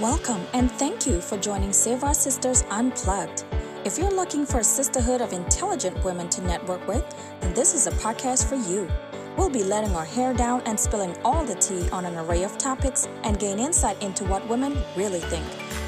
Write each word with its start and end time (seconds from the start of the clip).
Welcome 0.00 0.46
and 0.54 0.70
thank 0.70 1.08
you 1.08 1.20
for 1.20 1.36
joining 1.36 1.72
Save 1.72 2.04
Our 2.04 2.14
Sisters 2.14 2.62
Unplugged. 2.70 3.42
If 3.84 3.98
you're 3.98 4.12
looking 4.12 4.46
for 4.46 4.60
a 4.60 4.64
sisterhood 4.64 5.20
of 5.20 5.32
intelligent 5.32 6.04
women 6.04 6.28
to 6.28 6.40
network 6.40 6.86
with, 6.86 7.04
then 7.40 7.52
this 7.52 7.74
is 7.74 7.88
a 7.88 7.90
podcast 7.90 8.48
for 8.48 8.54
you. 8.54 8.88
We'll 9.36 9.50
be 9.50 9.64
letting 9.64 9.96
our 9.96 10.04
hair 10.04 10.32
down 10.32 10.62
and 10.66 10.78
spilling 10.78 11.16
all 11.24 11.44
the 11.44 11.56
tea 11.56 11.88
on 11.90 12.04
an 12.04 12.16
array 12.16 12.44
of 12.44 12.56
topics 12.58 13.08
and 13.24 13.40
gain 13.40 13.58
insight 13.58 14.00
into 14.00 14.22
what 14.22 14.48
women 14.48 14.78
really 14.94 15.18
think. 15.18 15.44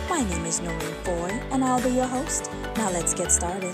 My 0.08 0.24
name 0.24 0.44
is 0.44 0.58
Norine 0.58 1.04
Fahie, 1.04 1.40
and 1.52 1.62
I'll 1.62 1.80
be 1.80 1.90
your 1.90 2.08
host. 2.08 2.50
Now 2.78 2.90
let's 2.90 3.14
get 3.14 3.30
started. 3.30 3.72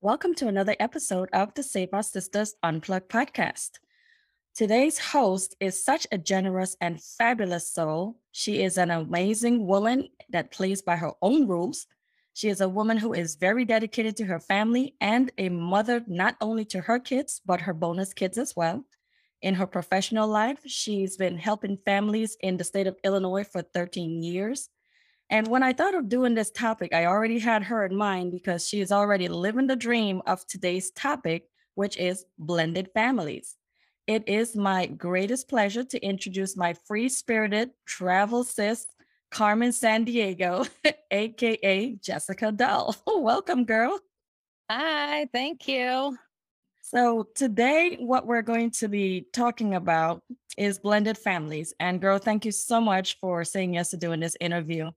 Welcome 0.00 0.34
to 0.34 0.46
another 0.46 0.76
episode 0.78 1.28
of 1.32 1.54
the 1.54 1.64
Save 1.64 1.88
Our 1.92 2.04
Sisters 2.04 2.54
Unplugged 2.62 3.08
podcast. 3.08 3.80
Today's 4.58 4.98
host 4.98 5.54
is 5.60 5.84
such 5.84 6.04
a 6.10 6.18
generous 6.18 6.76
and 6.80 7.00
fabulous 7.00 7.72
soul. 7.72 8.18
She 8.32 8.64
is 8.64 8.76
an 8.76 8.90
amazing 8.90 9.64
woman 9.68 10.08
that 10.30 10.50
plays 10.50 10.82
by 10.82 10.96
her 10.96 11.12
own 11.22 11.46
rules. 11.46 11.86
She 12.34 12.48
is 12.48 12.60
a 12.60 12.68
woman 12.68 12.96
who 12.96 13.12
is 13.12 13.36
very 13.36 13.64
dedicated 13.64 14.16
to 14.16 14.24
her 14.24 14.40
family 14.40 14.96
and 15.00 15.30
a 15.38 15.48
mother 15.48 16.02
not 16.08 16.34
only 16.40 16.64
to 16.64 16.80
her 16.80 16.98
kids, 16.98 17.40
but 17.46 17.60
her 17.60 17.72
bonus 17.72 18.12
kids 18.12 18.36
as 18.36 18.56
well. 18.56 18.84
In 19.42 19.54
her 19.54 19.64
professional 19.64 20.26
life, 20.26 20.58
she's 20.66 21.16
been 21.16 21.38
helping 21.38 21.78
families 21.84 22.36
in 22.40 22.56
the 22.56 22.64
state 22.64 22.88
of 22.88 22.98
Illinois 23.04 23.44
for 23.44 23.62
13 23.62 24.24
years. 24.24 24.70
And 25.30 25.46
when 25.46 25.62
I 25.62 25.72
thought 25.72 25.94
of 25.94 26.08
doing 26.08 26.34
this 26.34 26.50
topic, 26.50 26.92
I 26.92 27.04
already 27.04 27.38
had 27.38 27.62
her 27.62 27.86
in 27.86 27.94
mind 27.94 28.32
because 28.32 28.66
she 28.66 28.80
is 28.80 28.90
already 28.90 29.28
living 29.28 29.68
the 29.68 29.76
dream 29.76 30.20
of 30.26 30.44
today's 30.48 30.90
topic, 30.90 31.48
which 31.76 31.96
is 31.96 32.24
blended 32.40 32.90
families. 32.92 33.57
It 34.08 34.26
is 34.26 34.56
my 34.56 34.86
greatest 34.86 35.50
pleasure 35.50 35.84
to 35.84 36.02
introduce 36.02 36.56
my 36.56 36.72
free 36.86 37.10
spirited 37.10 37.72
travel 37.84 38.42
sis, 38.42 38.86
Carmen 39.30 39.68
Sandiego, 39.68 40.66
AKA 41.10 41.96
Jessica 41.96 42.50
Dull. 42.50 42.96
Oh, 43.06 43.20
welcome, 43.20 43.66
girl. 43.66 44.00
Hi, 44.70 45.26
thank 45.30 45.68
you. 45.68 46.16
So, 46.80 47.28
today, 47.34 47.98
what 48.00 48.26
we're 48.26 48.40
going 48.40 48.70
to 48.78 48.88
be 48.88 49.26
talking 49.34 49.74
about 49.74 50.22
is 50.56 50.78
blended 50.78 51.18
families. 51.18 51.74
And, 51.78 52.00
girl, 52.00 52.16
thank 52.16 52.46
you 52.46 52.52
so 52.52 52.80
much 52.80 53.18
for 53.20 53.44
saying 53.44 53.74
yes 53.74 53.90
to 53.90 53.98
doing 53.98 54.20
this 54.20 54.38
interview 54.40 54.90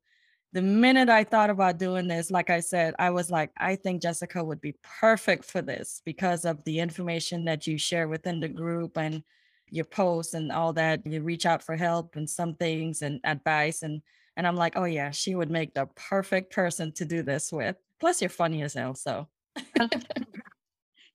the 0.53 0.61
minute 0.61 1.09
I 1.09 1.23
thought 1.23 1.49
about 1.49 1.77
doing 1.77 2.07
this, 2.07 2.29
like 2.29 2.49
I 2.49 2.59
said, 2.59 2.93
I 2.99 3.09
was 3.09 3.31
like, 3.31 3.51
I 3.57 3.75
think 3.75 4.01
Jessica 4.01 4.43
would 4.43 4.59
be 4.59 4.75
perfect 4.99 5.45
for 5.45 5.61
this 5.61 6.01
because 6.05 6.43
of 6.43 6.63
the 6.65 6.79
information 6.79 7.45
that 7.45 7.67
you 7.67 7.77
share 7.77 8.07
within 8.07 8.39
the 8.39 8.49
group 8.49 8.97
and 8.97 9.23
your 9.69 9.85
posts 9.85 10.33
and 10.33 10.51
all 10.51 10.73
that. 10.73 11.05
You 11.05 11.21
reach 11.21 11.45
out 11.45 11.63
for 11.63 11.77
help 11.77 12.17
and 12.17 12.29
some 12.29 12.55
things 12.55 13.01
and 13.01 13.21
advice. 13.23 13.81
And 13.81 14.01
and 14.35 14.45
I'm 14.45 14.55
like, 14.55 14.73
oh 14.75 14.85
yeah, 14.85 15.11
she 15.11 15.35
would 15.35 15.49
make 15.49 15.73
the 15.73 15.87
perfect 15.95 16.53
person 16.53 16.91
to 16.93 17.05
do 17.05 17.21
this 17.21 17.51
with. 17.51 17.75
Plus, 17.99 18.21
you're 18.21 18.29
funny 18.29 18.63
as 18.63 18.73
hell. 18.73 18.95
So 18.95 19.27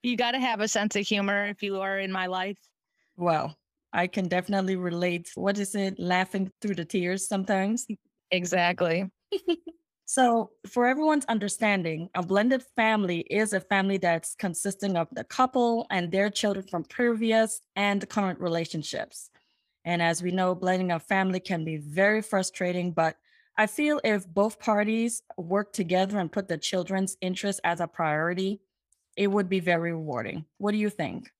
you 0.02 0.16
got 0.16 0.32
to 0.32 0.40
have 0.40 0.60
a 0.60 0.68
sense 0.68 0.96
of 0.96 1.06
humor 1.06 1.46
if 1.46 1.62
you 1.62 1.80
are 1.80 1.98
in 1.98 2.12
my 2.12 2.26
life. 2.26 2.58
Well, 3.16 3.56
I 3.92 4.06
can 4.06 4.28
definitely 4.28 4.76
relate. 4.76 5.30
What 5.34 5.58
is 5.58 5.74
it? 5.74 5.98
Laughing 5.98 6.50
through 6.60 6.74
the 6.76 6.84
tears 6.84 7.26
sometimes. 7.26 7.86
Exactly. 8.30 9.10
So, 10.08 10.52
for 10.68 10.86
everyone's 10.86 11.24
understanding, 11.24 12.08
a 12.14 12.22
blended 12.22 12.62
family 12.76 13.20
is 13.28 13.52
a 13.52 13.60
family 13.60 13.98
that's 13.98 14.36
consisting 14.36 14.96
of 14.96 15.08
the 15.10 15.24
couple 15.24 15.84
and 15.90 16.12
their 16.12 16.30
children 16.30 16.64
from 16.64 16.84
previous 16.84 17.60
and 17.74 18.08
current 18.08 18.38
relationships. 18.38 19.30
And 19.84 20.00
as 20.00 20.22
we 20.22 20.30
know, 20.30 20.54
blending 20.54 20.92
a 20.92 21.00
family 21.00 21.40
can 21.40 21.64
be 21.64 21.78
very 21.78 22.22
frustrating, 22.22 22.92
but 22.92 23.16
I 23.58 23.66
feel 23.66 24.00
if 24.04 24.28
both 24.28 24.60
parties 24.60 25.22
work 25.38 25.72
together 25.72 26.20
and 26.20 26.30
put 26.30 26.46
the 26.46 26.58
children's 26.58 27.16
interests 27.20 27.60
as 27.64 27.80
a 27.80 27.88
priority, 27.88 28.60
it 29.16 29.26
would 29.26 29.48
be 29.48 29.60
very 29.60 29.92
rewarding. 29.92 30.44
What 30.58 30.70
do 30.70 30.78
you 30.78 30.90
think? 30.90 31.32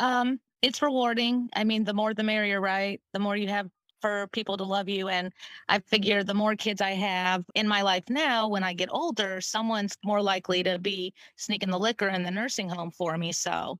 Um, 0.00 0.40
it's 0.60 0.82
rewarding. 0.82 1.50
I 1.54 1.62
mean, 1.62 1.84
the 1.84 1.94
more 1.94 2.14
the 2.14 2.24
merrier, 2.24 2.60
right? 2.60 3.00
The 3.12 3.20
more 3.20 3.36
you 3.36 3.46
have 3.48 3.70
for 4.02 4.26
people 4.32 4.56
to 4.58 4.64
love 4.64 4.88
you. 4.88 5.08
And 5.08 5.32
I 5.68 5.78
figure 5.78 6.22
the 6.22 6.34
more 6.34 6.56
kids 6.56 6.82
I 6.82 6.90
have 6.90 7.44
in 7.54 7.66
my 7.66 7.80
life 7.80 8.04
now, 8.10 8.48
when 8.48 8.64
I 8.64 8.74
get 8.74 8.88
older, 8.92 9.40
someone's 9.40 9.96
more 10.04 10.20
likely 10.20 10.62
to 10.64 10.78
be 10.78 11.14
sneaking 11.36 11.70
the 11.70 11.78
liquor 11.78 12.08
in 12.08 12.22
the 12.22 12.30
nursing 12.30 12.68
home 12.68 12.90
for 12.90 13.16
me. 13.16 13.32
So 13.32 13.78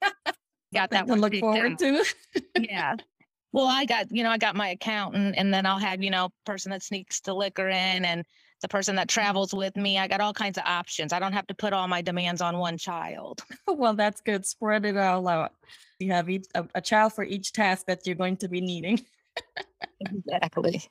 got 0.72 0.90
that 0.90 1.06
to 1.08 1.14
look 1.14 1.34
forward 1.34 1.76
down. 1.76 2.02
to. 2.04 2.04
yeah. 2.60 2.94
Well, 3.52 3.66
I 3.66 3.84
got, 3.84 4.10
you 4.10 4.24
know, 4.24 4.30
I 4.30 4.38
got 4.38 4.56
my 4.56 4.70
accountant 4.70 5.34
and 5.36 5.52
then 5.52 5.66
I'll 5.66 5.78
have, 5.78 6.02
you 6.02 6.10
know, 6.10 6.30
person 6.46 6.70
that 6.72 6.82
sneaks 6.82 7.20
the 7.20 7.34
liquor 7.34 7.68
in 7.68 8.04
and 8.04 8.24
the 8.62 8.68
person 8.68 8.96
that 8.96 9.08
travels 9.08 9.52
with 9.52 9.76
me. 9.76 9.98
I 9.98 10.08
got 10.08 10.20
all 10.20 10.32
kinds 10.32 10.58
of 10.58 10.64
options. 10.64 11.12
I 11.12 11.18
don't 11.18 11.34
have 11.34 11.46
to 11.48 11.54
put 11.54 11.72
all 11.72 11.86
my 11.86 12.02
demands 12.02 12.40
on 12.40 12.58
one 12.58 12.78
child. 12.78 13.44
well, 13.68 13.94
that's 13.94 14.20
good. 14.20 14.46
Spread 14.46 14.86
it 14.86 14.96
all 14.96 15.28
out. 15.28 15.52
You 16.00 16.12
have 16.12 16.28
each, 16.28 16.46
a, 16.54 16.64
a 16.74 16.80
child 16.80 17.12
for 17.12 17.24
each 17.24 17.52
task 17.52 17.86
that 17.86 18.06
you're 18.06 18.16
going 18.16 18.38
to 18.38 18.48
be 18.48 18.60
needing 18.60 19.04
exactly. 20.00 20.82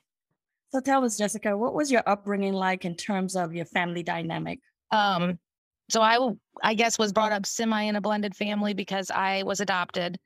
So 0.70 0.80
tell 0.80 1.04
us, 1.04 1.16
Jessica, 1.16 1.56
what 1.56 1.74
was 1.74 1.92
your 1.92 2.02
upbringing 2.06 2.52
like 2.52 2.84
in 2.84 2.96
terms 2.96 3.36
of 3.36 3.54
your 3.54 3.64
family 3.64 4.02
dynamic? 4.02 4.58
Um, 4.90 5.38
so 5.88 6.02
I, 6.02 6.18
I 6.62 6.74
guess, 6.74 6.98
was 6.98 7.12
brought 7.12 7.32
up 7.32 7.46
semi 7.46 7.82
in 7.82 7.96
a 7.96 8.00
blended 8.00 8.34
family 8.34 8.74
because 8.74 9.10
I 9.10 9.42
was 9.44 9.60
adopted. 9.60 10.18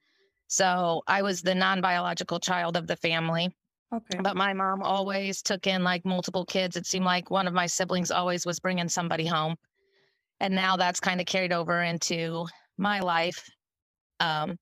So 0.46 1.02
I 1.06 1.22
was 1.22 1.42
the 1.42 1.54
non 1.54 1.80
biological 1.80 2.40
child 2.40 2.76
of 2.76 2.86
the 2.86 2.96
family. 2.96 3.54
Okay. 3.94 4.20
But 4.22 4.36
my 4.36 4.52
mom 4.52 4.82
always 4.82 5.42
took 5.42 5.66
in 5.66 5.82
like 5.82 6.04
multiple 6.04 6.44
kids. 6.44 6.76
It 6.76 6.86
seemed 6.86 7.04
like 7.04 7.30
one 7.30 7.46
of 7.46 7.54
my 7.54 7.66
siblings 7.66 8.10
always 8.10 8.46
was 8.46 8.60
bringing 8.60 8.88
somebody 8.88 9.26
home. 9.26 9.56
And 10.40 10.54
now 10.54 10.76
that's 10.76 11.00
kind 11.00 11.20
of 11.20 11.26
carried 11.26 11.52
over 11.52 11.82
into 11.82 12.46
my 12.76 13.00
life. 13.00 13.50
Um, 14.20 14.56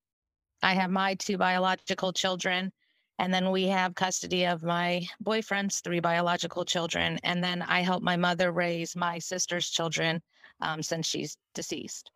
I 0.62 0.74
have 0.74 0.90
my 0.90 1.14
two 1.14 1.36
biological 1.36 2.12
children 2.12 2.72
and 3.18 3.32
then 3.32 3.50
we 3.50 3.66
have 3.66 3.94
custody 3.94 4.44
of 4.44 4.62
my 4.62 5.06
boyfriend's 5.20 5.80
three 5.80 6.00
biological 6.00 6.64
children. 6.64 7.18
And 7.24 7.42
then 7.42 7.62
I 7.62 7.80
help 7.80 8.02
my 8.02 8.16
mother 8.16 8.52
raise 8.52 8.94
my 8.94 9.18
sister's 9.18 9.70
children 9.70 10.22
um, 10.60 10.82
since 10.82 11.06
she's 11.06 11.36
deceased. 11.54 12.10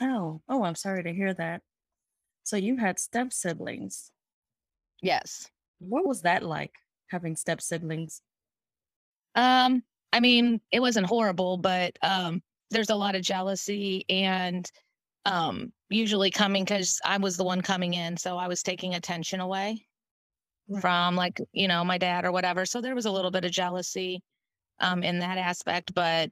Oh, 0.00 0.40
oh, 0.48 0.62
I'm 0.62 0.76
sorry 0.76 1.02
to 1.02 1.12
hear 1.12 1.34
that. 1.34 1.62
So 2.44 2.56
you 2.56 2.76
had 2.76 2.98
step 2.98 3.32
siblings. 3.32 4.12
Yes. 5.02 5.48
What 5.80 6.06
was 6.06 6.22
that 6.22 6.44
like 6.44 6.74
having 7.08 7.34
step 7.34 7.60
siblings? 7.60 8.22
Um, 9.34 9.82
I 10.12 10.20
mean, 10.20 10.60
it 10.70 10.80
wasn't 10.80 11.06
horrible, 11.06 11.56
but 11.56 11.96
um, 12.02 12.40
there's 12.70 12.90
a 12.90 12.96
lot 12.96 13.16
of 13.16 13.22
jealousy 13.22 14.04
and 14.08 14.70
um, 15.24 15.72
usually 15.88 16.30
coming 16.30 16.64
because 16.64 17.00
I 17.04 17.18
was 17.18 17.36
the 17.36 17.44
one 17.44 17.62
coming 17.62 17.94
in, 17.94 18.16
so 18.16 18.38
I 18.38 18.48
was 18.48 18.62
taking 18.62 18.94
attention 18.94 19.40
away 19.40 19.86
from 20.78 21.16
like 21.16 21.40
you 21.52 21.68
know 21.68 21.84
my 21.84 21.98
dad 21.98 22.24
or 22.24 22.32
whatever. 22.32 22.66
So 22.66 22.80
there 22.80 22.94
was 22.94 23.06
a 23.06 23.10
little 23.10 23.30
bit 23.30 23.44
of 23.44 23.50
jealousy 23.50 24.22
um, 24.80 25.02
in 25.02 25.18
that 25.18 25.38
aspect 25.38 25.94
but 25.94 26.30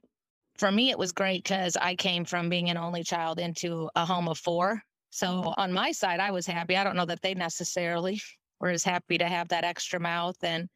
for 0.57 0.71
me 0.71 0.89
it 0.89 0.97
was 0.97 1.11
great 1.11 1.43
because 1.43 1.77
i 1.77 1.95
came 1.95 2.25
from 2.25 2.49
being 2.49 2.69
an 2.69 2.77
only 2.77 3.03
child 3.03 3.39
into 3.39 3.89
a 3.95 4.05
home 4.05 4.27
of 4.27 4.37
four. 4.37 4.81
So 5.11 5.53
on 5.57 5.73
my 5.73 5.91
side 5.91 6.19
i 6.19 6.31
was 6.31 6.45
happy. 6.45 6.75
I 6.75 6.83
don't 6.83 6.95
know 6.95 7.05
that 7.05 7.21
they 7.21 7.33
necessarily 7.33 8.21
were 8.59 8.69
as 8.69 8.83
happy 8.83 9.17
to 9.17 9.27
have 9.27 9.49
that 9.49 9.63
extra 9.63 9.99
mouth 9.99 10.37
and 10.43 10.69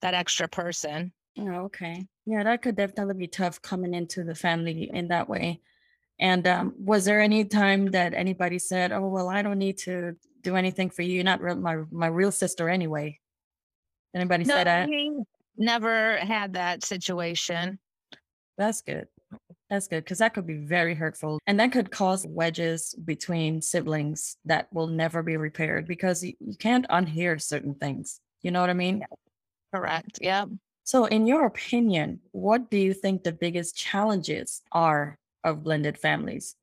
that 0.00 0.14
extra 0.14 0.48
person. 0.48 1.12
Oh, 1.38 1.64
okay. 1.66 2.06
Yeah 2.24 2.42
that 2.44 2.62
could 2.62 2.76
definitely 2.76 3.14
be 3.14 3.28
tough 3.28 3.60
coming 3.62 3.94
into 3.94 4.24
the 4.24 4.34
family 4.34 4.90
in 4.92 5.08
that 5.08 5.28
way. 5.28 5.60
And 6.18 6.46
um, 6.46 6.74
was 6.78 7.04
there 7.04 7.20
any 7.20 7.44
time 7.44 7.90
that 7.90 8.14
anybody 8.14 8.58
said 8.58 8.92
oh 8.92 9.08
well 9.08 9.28
i 9.28 9.42
don't 9.42 9.58
need 9.58 9.78
to 9.78 10.16
do 10.46 10.54
anything 10.56 10.90
for 10.90 11.02
you. 11.02 11.14
You're 11.14 11.24
not 11.24 11.42
real, 11.42 11.56
my 11.56 11.82
my 11.90 12.06
real 12.06 12.30
sister 12.30 12.68
anyway. 12.68 13.18
Anybody 14.14 14.44
no, 14.44 14.54
say 14.54 14.64
that? 14.64 14.88
Never 15.58 16.16
had 16.18 16.54
that 16.54 16.84
situation. 16.84 17.78
That's 18.56 18.80
good. 18.80 19.08
That's 19.68 19.88
good 19.88 20.04
because 20.04 20.18
that 20.18 20.34
could 20.34 20.46
be 20.46 20.58
very 20.58 20.94
hurtful 20.94 21.40
and 21.48 21.58
that 21.58 21.72
could 21.72 21.90
cause 21.90 22.24
wedges 22.24 22.94
between 23.04 23.60
siblings 23.60 24.36
that 24.44 24.72
will 24.72 24.86
never 24.86 25.24
be 25.24 25.36
repaired 25.36 25.88
because 25.88 26.22
you, 26.22 26.34
you 26.38 26.56
can't 26.56 26.86
unhear 26.88 27.42
certain 27.42 27.74
things. 27.74 28.20
You 28.42 28.52
know 28.52 28.60
what 28.60 28.70
I 28.70 28.74
mean? 28.74 28.98
Yeah. 28.98 29.06
Correct. 29.74 30.20
Yeah. 30.22 30.44
So, 30.84 31.06
in 31.06 31.26
your 31.26 31.46
opinion, 31.46 32.20
what 32.30 32.70
do 32.70 32.76
you 32.76 32.94
think 32.94 33.24
the 33.24 33.32
biggest 33.32 33.76
challenges 33.76 34.62
are 34.70 35.18
of 35.42 35.64
blended 35.64 35.98
families? 35.98 36.54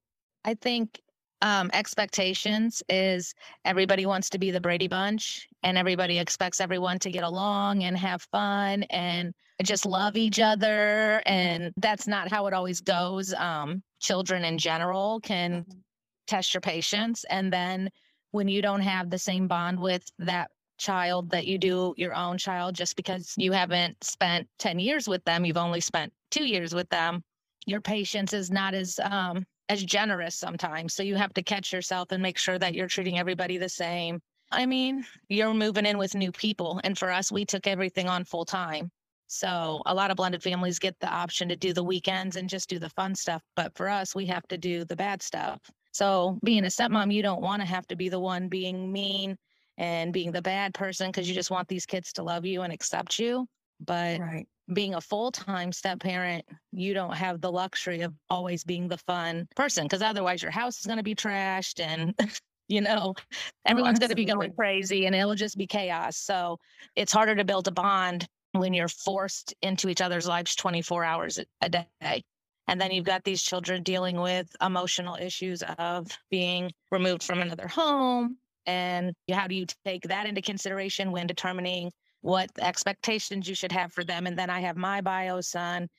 I 0.45 0.53
think 0.53 1.01
um, 1.43 1.69
expectations 1.73 2.81
is 2.87 3.35
everybody 3.65 4.05
wants 4.05 4.29
to 4.29 4.39
be 4.39 4.49
the 4.49 4.61
Brady 4.61 4.87
Bunch 4.87 5.47
and 5.61 5.77
everybody 5.77 6.17
expects 6.17 6.61
everyone 6.61 6.99
to 6.99 7.11
get 7.11 7.25
along 7.25 7.83
and 7.83 7.97
have 7.97 8.21
fun 8.31 8.83
and 8.83 9.33
just 9.61 9.85
love 9.85 10.15
each 10.15 10.39
other. 10.39 11.21
And 11.25 11.73
that's 11.77 12.07
not 12.07 12.31
how 12.31 12.47
it 12.47 12.53
always 12.53 12.79
goes. 12.79 13.33
Um, 13.33 13.83
children 13.99 14.45
in 14.45 14.57
general 14.57 15.19
can 15.19 15.63
mm-hmm. 15.63 15.79
test 16.27 16.53
your 16.53 16.61
patience. 16.61 17.25
And 17.29 17.51
then 17.51 17.89
when 18.31 18.47
you 18.47 18.61
don't 18.61 18.81
have 18.81 19.09
the 19.09 19.19
same 19.19 19.49
bond 19.49 19.77
with 19.79 20.09
that 20.19 20.49
child 20.77 21.29
that 21.31 21.45
you 21.45 21.57
do 21.57 21.93
your 21.97 22.15
own 22.15 22.37
child 22.37 22.73
just 22.73 22.95
because 22.95 23.33
you 23.37 23.51
haven't 23.51 24.01
spent 24.01 24.47
10 24.59 24.79
years 24.79 25.07
with 25.07 25.23
them 25.23 25.45
you've 25.45 25.55
only 25.55 25.79
spent 25.79 26.11
2 26.31 26.45
years 26.45 26.73
with 26.73 26.89
them 26.89 27.23
your 27.67 27.79
patience 27.79 28.33
is 28.33 28.49
not 28.49 28.73
as 28.73 28.99
um 29.03 29.45
as 29.69 29.83
generous 29.83 30.35
sometimes 30.35 30.93
so 30.93 31.03
you 31.03 31.15
have 31.15 31.33
to 31.33 31.43
catch 31.43 31.71
yourself 31.71 32.11
and 32.11 32.21
make 32.21 32.37
sure 32.37 32.59
that 32.59 32.73
you're 32.73 32.87
treating 32.87 33.17
everybody 33.17 33.57
the 33.57 33.69
same 33.69 34.19
i 34.51 34.65
mean 34.65 35.05
you're 35.29 35.53
moving 35.53 35.85
in 35.85 35.97
with 35.97 36.15
new 36.15 36.31
people 36.31 36.79
and 36.83 36.97
for 36.97 37.11
us 37.11 37.31
we 37.31 37.45
took 37.45 37.67
everything 37.67 38.07
on 38.07 38.23
full 38.23 38.45
time 38.45 38.89
so 39.27 39.81
a 39.85 39.93
lot 39.93 40.11
of 40.11 40.17
blended 40.17 40.43
families 40.43 40.79
get 40.79 40.99
the 40.99 41.07
option 41.07 41.47
to 41.49 41.55
do 41.55 41.73
the 41.73 41.83
weekends 41.83 42.35
and 42.35 42.49
just 42.49 42.69
do 42.69 42.77
the 42.77 42.89
fun 42.89 43.15
stuff 43.15 43.41
but 43.55 43.75
for 43.75 43.89
us 43.89 44.13
we 44.13 44.25
have 44.25 44.47
to 44.47 44.57
do 44.57 44.85
the 44.85 44.95
bad 44.95 45.21
stuff 45.21 45.59
so 45.91 46.39
being 46.43 46.65
a 46.65 46.67
stepmom 46.67 47.13
you 47.13 47.23
don't 47.23 47.41
want 47.41 47.61
to 47.61 47.67
have 47.67 47.87
to 47.87 47.95
be 47.95 48.09
the 48.09 48.19
one 48.19 48.49
being 48.49 48.91
mean 48.91 49.37
and 49.77 50.13
being 50.13 50.31
the 50.31 50.41
bad 50.41 50.73
person 50.73 51.09
because 51.09 51.27
you 51.27 51.35
just 51.35 51.51
want 51.51 51.67
these 51.67 51.85
kids 51.85 52.13
to 52.13 52.23
love 52.23 52.45
you 52.45 52.61
and 52.61 52.71
accept 52.71 53.19
you. 53.19 53.47
But 53.79 54.19
right. 54.19 54.47
Being 54.71 54.95
a 54.95 55.01
full 55.01 55.31
time 55.31 55.71
step 55.71 55.99
parent, 55.99 56.45
you 56.71 56.93
don't 56.93 57.15
have 57.15 57.41
the 57.41 57.51
luxury 57.51 58.01
of 58.01 58.13
always 58.29 58.63
being 58.63 58.87
the 58.87 58.97
fun 58.97 59.47
person 59.55 59.85
because 59.85 60.01
otherwise 60.01 60.41
your 60.41 60.51
house 60.51 60.79
is 60.79 60.85
going 60.85 60.97
to 60.97 61.03
be 61.03 61.15
trashed 61.15 61.79
and 61.79 62.15
you 62.69 62.79
know 62.79 63.13
oh, 63.17 63.39
everyone's 63.65 63.97
oh, 63.97 64.01
going 64.01 64.09
to 64.09 64.15
be 64.15 64.25
going 64.25 64.53
crazy 64.53 65.05
and 65.05 65.15
it'll 65.15 65.35
just 65.35 65.57
be 65.57 65.67
chaos. 65.67 66.17
So 66.17 66.59
it's 66.95 67.11
harder 67.11 67.35
to 67.35 67.43
build 67.43 67.67
a 67.67 67.71
bond 67.71 68.25
when 68.53 68.73
you're 68.73 68.87
forced 68.87 69.53
into 69.61 69.89
each 69.89 70.01
other's 70.01 70.27
lives 70.27 70.55
24 70.55 71.03
hours 71.03 71.39
a 71.61 71.69
day. 71.69 72.23
And 72.67 72.79
then 72.79 72.91
you've 72.91 73.05
got 73.05 73.23
these 73.25 73.41
children 73.41 73.83
dealing 73.83 74.21
with 74.21 74.47
emotional 74.61 75.15
issues 75.15 75.63
of 75.77 76.07
being 76.31 76.71
removed 76.91 77.23
from 77.23 77.41
another 77.41 77.67
home 77.67 78.37
and 78.65 79.13
how 79.31 79.47
do 79.47 79.55
you 79.55 79.65
take 79.85 80.03
that 80.03 80.25
into 80.25 80.41
consideration 80.41 81.11
when 81.11 81.27
determining 81.27 81.91
what 82.23 82.49
expectations 82.59 83.49
you 83.49 83.53
should 83.53 83.71
have 83.73 83.91
for 83.91 84.03
them? 84.05 84.27
And 84.27 84.39
then 84.39 84.49
I 84.49 84.61
have 84.61 84.77
my 84.77 85.01
bio 85.01 85.41
son. 85.41 85.89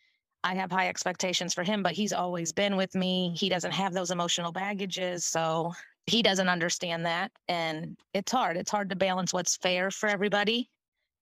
I 0.43 0.55
have 0.55 0.71
high 0.71 0.89
expectations 0.89 1.53
for 1.53 1.63
him, 1.63 1.83
but 1.83 1.93
he's 1.93 2.15
always 2.15 2.51
been 2.51 2.77
with 2.77 2.95
me. 2.95 3.35
He 3.37 3.51
doesn't 3.51 3.73
have 3.73 3.93
those 3.93 4.11
emotional 4.11 4.51
baggages. 4.51 5.27
So 5.27 5.73
he 6.07 6.23
doesn't 6.23 6.49
understand 6.49 7.05
that. 7.05 7.31
And 7.49 7.99
it's 8.15 8.33
hard. 8.33 8.57
It's 8.57 8.71
hard 8.71 8.89
to 8.89 8.97
balance 8.97 9.35
what's 9.35 9.57
fair 9.59 9.91
for 9.91 10.09
everybody. 10.09 10.71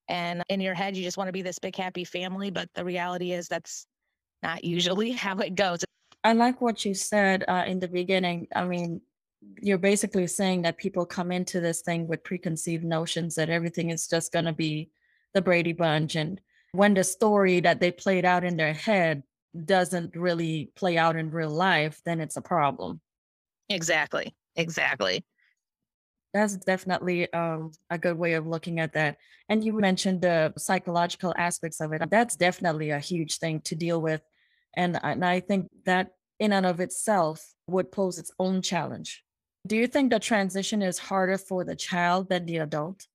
And 0.08 0.44
in 0.48 0.60
your 0.60 0.74
head, 0.74 0.96
you 0.96 1.02
just 1.02 1.18
want 1.18 1.28
to 1.28 1.32
be 1.32 1.42
this 1.42 1.58
big, 1.58 1.74
happy 1.74 2.04
family. 2.04 2.50
But 2.50 2.68
the 2.74 2.84
reality 2.84 3.32
is 3.32 3.48
that's 3.48 3.86
not 4.40 4.64
usually 4.64 5.10
how 5.24 5.36
it 5.38 5.56
goes. 5.56 5.84
I 6.22 6.32
like 6.32 6.60
what 6.60 6.84
you 6.84 6.94
said 6.94 7.44
uh, 7.48 7.64
in 7.66 7.80
the 7.80 7.88
beginning. 7.88 8.46
I 8.54 8.64
mean, 8.64 9.00
you're 9.62 9.78
basically 9.78 10.26
saying 10.26 10.62
that 10.62 10.76
people 10.76 11.06
come 11.06 11.30
into 11.30 11.60
this 11.60 11.82
thing 11.82 12.08
with 12.08 12.24
preconceived 12.24 12.84
notions 12.84 13.36
that 13.36 13.48
everything 13.48 13.90
is 13.90 14.08
just 14.08 14.32
going 14.32 14.44
to 14.44 14.52
be 14.52 14.90
the 15.34 15.40
Brady 15.40 15.72
Bunch. 15.72 16.16
And 16.16 16.40
when 16.72 16.94
the 16.94 17.04
story 17.04 17.60
that 17.60 17.78
they 17.78 17.92
played 17.92 18.24
out 18.24 18.42
in 18.42 18.56
their 18.56 18.72
head 18.72 19.22
doesn't 19.64 20.16
really 20.16 20.72
play 20.74 20.98
out 20.98 21.14
in 21.14 21.30
real 21.30 21.50
life, 21.50 22.00
then 22.04 22.20
it's 22.20 22.36
a 22.36 22.42
problem. 22.42 23.00
Exactly. 23.68 24.34
Exactly. 24.56 25.24
That's 26.34 26.56
definitely 26.56 27.32
um, 27.32 27.70
a 27.88 27.98
good 27.98 28.18
way 28.18 28.32
of 28.32 28.46
looking 28.46 28.80
at 28.80 28.94
that. 28.94 29.18
And 29.48 29.62
you 29.62 29.74
mentioned 29.74 30.22
the 30.22 30.52
psychological 30.56 31.34
aspects 31.36 31.80
of 31.80 31.92
it. 31.92 32.02
That's 32.10 32.36
definitely 32.36 32.90
a 32.90 32.98
huge 32.98 33.38
thing 33.38 33.60
to 33.60 33.76
deal 33.76 34.00
with. 34.00 34.22
And, 34.76 34.98
and 35.02 35.24
I 35.24 35.40
think 35.40 35.68
that 35.84 36.12
in 36.40 36.52
and 36.52 36.66
of 36.66 36.80
itself 36.80 37.52
would 37.68 37.92
pose 37.92 38.18
its 38.18 38.32
own 38.38 38.62
challenge. 38.62 39.22
Do 39.66 39.76
you 39.76 39.86
think 39.86 40.10
the 40.10 40.18
transition 40.18 40.82
is 40.82 40.98
harder 40.98 41.38
for 41.38 41.64
the 41.64 41.76
child 41.76 42.28
than 42.28 42.46
the 42.46 42.58
adult? 42.58 43.06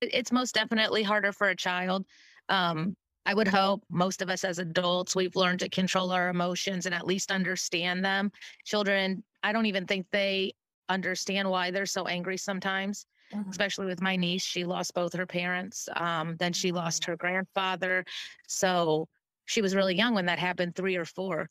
It's 0.00 0.32
most 0.32 0.54
definitely 0.54 1.02
harder 1.02 1.32
for 1.32 1.48
a 1.48 1.56
child. 1.56 2.04
Um, 2.48 2.96
I 3.24 3.34
would 3.34 3.46
hope 3.46 3.84
most 3.88 4.20
of 4.20 4.28
us 4.28 4.42
as 4.42 4.58
adults, 4.58 5.14
we've 5.14 5.36
learned 5.36 5.60
to 5.60 5.68
control 5.68 6.10
our 6.10 6.28
emotions 6.28 6.86
and 6.86 6.94
at 6.94 7.06
least 7.06 7.30
understand 7.30 8.04
them. 8.04 8.32
Children, 8.64 9.22
I 9.44 9.52
don't 9.52 9.66
even 9.66 9.86
think 9.86 10.06
they 10.10 10.54
understand 10.88 11.48
why 11.48 11.70
they're 11.70 11.86
so 11.86 12.08
angry 12.08 12.36
sometimes, 12.36 13.06
mm-hmm. 13.32 13.48
especially 13.48 13.86
with 13.86 14.02
my 14.02 14.16
niece. 14.16 14.42
She 14.42 14.64
lost 14.64 14.94
both 14.94 15.12
her 15.12 15.26
parents. 15.26 15.88
Um, 15.94 16.36
then 16.40 16.52
she 16.52 16.72
lost 16.72 17.02
mm-hmm. 17.02 17.12
her 17.12 17.16
grandfather. 17.16 18.04
So 18.48 19.06
she 19.44 19.62
was 19.62 19.76
really 19.76 19.94
young 19.94 20.14
when 20.14 20.26
that 20.26 20.40
happened, 20.40 20.74
three 20.74 20.96
or 20.96 21.04
four. 21.04 21.48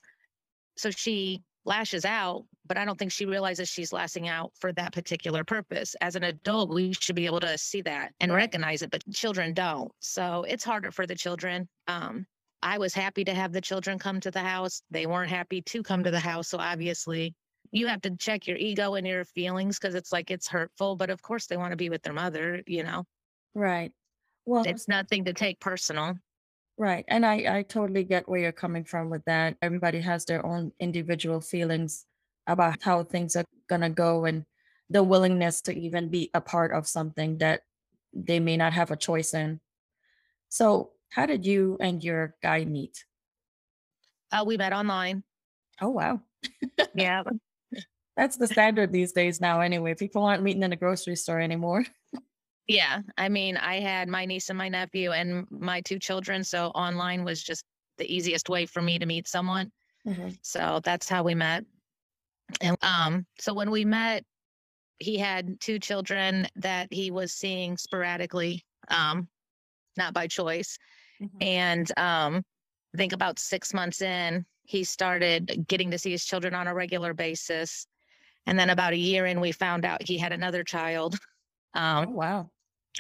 So 0.76 0.92
she 0.92 1.42
lashes 1.64 2.04
out, 2.04 2.44
but 2.66 2.78
I 2.78 2.86
don't 2.86 2.98
think 2.98 3.12
she 3.12 3.26
realizes 3.26 3.70
she's 3.70 3.94
lashing 3.94 4.28
out 4.28 4.52
for 4.60 4.72
that 4.74 4.94
particular 4.94 5.44
purpose. 5.44 5.96
As 6.02 6.16
an 6.16 6.24
adult, 6.24 6.74
we 6.74 6.94
should 6.94 7.16
be 7.16 7.26
able 7.26 7.40
to 7.42 7.58
see 7.58 7.82
that 7.82 8.14
and 8.20 8.32
recognize 8.34 8.82
it, 8.82 8.92
but 8.92 9.04
children 9.14 9.54
don't. 9.54 9.92
So 10.00 10.44
it's 10.48 10.64
harder 10.64 10.92
for 10.92 11.08
the 11.08 11.16
children. 11.16 11.68
Um, 11.88 12.26
I 12.64 12.78
was 12.78 12.94
happy 12.94 13.24
to 13.26 13.34
have 13.34 13.52
the 13.52 13.62
children 13.62 13.98
come 13.98 14.20
to 14.20 14.32
the 14.32 14.42
house. 14.42 14.84
They 14.92 15.08
weren't 15.08 15.32
happy 15.32 15.62
to 15.64 15.82
come 15.84 16.04
to 16.04 16.12
the 16.12 16.20
house. 16.20 16.50
So 16.50 16.60
obviously, 16.60 17.34
you 17.72 17.88
have 17.88 18.02
to 18.02 18.16
check 18.18 18.48
your 18.48 18.58
ego 18.58 18.96
and 18.96 19.08
your 19.08 19.26
feelings 19.26 19.80
because 19.80 19.96
it's 19.96 20.12
like 20.12 20.30
it's 20.30 20.48
hurtful. 20.48 20.96
But 20.96 21.10
of 21.10 21.22
course, 21.22 21.48
they 21.48 21.58
want 21.58 21.72
to 21.72 21.78
be 21.78 21.90
with 21.90 22.04
their 22.04 22.14
mother, 22.14 22.62
you 22.68 22.84
know? 22.84 23.06
Right. 23.56 23.92
Well, 24.46 24.64
it's 24.66 24.88
nothing 24.88 25.26
to 25.26 25.34
take 25.34 25.60
personal. 25.60 26.16
Right. 26.78 27.06
And 27.08 27.26
I, 27.26 27.58
I 27.60 27.62
totally 27.64 28.04
get 28.04 28.28
where 28.28 28.40
you're 28.40 28.52
coming 28.52 28.84
from 28.84 29.10
with 29.10 29.24
that. 29.26 29.56
Everybody 29.62 30.02
has 30.02 30.26
their 30.26 30.46
own 30.46 30.72
individual 30.80 31.42
feelings 31.42 32.06
about 32.48 32.82
how 32.82 33.04
things 33.04 33.36
are 33.36 33.46
going 33.70 33.82
to 33.82 33.90
go 33.90 34.26
and 34.26 34.46
the 34.90 35.04
willingness 35.04 35.62
to 35.62 35.74
even 35.74 36.10
be 36.10 36.30
a 36.34 36.42
part 36.42 36.74
of 36.74 36.88
something 36.88 37.38
that 37.38 37.62
they 38.14 38.40
may 38.40 38.58
not 38.58 38.74
have 38.74 38.92
a 38.92 38.98
choice 38.98 39.34
in. 39.34 39.60
So, 40.50 40.92
how 41.10 41.26
did 41.26 41.46
you 41.46 41.78
and 41.80 42.04
your 42.04 42.36
guy 42.42 42.66
meet? 42.66 43.06
Uh, 44.32 44.44
we 44.46 44.58
met 44.58 44.74
online. 44.74 45.24
Oh, 45.82 45.90
wow. 45.90 46.22
yeah. 46.96 47.24
That's 48.18 48.38
the 48.38 48.48
standard 48.48 48.92
these 48.92 49.14
days 49.14 49.40
now, 49.40 49.62
anyway. 49.62 49.94
People 49.94 50.24
aren't 50.24 50.44
meeting 50.44 50.64
in 50.64 50.74
a 50.74 50.78
grocery 50.78 51.16
store 51.16 51.40
anymore. 51.40 51.86
Yeah. 52.68 53.02
I 53.18 53.30
mean, 53.30 53.58
I 53.58 53.80
had 53.80 54.08
my 54.08 54.26
niece 54.26 54.50
and 54.50 54.58
my 54.58 54.70
nephew 54.70 55.12
and 55.12 55.46
my 55.50 55.82
two 55.82 56.00
children. 56.00 56.44
So 56.44 56.68
online 56.68 57.24
was 57.24 57.44
just 57.44 57.66
the 57.98 58.14
easiest 58.14 58.50
way 58.50 58.66
for 58.66 58.82
me 58.82 59.00
to 59.00 59.06
meet 59.06 59.28
someone. 59.28 59.72
Mm-hmm. 60.08 60.30
So 60.42 60.80
that's 60.84 61.10
how 61.10 61.24
we 61.24 61.36
met. 61.36 61.66
And 62.62 62.78
um, 62.82 63.26
so 63.40 63.54
when 63.54 63.72
we 63.72 63.86
met, 63.86 64.24
he 65.00 65.18
had 65.18 65.60
two 65.60 65.80
children 65.80 66.48
that 66.56 66.88
he 66.92 67.12
was 67.12 67.34
seeing 67.34 67.78
sporadically, 67.78 68.64
um, 68.90 69.28
not 69.98 70.14
by 70.14 70.28
choice. 70.28 70.78
Mm-hmm. 71.22 71.38
And 71.42 71.92
um, 71.98 72.44
I 72.94 72.98
think 72.98 73.14
about 73.14 73.40
six 73.40 73.74
months 73.74 74.02
in, 74.02 74.46
he 74.64 74.84
started 74.84 75.66
getting 75.68 75.92
to 75.92 75.98
see 75.98 76.12
his 76.12 76.26
children 76.26 76.54
on 76.54 76.68
a 76.68 76.74
regular 76.74 77.14
basis. 77.14 77.88
And 78.46 78.58
then 78.60 78.70
about 78.70 78.94
a 78.94 78.98
year 78.98 79.26
in, 79.26 79.40
we 79.40 79.52
found 79.52 79.86
out 79.86 80.04
he 80.04 80.18
had 80.18 80.34
another 80.34 80.64
child. 80.64 81.18
Um, 81.74 82.08
oh, 82.10 82.12
wow. 82.12 82.52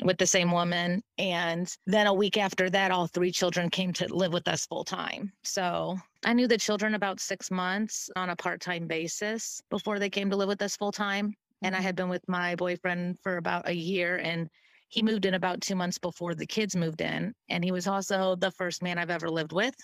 With 0.03 0.17
the 0.17 0.25
same 0.25 0.51
woman. 0.51 1.03
And 1.17 1.73
then 1.85 2.07
a 2.07 2.13
week 2.13 2.37
after 2.37 2.69
that, 2.69 2.91
all 2.91 3.07
three 3.07 3.31
children 3.31 3.69
came 3.69 3.91
to 3.93 4.13
live 4.13 4.31
with 4.31 4.47
us 4.47 4.65
full 4.65 4.85
time. 4.85 5.33
So 5.43 5.97
I 6.23 6.33
knew 6.33 6.47
the 6.47 6.57
children 6.57 6.95
about 6.95 7.19
six 7.19 7.51
months 7.51 8.09
on 8.15 8.29
a 8.29 8.35
part 8.35 8.61
time 8.61 8.87
basis 8.87 9.61
before 9.69 9.99
they 9.99 10.09
came 10.09 10.29
to 10.29 10.37
live 10.37 10.47
with 10.47 10.61
us 10.61 10.77
full 10.77 10.93
time. 10.93 11.33
And 11.61 11.75
I 11.75 11.79
mm-hmm. 11.79 11.85
had 11.85 11.95
been 11.95 12.09
with 12.09 12.27
my 12.27 12.55
boyfriend 12.55 13.17
for 13.21 13.37
about 13.37 13.67
a 13.67 13.75
year 13.75 14.17
and 14.17 14.49
he 14.91 15.01
moved 15.01 15.25
in 15.25 15.35
about 15.35 15.61
two 15.61 15.75
months 15.75 15.97
before 15.97 16.35
the 16.35 16.45
kids 16.45 16.75
moved 16.75 17.01
in. 17.01 17.33
And 17.49 17.63
he 17.63 17.71
was 17.71 17.87
also 17.87 18.35
the 18.35 18.51
first 18.51 18.83
man 18.83 18.97
I've 18.97 19.09
ever 19.09 19.29
lived 19.29 19.53
with. 19.53 19.75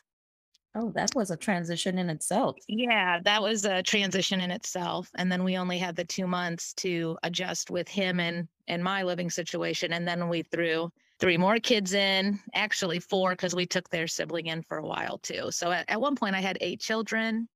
Oh, 0.79 0.91
that 0.91 1.15
was 1.15 1.31
a 1.31 1.37
transition 1.37 1.97
in 1.97 2.07
itself. 2.07 2.55
Yeah, 2.67 3.19
that 3.23 3.41
was 3.41 3.65
a 3.65 3.81
transition 3.81 4.39
in 4.39 4.51
itself. 4.51 5.09
And 5.15 5.31
then 5.31 5.43
we 5.43 5.57
only 5.57 5.79
had 5.79 5.95
the 5.95 6.05
two 6.05 6.27
months 6.27 6.71
to 6.75 7.17
adjust 7.23 7.71
with 7.71 7.87
him 7.87 8.19
and 8.19 8.47
and 8.67 8.83
my 8.83 9.01
living 9.01 9.31
situation. 9.31 9.93
And 9.93 10.07
then 10.07 10.29
we 10.29 10.43
threw 10.43 10.91
three 11.19 11.37
more 11.37 11.57
kids 11.57 11.93
in, 11.93 12.39
actually 12.53 12.99
four, 12.99 13.31
because 13.31 13.55
we 13.55 13.65
took 13.65 13.89
their 13.89 14.05
sibling 14.05 14.47
in 14.47 14.61
for 14.61 14.77
a 14.77 14.85
while 14.85 15.17
too. 15.17 15.49
So 15.49 15.71
at, 15.71 15.89
at 15.89 15.99
one 15.99 16.15
point 16.15 16.35
I 16.35 16.41
had 16.41 16.59
eight 16.61 16.79
children. 16.79 17.49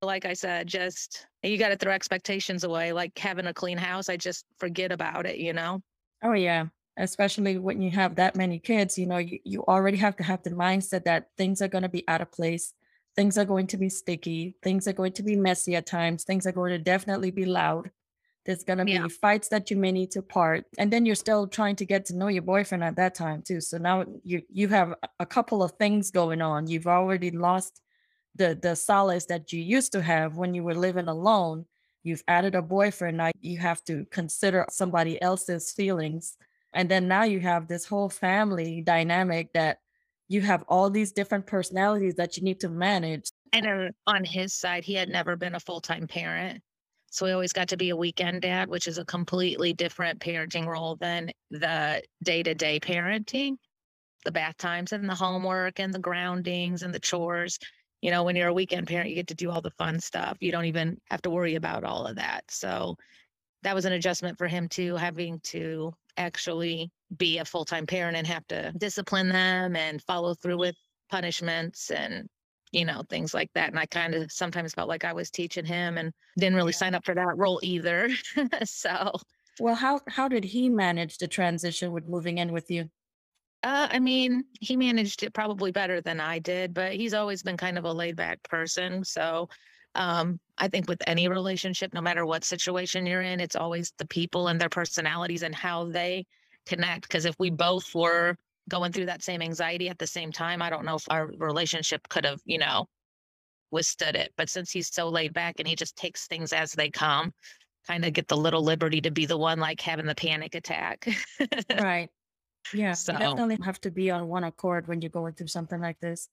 Like 0.00 0.24
I 0.24 0.32
said, 0.32 0.66
just 0.66 1.26
you 1.42 1.58
got 1.58 1.68
to 1.68 1.76
throw 1.76 1.92
expectations 1.92 2.64
away. 2.64 2.92
Like 2.92 3.18
having 3.18 3.46
a 3.46 3.54
clean 3.54 3.76
house, 3.76 4.08
I 4.08 4.16
just 4.16 4.46
forget 4.58 4.92
about 4.92 5.26
it, 5.26 5.36
you 5.36 5.52
know? 5.52 5.82
Oh, 6.22 6.32
yeah 6.32 6.66
especially 6.96 7.58
when 7.58 7.80
you 7.80 7.90
have 7.90 8.14
that 8.14 8.36
many 8.36 8.58
kids 8.58 8.98
you 8.98 9.06
know 9.06 9.18
you, 9.18 9.38
you 9.44 9.64
already 9.64 9.96
have 9.96 10.16
to 10.16 10.22
have 10.22 10.42
the 10.42 10.50
mindset 10.50 11.04
that 11.04 11.28
things 11.36 11.60
are 11.60 11.68
going 11.68 11.82
to 11.82 11.88
be 11.88 12.04
out 12.08 12.20
of 12.20 12.30
place 12.32 12.74
things 13.14 13.38
are 13.38 13.44
going 13.44 13.66
to 13.66 13.76
be 13.76 13.88
sticky 13.88 14.54
things 14.62 14.86
are 14.88 14.92
going 14.92 15.12
to 15.12 15.22
be 15.22 15.36
messy 15.36 15.74
at 15.74 15.86
times 15.86 16.24
things 16.24 16.46
are 16.46 16.52
going 16.52 16.70
to 16.70 16.78
definitely 16.78 17.30
be 17.30 17.44
loud 17.44 17.90
there's 18.44 18.62
going 18.62 18.78
to 18.78 18.84
be 18.84 18.92
yeah. 18.92 19.08
fights 19.20 19.48
that 19.48 19.70
you 19.70 19.76
may 19.76 19.90
need 19.90 20.10
to 20.10 20.22
part 20.22 20.64
and 20.78 20.92
then 20.92 21.04
you're 21.04 21.14
still 21.14 21.46
trying 21.46 21.76
to 21.76 21.84
get 21.84 22.04
to 22.04 22.16
know 22.16 22.28
your 22.28 22.42
boyfriend 22.42 22.84
at 22.84 22.96
that 22.96 23.14
time 23.14 23.42
too 23.42 23.60
so 23.60 23.76
now 23.78 24.04
you 24.24 24.42
you 24.48 24.68
have 24.68 24.94
a 25.20 25.26
couple 25.26 25.62
of 25.62 25.72
things 25.72 26.10
going 26.10 26.40
on 26.40 26.66
you've 26.66 26.86
already 26.86 27.30
lost 27.30 27.82
the 28.34 28.58
the 28.62 28.74
solace 28.76 29.26
that 29.26 29.52
you 29.52 29.60
used 29.60 29.92
to 29.92 30.02
have 30.02 30.36
when 30.36 30.54
you 30.54 30.62
were 30.62 30.74
living 30.74 31.08
alone 31.08 31.66
you've 32.06 32.22
added 32.28 32.54
a 32.54 32.62
boyfriend. 32.62 33.16
Now 33.16 33.32
you 33.40 33.58
have 33.58 33.82
to 33.84 34.06
consider 34.10 34.64
somebody 34.70 35.20
else's 35.20 35.72
feelings. 35.72 36.36
And 36.72 36.90
then 36.90 37.08
now 37.08 37.24
you 37.24 37.40
have 37.40 37.68
this 37.68 37.86
whole 37.86 38.08
family 38.08 38.82
dynamic 38.82 39.52
that 39.54 39.78
you 40.28 40.40
have 40.42 40.64
all 40.68 40.90
these 40.90 41.12
different 41.12 41.46
personalities 41.46 42.14
that 42.16 42.36
you 42.36 42.42
need 42.42 42.60
to 42.60 42.68
manage. 42.68 43.30
And 43.52 43.66
uh, 43.66 43.88
on 44.06 44.24
his 44.24 44.52
side, 44.54 44.84
he 44.84 44.94
had 44.94 45.08
never 45.08 45.36
been 45.36 45.54
a 45.54 45.60
full 45.60 45.80
time 45.80 46.06
parent. 46.06 46.62
So 47.10 47.24
he 47.24 47.32
always 47.32 47.52
got 47.52 47.68
to 47.68 47.76
be 47.76 47.90
a 47.90 47.96
weekend 47.96 48.42
dad, 48.42 48.68
which 48.68 48.88
is 48.88 48.98
a 48.98 49.04
completely 49.04 49.72
different 49.72 50.20
parenting 50.20 50.66
role 50.66 50.96
than 50.96 51.30
the 51.50 52.02
day 52.22 52.42
to 52.42 52.54
day 52.54 52.80
parenting, 52.80 53.56
the 54.24 54.32
bath 54.32 54.58
times 54.58 54.92
and 54.92 55.08
the 55.08 55.14
homework 55.14 55.78
and 55.80 55.94
the 55.94 55.98
groundings 55.98 56.82
and 56.82 56.92
the 56.92 57.00
chores. 57.00 57.58
You 58.02 58.10
know, 58.10 58.24
when 58.24 58.36
you're 58.36 58.48
a 58.48 58.54
weekend 58.54 58.86
parent, 58.86 59.08
you 59.08 59.14
get 59.14 59.28
to 59.28 59.34
do 59.34 59.50
all 59.50 59.62
the 59.62 59.70
fun 59.70 60.00
stuff. 60.00 60.36
You 60.40 60.52
don't 60.52 60.66
even 60.66 60.98
have 61.10 61.22
to 61.22 61.30
worry 61.30 61.54
about 61.54 61.84
all 61.84 62.06
of 62.06 62.16
that. 62.16 62.44
So 62.50 62.96
that 63.62 63.74
was 63.74 63.84
an 63.84 63.94
adjustment 63.94 64.36
for 64.36 64.46
him 64.46 64.68
too, 64.68 64.96
having 64.96 65.40
to 65.44 65.94
actually 66.16 66.90
be 67.16 67.38
a 67.38 67.44
full 67.44 67.64
time 67.64 67.86
parent 67.86 68.16
and 68.16 68.26
have 68.26 68.46
to 68.48 68.72
discipline 68.78 69.28
them 69.28 69.76
and 69.76 70.02
follow 70.02 70.34
through 70.34 70.58
with 70.58 70.76
punishments 71.10 71.90
and 71.90 72.28
you 72.72 72.84
know 72.84 73.02
things 73.08 73.32
like 73.32 73.50
that. 73.54 73.70
And 73.70 73.78
i 73.78 73.86
kind 73.86 74.14
of 74.14 74.30
sometimes 74.32 74.74
felt 74.74 74.88
like 74.88 75.04
i 75.04 75.12
was 75.12 75.30
teaching 75.30 75.64
him 75.64 75.98
and 75.98 76.12
didn't 76.36 76.56
really 76.56 76.72
sign 76.72 76.94
up 76.94 77.04
for 77.04 77.14
that 77.14 77.36
role 77.36 77.60
either. 77.62 78.10
So 78.64 79.12
well 79.58 79.74
how 79.74 80.00
how 80.08 80.28
did 80.28 80.44
he 80.44 80.68
manage 80.68 81.18
the 81.18 81.28
transition 81.28 81.92
with 81.92 82.08
moving 82.08 82.38
in 82.38 82.52
with 82.52 82.70
you? 82.70 82.90
Uh, 83.62 83.88
I 83.90 83.98
mean, 83.98 84.44
he 84.60 84.76
managed 84.76 85.22
it 85.24 85.34
probably 85.34 85.72
better 85.72 86.00
than 86.00 86.20
I 86.20 86.38
did, 86.38 86.72
but 86.72 86.92
he's 86.92 87.14
always 87.14 87.42
been 87.42 87.56
kind 87.56 87.78
of 87.78 87.84
a 87.84 87.92
laid 87.92 88.14
back 88.14 88.40
person. 88.44 89.02
So 89.02 89.48
um, 89.96 90.38
I 90.58 90.68
think 90.68 90.88
with 90.88 91.02
any 91.06 91.28
relationship, 91.28 91.92
no 91.92 92.00
matter 92.00 92.24
what 92.24 92.44
situation 92.44 93.06
you're 93.06 93.22
in, 93.22 93.40
it's 93.40 93.56
always 93.56 93.92
the 93.98 94.06
people 94.06 94.48
and 94.48 94.60
their 94.60 94.68
personalities 94.68 95.42
and 95.42 95.54
how 95.54 95.84
they 95.84 96.26
connect. 96.66 97.02
Because 97.02 97.24
if 97.24 97.34
we 97.38 97.50
both 97.50 97.94
were 97.94 98.36
going 98.68 98.92
through 98.92 99.06
that 99.06 99.22
same 99.22 99.42
anxiety 99.42 99.88
at 99.88 99.98
the 99.98 100.06
same 100.06 100.32
time, 100.32 100.62
I 100.62 100.70
don't 100.70 100.84
know 100.84 100.96
if 100.96 101.04
our 101.10 101.26
relationship 101.38 102.08
could 102.08 102.24
have, 102.24 102.40
you 102.44 102.58
know, 102.58 102.86
withstood 103.70 104.16
it. 104.16 104.32
But 104.36 104.48
since 104.48 104.70
he's 104.70 104.92
so 104.92 105.08
laid 105.08 105.32
back 105.32 105.56
and 105.58 105.66
he 105.66 105.74
just 105.74 105.96
takes 105.96 106.26
things 106.26 106.52
as 106.52 106.72
they 106.72 106.90
come, 106.90 107.32
kind 107.86 108.04
of 108.04 108.12
get 108.12 108.28
the 108.28 108.36
little 108.36 108.62
liberty 108.62 109.00
to 109.00 109.10
be 109.10 109.26
the 109.26 109.38
one 109.38 109.58
like 109.58 109.80
having 109.80 110.06
the 110.06 110.14
panic 110.14 110.54
attack. 110.54 111.08
right. 111.78 112.08
Yeah. 112.74 112.94
So 112.94 113.12
you 113.12 113.20
definitely 113.20 113.58
have 113.64 113.80
to 113.82 113.92
be 113.92 114.10
on 114.10 114.26
one 114.26 114.42
accord 114.42 114.88
when 114.88 115.00
you're 115.00 115.08
going 115.08 115.34
through 115.34 115.46
something 115.46 115.80
like 115.80 116.00
this. 116.00 116.28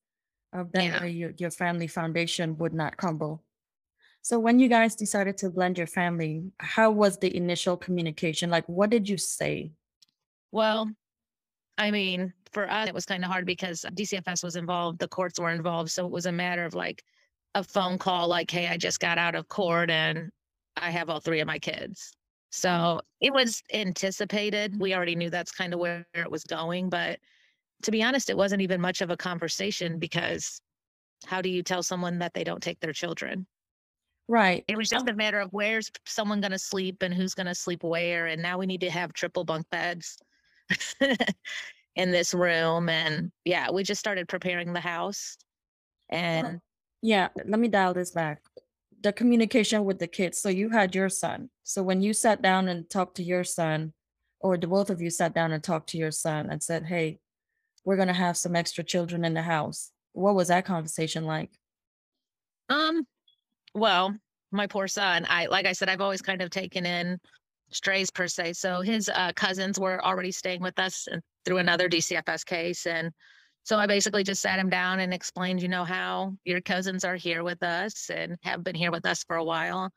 Uh, 0.52 0.64
that 0.74 0.84
yeah. 0.84 1.02
way 1.02 1.12
your, 1.12 1.32
your 1.38 1.52
family 1.52 1.86
foundation 1.86 2.58
would 2.58 2.74
not 2.74 2.98
crumble. 2.98 3.44
So 4.24 4.40
when 4.40 4.58
you 4.58 4.70
guys 4.70 4.96
decided 4.96 5.38
to 5.40 5.50
blend 5.50 5.78
your 5.78 5.86
family, 5.86 6.50
how 6.60 6.90
was 6.92 7.18
the 7.20 7.36
initial 7.36 7.76
communication? 7.76 8.50
Like 8.50 8.68
what 8.70 8.90
did 8.90 9.10
you 9.10 9.18
say? 9.18 9.72
Well, 10.52 10.90
I 11.78 11.92
mean, 11.92 12.34
for 12.54 12.70
us 12.70 12.88
it 12.88 12.94
was 12.94 13.06
kind 13.06 13.26
of 13.26 13.32
hard 13.32 13.46
because 13.46 13.86
DCFS 13.94 14.44
was 14.44 14.56
involved, 14.56 15.00
the 15.00 15.10
courts 15.10 15.40
were 15.40 15.52
involved, 15.52 15.92
so 15.92 16.06
it 16.06 16.12
was 16.12 16.26
a 16.26 16.32
matter 16.32 16.66
of 16.66 16.74
like 16.74 17.04
a 17.56 17.64
phone 17.64 17.98
call 17.98 18.28
like, 18.30 18.50
"Hey, 18.50 18.68
I 18.68 18.78
just 18.78 19.00
got 19.02 19.18
out 19.18 19.36
of 19.36 19.50
court 19.50 19.90
and 19.92 20.32
I 20.78 20.92
have 20.92 21.10
all 21.10 21.20
three 21.20 21.42
of 21.42 21.48
my 21.48 21.60
kids." 21.60 22.14
So 22.52 23.02
it 23.22 23.34
was 23.34 23.62
anticipated. 23.74 24.80
We 24.80 24.96
already 24.96 25.16
knew 25.16 25.30
that's 25.32 25.52
kind 25.52 25.74
of 25.74 25.80
where 25.80 26.06
it 26.14 26.32
was 26.32 26.44
going. 26.46 26.90
But 26.90 27.20
to 27.84 27.92
be 27.92 28.04
honest, 28.04 28.30
it 28.30 28.38
wasn't 28.38 28.62
even 28.64 28.82
much 28.82 29.02
of 29.02 29.12
a 29.12 29.18
conversation 29.18 30.00
because 30.00 30.62
how 31.26 31.42
do 31.42 31.50
you 31.50 31.64
tell 31.64 31.84
someone 31.84 32.20
that 32.20 32.34
they 32.36 32.44
don't 32.46 32.64
take 32.64 32.80
their 32.82 32.94
children? 32.94 33.48
Right. 34.28 34.64
It 34.68 34.78
was 34.78 34.90
just 34.90 35.10
a 35.10 35.14
matter 35.14 35.40
of 35.40 35.52
where's 35.52 35.92
someone 36.06 36.42
going 36.42 36.52
to 36.52 36.60
sleep 36.60 37.02
and 37.02 37.14
who's 37.14 37.34
going 37.34 37.48
to 37.48 37.56
sleep 37.56 37.84
where. 37.84 38.28
And 38.28 38.42
now 38.42 38.58
we 38.58 38.66
need 38.66 38.82
to 38.82 38.90
have 38.90 39.14
triple 39.14 39.44
bunk 39.44 39.70
beds 39.70 40.18
in 41.96 42.12
this 42.12 42.34
room. 42.34 42.90
And 42.90 43.32
yeah, 43.44 43.70
we 43.70 43.84
just 43.84 44.00
started 44.00 44.28
preparing 44.28 44.72
the 44.72 44.80
house. 44.80 45.38
And 46.10 46.62
yeah, 47.02 47.30
let 47.36 47.60
me 47.60 47.68
dial 47.68 47.94
this 47.94 48.12
back. 48.12 48.42
The 49.02 49.12
communication 49.12 49.84
with 49.84 50.00
the 50.00 50.08
kids. 50.08 50.40
So 50.40 50.48
you 50.48 50.70
had 50.70 50.96
your 50.96 51.10
son. 51.10 51.50
So 51.64 51.84
when 51.84 52.02
you 52.02 52.14
sat 52.14 52.42
down 52.42 52.70
and 52.70 52.90
talked 52.90 53.18
to 53.18 53.24
your 53.24 53.44
son, 53.44 53.94
or 54.40 54.58
the 54.58 54.68
both 54.68 54.90
of 54.90 55.02
you 55.02 55.10
sat 55.10 55.34
down 55.34 55.52
and 55.52 55.64
talked 55.64 55.90
to 55.90 55.98
your 55.98 56.12
son 56.12 56.50
and 56.50 56.64
said, 56.64 56.86
Hey, 56.86 57.20
we're 57.86 57.96
going 57.98 58.08
to 58.08 58.14
have 58.14 58.38
some 58.38 58.56
extra 58.56 58.84
children 58.84 59.26
in 59.26 59.34
the 59.34 59.42
house. 59.42 59.92
What 60.14 60.36
was 60.36 60.48
that 60.48 60.66
conversation 60.66 61.26
like? 61.26 61.50
Um, 62.70 63.06
well, 63.74 64.16
my 64.52 64.68
poor 64.68 64.88
son, 64.88 65.26
I 65.30 65.48
like 65.48 65.66
I 65.66 65.74
said, 65.74 65.90
I've 65.90 66.02
always 66.02 66.22
kind 66.22 66.42
of 66.42 66.50
taken 66.50 66.86
in 66.86 67.20
strays 67.72 68.12
per 68.12 68.28
se. 68.28 68.54
So 68.54 68.82
his 68.82 69.10
uh, 69.10 69.32
cousins 69.36 69.80
were 69.80 70.04
already 70.06 70.32
staying 70.32 70.62
with 70.62 70.78
us 70.78 71.08
through 71.46 71.58
another 71.58 71.90
DCFS 71.90 72.46
case, 72.46 72.86
and 72.86 73.12
so 73.64 73.78
I 73.78 73.88
basically 73.88 74.24
just 74.24 74.42
sat 74.42 74.60
him 74.60 74.70
down 74.70 75.00
and 75.00 75.14
explained, 75.14 75.62
you 75.62 75.70
know, 75.70 75.86
how 75.86 76.34
your 76.44 76.60
cousins 76.60 77.06
are 77.06 77.16
here 77.16 77.44
with 77.44 77.64
us 77.64 78.10
and 78.10 78.38
have 78.44 78.64
been 78.64 78.76
here 78.76 78.92
with 78.92 79.06
us 79.06 79.24
for 79.24 79.38
a 79.38 79.44
while. 79.44 79.90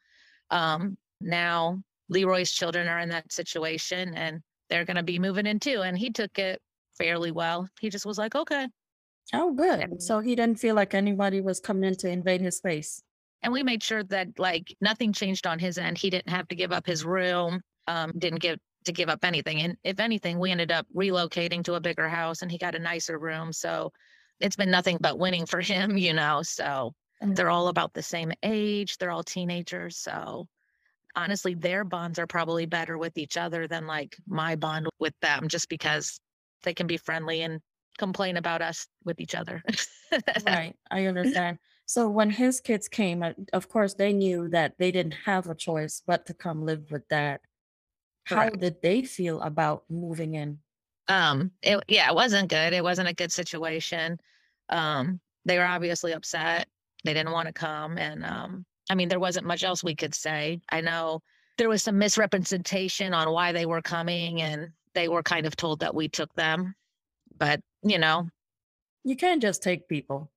Um, 0.50 0.96
now 1.20 1.82
Leroy's 2.08 2.52
children 2.52 2.86
are 2.86 3.00
in 3.00 3.08
that 3.08 3.32
situation, 3.32 4.14
and 4.14 4.40
they're 4.70 4.84
going 4.84 4.96
to 4.96 5.02
be 5.02 5.18
moving 5.18 5.46
in 5.46 5.58
too. 5.58 5.82
And 5.82 5.98
he 5.98 6.10
took 6.10 6.38
it 6.38 6.60
fairly 6.96 7.32
well. 7.32 7.68
He 7.80 7.90
just 7.90 8.06
was 8.06 8.18
like, 8.18 8.36
okay. 8.36 8.68
Oh, 9.34 9.52
good. 9.52 10.00
So 10.00 10.20
he 10.20 10.36
didn't 10.36 10.60
feel 10.60 10.76
like 10.76 10.94
anybody 10.94 11.40
was 11.40 11.58
coming 11.58 11.84
in 11.84 11.96
to 11.96 12.08
invade 12.08 12.40
his 12.40 12.56
space 12.58 13.02
and 13.42 13.52
we 13.52 13.62
made 13.62 13.82
sure 13.82 14.02
that 14.04 14.38
like 14.38 14.74
nothing 14.80 15.12
changed 15.12 15.46
on 15.46 15.58
his 15.58 15.78
end. 15.78 15.98
He 15.98 16.10
didn't 16.10 16.30
have 16.30 16.48
to 16.48 16.56
give 16.56 16.72
up 16.72 16.86
his 16.86 17.04
room, 17.04 17.60
um, 17.86 18.12
didn't 18.18 18.40
give 18.40 18.58
to 18.84 18.92
give 18.92 19.08
up 19.08 19.24
anything. 19.24 19.60
And 19.60 19.76
if 19.84 20.00
anything, 20.00 20.38
we 20.38 20.50
ended 20.50 20.72
up 20.72 20.86
relocating 20.94 21.62
to 21.64 21.74
a 21.74 21.80
bigger 21.80 22.08
house 22.08 22.42
and 22.42 22.50
he 22.50 22.58
got 22.58 22.74
a 22.74 22.78
nicer 22.78 23.18
room. 23.18 23.52
So 23.52 23.92
it's 24.40 24.56
been 24.56 24.70
nothing 24.70 24.98
but 25.00 25.18
winning 25.18 25.46
for 25.46 25.60
him, 25.62 25.96
you 25.96 26.12
know. 26.12 26.42
So 26.42 26.92
they're 27.20 27.50
all 27.50 27.68
about 27.68 27.94
the 27.94 28.02
same 28.02 28.32
age, 28.42 28.98
they're 28.98 29.10
all 29.10 29.24
teenagers. 29.24 29.96
So 29.98 30.46
honestly, 31.14 31.54
their 31.54 31.84
bonds 31.84 32.18
are 32.18 32.26
probably 32.26 32.66
better 32.66 32.98
with 32.98 33.16
each 33.16 33.36
other 33.36 33.66
than 33.66 33.86
like 33.86 34.16
my 34.26 34.54
bond 34.56 34.86
with 34.98 35.14
them, 35.22 35.48
just 35.48 35.68
because 35.68 36.20
they 36.62 36.74
can 36.74 36.86
be 36.86 36.98
friendly 36.98 37.42
and 37.42 37.60
complain 37.98 38.36
about 38.36 38.60
us 38.60 38.86
with 39.04 39.18
each 39.20 39.34
other. 39.34 39.62
right. 40.46 40.74
I 40.90 41.06
understand. 41.06 41.58
So 41.86 42.08
when 42.08 42.30
his 42.30 42.60
kids 42.60 42.88
came, 42.88 43.22
uh, 43.22 43.32
of 43.52 43.68
course, 43.68 43.94
they 43.94 44.12
knew 44.12 44.48
that 44.48 44.74
they 44.78 44.90
didn't 44.90 45.14
have 45.24 45.48
a 45.48 45.54
choice 45.54 46.02
but 46.06 46.26
to 46.26 46.34
come 46.34 46.64
live 46.64 46.90
with 46.90 47.08
dad. 47.08 47.40
How 48.24 48.50
did 48.50 48.82
they 48.82 49.02
feel 49.02 49.40
about 49.40 49.84
moving 49.88 50.34
in? 50.34 50.58
Um, 51.06 51.52
it, 51.62 51.82
yeah, 51.86 52.08
it 52.08 52.14
wasn't 52.14 52.50
good. 52.50 52.72
It 52.72 52.82
wasn't 52.82 53.08
a 53.08 53.14
good 53.14 53.30
situation. 53.30 54.18
Um, 54.68 55.20
they 55.44 55.58
were 55.58 55.64
obviously 55.64 56.12
upset. 56.12 56.66
They 57.04 57.14
didn't 57.14 57.30
want 57.32 57.46
to 57.46 57.52
come. 57.52 57.98
And 57.98 58.24
um, 58.24 58.66
I 58.90 58.96
mean, 58.96 59.08
there 59.08 59.20
wasn't 59.20 59.46
much 59.46 59.62
else 59.62 59.84
we 59.84 59.94
could 59.94 60.14
say. 60.14 60.60
I 60.70 60.80
know 60.80 61.22
there 61.56 61.68
was 61.68 61.84
some 61.84 61.98
misrepresentation 61.98 63.14
on 63.14 63.30
why 63.30 63.52
they 63.52 63.64
were 63.64 63.80
coming, 63.80 64.42
and 64.42 64.70
they 64.94 65.08
were 65.08 65.22
kind 65.22 65.46
of 65.46 65.54
told 65.54 65.80
that 65.80 65.94
we 65.94 66.08
took 66.08 66.34
them. 66.34 66.74
But, 67.38 67.60
you 67.84 67.98
know, 67.98 68.28
You 69.04 69.14
can't 69.14 69.40
just 69.40 69.62
take 69.62 69.88
people. 69.88 70.32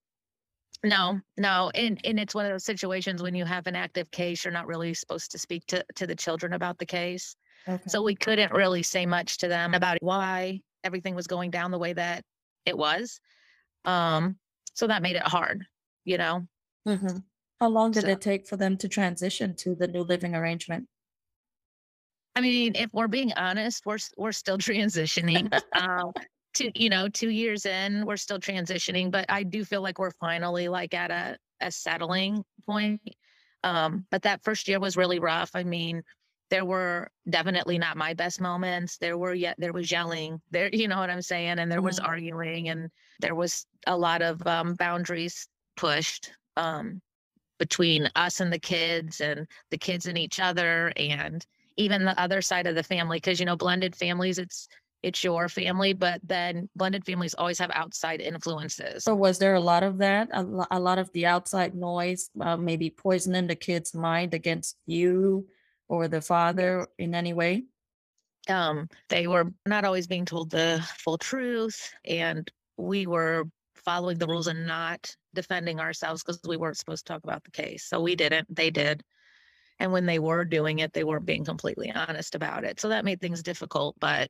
No, 0.83 1.19
no. 1.38 1.71
And 1.75 2.00
and 2.05 2.19
it's 2.19 2.33
one 2.33 2.45
of 2.45 2.51
those 2.51 2.63
situations 2.63 3.21
when 3.21 3.36
you 3.36 3.45
have 3.45 3.67
an 3.67 3.75
active 3.75 4.09
case, 4.12 4.45
you're 4.45 4.53
not 4.53 4.67
really 4.67 4.93
supposed 4.93 5.31
to 5.31 5.38
speak 5.38 5.65
to, 5.67 5.83
to 5.95 6.07
the 6.07 6.15
children 6.15 6.53
about 6.53 6.77
the 6.77 6.86
case. 6.86 7.36
Okay. 7.67 7.83
So 7.88 8.01
we 8.01 8.15
couldn't 8.15 8.53
really 8.53 8.83
say 8.83 9.05
much 9.05 9.38
to 9.39 9.48
them 9.48 9.74
about 9.74 9.98
why 10.01 10.62
everything 10.83 11.15
was 11.15 11.27
going 11.27 11.51
down 11.51 11.71
the 11.71 11.77
way 11.77 11.93
that 11.93 12.24
it 12.65 12.77
was. 12.77 13.19
Um, 13.83 14.38
so 14.74 14.88
that 14.88 15.01
made 15.01 15.17
it 15.17 15.24
hard, 15.24 15.65
you 16.05 16.17
know. 16.17 16.48
Mm-hmm. 16.88 17.17
How 17.59 17.67
long 17.67 17.91
did 17.91 18.03
so, 18.03 18.09
it 18.09 18.21
take 18.21 18.48
for 18.48 18.55
them 18.55 18.77
to 18.77 18.88
transition 18.88 19.55
to 19.57 19.75
the 19.75 19.88
new 19.88 20.03
living 20.03 20.33
arrangement? 20.33 20.88
I 22.36 22.41
mean, 22.41 22.74
if 22.75 22.93
we're 22.93 23.09
being 23.09 23.33
honest, 23.33 23.86
we're 23.86 23.98
we're 24.17 24.31
still 24.31 24.57
transitioning. 24.69 25.53
uh, 25.74 26.12
two, 26.53 26.72
you 26.75 26.89
know, 26.89 27.08
two 27.10 27.29
years 27.29 27.65
in, 27.65 28.06
we're 28.06 28.18
still 28.18 28.39
transitioning, 28.39 29.12
but 29.12 29.25
I 29.29 29.44
do 29.44 29.63
feel 29.63 29.82
like 29.82 30.00
we're 30.00 30.12
finally 30.12 30.68
like 30.68 30.94
at 30.94 31.12
a, 31.12 31.38
a 31.62 31.72
settling 31.72 32.44
point. 32.65 33.01
Um, 33.63 34.06
but 34.10 34.22
that 34.24 34.44
first 34.44 34.68
year 34.68 34.79
was 34.79 34.98
really 34.98 35.20
rough. 35.20 35.51
I 35.53 35.63
mean, 35.63 36.03
there 36.50 36.65
were 36.65 37.10
definitely 37.29 37.77
not 37.77 37.98
my 37.98 38.13
best 38.13 38.41
moments. 38.41 38.98
There 38.98 39.18
were 39.18 39.34
yet 39.34 39.56
there 39.58 39.74
was 39.74 39.91
yelling. 39.91 40.41
There, 40.51 40.70
you 40.72 40.88
know 40.88 40.98
what 40.98 41.10
I'm 41.10 41.22
saying, 41.22 41.60
and 41.60 41.72
there 41.72 41.82
was 41.82 42.00
mm-hmm. 42.00 42.10
arguing, 42.10 42.70
and 42.70 42.89
there 43.20 43.36
was 43.36 43.65
a 43.88 43.96
lot 43.96 44.22
of 44.22 44.46
um, 44.48 44.74
boundaries 44.75 45.48
pushed 45.77 46.32
um, 46.58 47.01
between 47.60 48.10
us 48.15 48.39
and 48.39 48.51
the 48.51 48.60
kids, 48.60 49.22
and 49.22 49.48
the 49.70 49.77
kids 49.77 50.08
and 50.08 50.18
each 50.18 50.39
other, 50.39 50.91
and 50.98 51.46
even 51.77 52.06
the 52.06 52.20
other 52.20 52.41
side 52.41 52.68
of 52.68 52.75
the 52.75 52.84
family. 52.84 53.18
Because 53.18 53.39
you 53.39 53.46
know, 53.46 53.56
blended 53.56 53.96
families, 53.96 54.39
it's 54.39 54.68
it's 55.01 55.24
your 55.24 55.48
family, 55.48 55.94
but 55.94 56.20
then 56.24 56.70
blended 56.75 57.06
families 57.06 57.34
always 57.34 57.60
have 57.60 57.72
outside 57.74 58.22
influences. 58.22 59.03
So 59.03 59.15
was 59.15 59.39
there 59.39 59.56
a 59.56 59.60
lot 59.60 59.84
of 59.84 60.00
that? 60.00 60.29
A, 60.34 60.44
lo- 60.44 60.65
a 60.72 60.79
lot 60.79 61.00
of 61.00 61.12
the 61.13 61.25
outside 61.25 61.74
noise, 61.74 62.29
uh, 62.41 62.58
maybe 62.58 62.89
poisoning 62.89 63.48
the 63.48 63.56
kid's 63.56 63.94
mind 63.94 64.34
against 64.34 64.75
you 64.86 65.48
or 65.88 66.08
the 66.08 66.22
father 66.22 66.88
in 66.98 67.15
any 67.15 67.34
way? 67.34 67.63
Um, 68.50 68.89
they 69.10 69.27
were 69.27 69.53
not 69.65 69.86
always 69.86 70.08
being 70.08 70.25
told 70.25 70.50
the 70.50 70.86
full 70.98 71.18
truth, 71.18 71.94
and 72.03 72.50
we 72.77 73.06
were 73.06 73.46
following 73.75 74.18
the 74.18 74.27
rules 74.27 74.48
and 74.48 74.68
not 74.68 75.15
defending 75.34 75.79
ourselves 75.79 76.24
because 76.24 76.39
we 76.46 76.58
weren't 76.58 76.77
supposed 76.77 77.06
to 77.06 77.13
talk 77.13 77.24
about 77.24 77.44
the 77.44 77.51
case. 77.51 77.86
So 77.86 78.01
we 78.01 78.15
didn't, 78.15 78.53
they 78.53 78.70
did. 78.70 79.03
And 79.79 79.94
when 79.94 80.06
they 80.06 80.20
were 80.20 80.44
doing 80.44 80.79
it, 80.79 80.91
they 80.91 81.06
weren't 81.06 81.25
being 81.25 81.46
completely 81.46 81.91
honest 81.91 82.36
about 82.36 82.65
it. 82.65 82.79
So 82.79 82.89
that 82.89 83.06
made 83.06 83.22
things 83.22 83.41
difficult. 83.41 83.96
But 84.00 84.29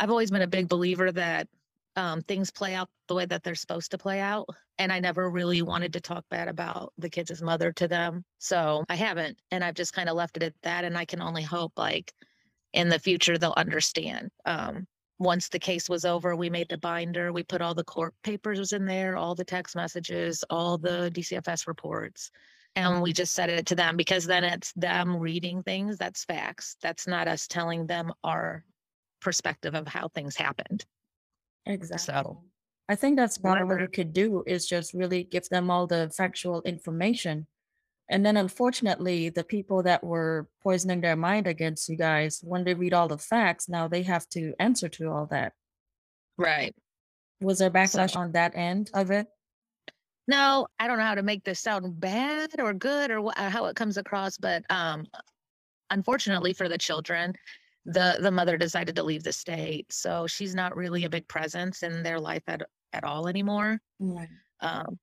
I've 0.00 0.10
always 0.10 0.30
been 0.30 0.42
a 0.42 0.46
big 0.46 0.66
believer 0.68 1.12
that 1.12 1.46
um, 1.94 2.22
things 2.22 2.50
play 2.50 2.74
out 2.74 2.88
the 3.06 3.14
way 3.14 3.26
that 3.26 3.42
they're 3.42 3.54
supposed 3.54 3.90
to 3.90 3.98
play 3.98 4.18
out. 4.20 4.48
And 4.78 4.90
I 4.90 4.98
never 4.98 5.30
really 5.30 5.60
wanted 5.60 5.92
to 5.92 6.00
talk 6.00 6.24
bad 6.30 6.48
about 6.48 6.94
the 6.96 7.10
kids' 7.10 7.42
mother 7.42 7.70
to 7.72 7.86
them. 7.86 8.24
So 8.38 8.84
I 8.88 8.94
haven't. 8.94 9.38
And 9.50 9.62
I've 9.62 9.74
just 9.74 9.92
kind 9.92 10.08
of 10.08 10.16
left 10.16 10.38
it 10.38 10.42
at 10.42 10.54
that. 10.62 10.84
And 10.84 10.96
I 10.96 11.04
can 11.04 11.20
only 11.20 11.42
hope, 11.42 11.72
like, 11.76 12.14
in 12.72 12.88
the 12.88 12.98
future, 12.98 13.36
they'll 13.36 13.52
understand. 13.58 14.30
Um, 14.46 14.86
once 15.18 15.50
the 15.50 15.58
case 15.58 15.90
was 15.90 16.06
over, 16.06 16.34
we 16.34 16.48
made 16.48 16.70
the 16.70 16.78
binder. 16.78 17.30
We 17.30 17.42
put 17.42 17.60
all 17.60 17.74
the 17.74 17.84
court 17.84 18.14
papers 18.22 18.72
in 18.72 18.86
there, 18.86 19.18
all 19.18 19.34
the 19.34 19.44
text 19.44 19.76
messages, 19.76 20.42
all 20.48 20.78
the 20.78 21.10
DCFS 21.12 21.66
reports. 21.66 22.30
And 22.74 23.02
we 23.02 23.12
just 23.12 23.34
said 23.34 23.50
it 23.50 23.66
to 23.66 23.74
them 23.74 23.98
because 23.98 24.24
then 24.24 24.44
it's 24.44 24.72
them 24.72 25.16
reading 25.16 25.62
things. 25.62 25.98
That's 25.98 26.24
facts. 26.24 26.76
That's 26.80 27.06
not 27.06 27.28
us 27.28 27.46
telling 27.46 27.86
them 27.86 28.12
our 28.24 28.64
perspective 29.20 29.74
of 29.74 29.86
how 29.86 30.08
things 30.08 30.36
happened. 30.36 30.84
Exactly. 31.66 31.98
So 31.98 32.42
I 32.88 32.96
think 32.96 33.16
that's 33.16 33.38
part 33.38 33.62
of 33.62 33.68
what 33.68 33.80
we 33.80 33.86
could 33.86 34.12
do 34.12 34.42
is 34.46 34.66
just 34.66 34.94
really 34.94 35.24
give 35.24 35.48
them 35.48 35.70
all 35.70 35.86
the 35.86 36.10
factual 36.16 36.62
information. 36.62 37.46
And 38.08 38.26
then 38.26 38.36
unfortunately, 38.36 39.28
the 39.28 39.44
people 39.44 39.84
that 39.84 40.02
were 40.02 40.48
poisoning 40.62 41.00
their 41.00 41.14
mind 41.14 41.46
against 41.46 41.88
you 41.88 41.96
guys, 41.96 42.40
when 42.42 42.64
they 42.64 42.74
read 42.74 42.92
all 42.92 43.06
the 43.06 43.18
facts, 43.18 43.68
now 43.68 43.86
they 43.86 44.02
have 44.02 44.28
to 44.30 44.52
answer 44.58 44.88
to 44.88 45.08
all 45.08 45.26
that. 45.26 45.52
Right. 46.36 46.74
Was 47.40 47.60
there 47.60 47.70
backlash 47.70 48.12
so, 48.12 48.20
on 48.20 48.32
that 48.32 48.56
end 48.56 48.90
of 48.92 49.12
it? 49.12 49.28
No, 50.26 50.66
I 50.78 50.88
don't 50.88 50.98
know 50.98 51.04
how 51.04 51.14
to 51.14 51.22
make 51.22 51.44
this 51.44 51.60
sound 51.60 52.00
bad 52.00 52.58
or 52.58 52.74
good 52.74 53.12
or 53.12 53.30
wh- 53.30 53.38
how 53.38 53.66
it 53.66 53.76
comes 53.76 53.96
across, 53.96 54.36
but 54.36 54.64
um, 54.70 55.06
unfortunately 55.90 56.52
for 56.52 56.68
the 56.68 56.78
children, 56.78 57.34
the 57.84 58.18
the 58.20 58.30
mother 58.30 58.56
decided 58.56 58.96
to 58.96 59.02
leave 59.02 59.22
the 59.22 59.32
state, 59.32 59.92
so 59.92 60.26
she's 60.26 60.54
not 60.54 60.76
really 60.76 61.04
a 61.04 61.10
big 61.10 61.26
presence 61.28 61.82
in 61.82 62.02
their 62.02 62.20
life 62.20 62.42
at 62.46 62.62
at 62.92 63.04
all 63.04 63.28
anymore. 63.28 63.78
Right. 63.98 64.28
Um, 64.60 64.98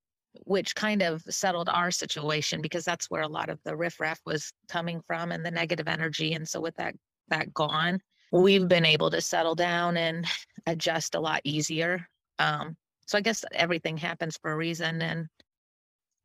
which 0.45 0.75
kind 0.75 1.01
of 1.01 1.21
settled 1.29 1.69
our 1.69 1.89
situation 1.89 2.61
because 2.61 2.85
that's 2.85 3.09
where 3.09 3.23
a 3.23 3.27
lot 3.27 3.49
of 3.49 3.59
the 3.63 3.75
riffraff 3.75 4.19
was 4.25 4.53
coming 4.69 5.01
from 5.07 5.31
and 5.31 5.43
the 5.43 5.49
negative 5.49 5.87
energy. 5.87 6.33
And 6.33 6.47
so 6.47 6.61
with 6.61 6.75
that 6.75 6.93
that 7.29 7.53
gone, 7.53 7.99
we've 8.31 8.67
been 8.67 8.85
able 8.85 9.09
to 9.11 9.21
settle 9.21 9.55
down 9.55 9.97
and 9.97 10.25
adjust 10.67 11.15
a 11.15 11.19
lot 11.19 11.41
easier. 11.43 12.07
Um, 12.39 12.75
so 13.07 13.17
I 13.17 13.21
guess 13.21 13.43
everything 13.53 13.97
happens 13.97 14.37
for 14.37 14.51
a 14.51 14.57
reason. 14.57 15.01
And 15.01 15.27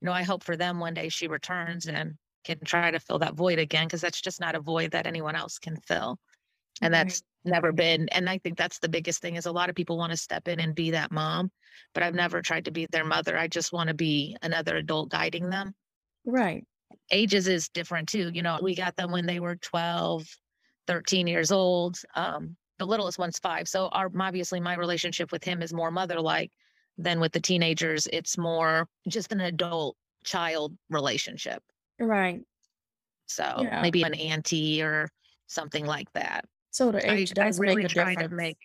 you 0.01 0.07
know, 0.07 0.13
I 0.13 0.25
hope 0.25 0.43
for 0.43 0.57
them 0.57 0.81
one 0.81 0.95
day 0.95 1.09
she 1.09 1.29
returns 1.29 1.87
and 1.87 2.15
can 2.45 2.59
try 2.65 2.91
to 2.91 2.99
fill 2.99 3.21
that 3.21 3.35
void 3.35 3.61
again 3.61 3.87
because 3.87 4.01
that's 4.01 4.21
just 4.21 4.41
not 4.41 4.57
a 4.57 4.61
void 4.61 4.91
that 4.91 5.07
anyone 5.07 5.37
else 5.37 5.59
can 5.59 5.77
fill 5.87 6.19
and 6.81 6.93
that's 6.93 7.23
right. 7.45 7.53
never 7.53 7.73
been 7.73 8.09
and 8.11 8.29
i 8.29 8.39
think 8.39 8.57
that's 8.57 8.79
the 8.79 8.89
biggest 8.89 9.21
thing 9.21 9.37
is 9.37 9.47
a 9.47 9.53
lot 9.53 9.69
of 9.69 9.77
people 9.77 9.99
want 9.99 10.11
to 10.11 10.17
step 10.17 10.49
in 10.49 10.61
and 10.61 10.75
be 10.75 10.91
that 10.91 11.13
mom 11.13 11.51
but 11.95 12.03
i've 12.03 12.15
never 12.15 12.41
tried 12.41 12.65
to 12.65 12.71
be 12.71 12.87
their 12.91 13.05
mother 13.05 13.37
i 13.39 13.47
just 13.47 13.73
want 13.73 13.89
to 13.89 13.95
be 13.95 14.37
another 14.43 14.77
adult 14.77 15.11
guiding 15.11 15.51
them. 15.51 15.75
Right. 16.25 16.65
Ages 17.11 17.49
is 17.49 17.69
different 17.69 18.09
too 18.09 18.31
you 18.33 18.43
know 18.43 18.59
we 18.63 18.75
got 18.75 18.97
them 18.97 19.11
when 19.11 19.27
they 19.27 19.41
were 19.41 19.57
12 19.57 20.27
13 20.87 21.27
years 21.27 21.53
old 21.53 21.99
um, 22.15 22.57
the 22.79 22.87
littlest 22.87 23.19
one's 23.19 23.39
five 23.39 23.69
so 23.69 23.89
our 23.89 24.11
obviously 24.21 24.61
my 24.61 24.75
relationship 24.77 25.33
with 25.33 25.43
him 25.43 25.63
is 25.63 25.73
more 25.73 25.91
mother 25.91 26.21
like 26.21 26.51
than 26.99 27.19
with 27.19 27.33
the 27.33 27.41
teenagers 27.41 28.07
it's 28.13 28.39
more 28.39 28.87
just 29.09 29.33
an 29.33 29.41
adult 29.41 29.97
child 30.25 30.77
relationship. 30.91 31.63
Right. 31.99 32.41
So 33.27 33.45
yeah. 33.61 33.83
maybe 33.83 34.03
an 34.03 34.15
auntie 34.15 34.83
or 34.83 35.09
something 35.47 35.85
like 35.85 36.11
that 36.15 36.45
so 36.73 36.91
the 36.91 37.11
age 37.11 37.33
I, 37.39 37.47
does 37.47 37.61
I 37.61 37.63
really 37.63 37.77
make 37.77 37.85
a 37.87 37.89
try 37.89 38.11
difference. 38.15 38.31
to 38.31 38.37
make 38.37 38.59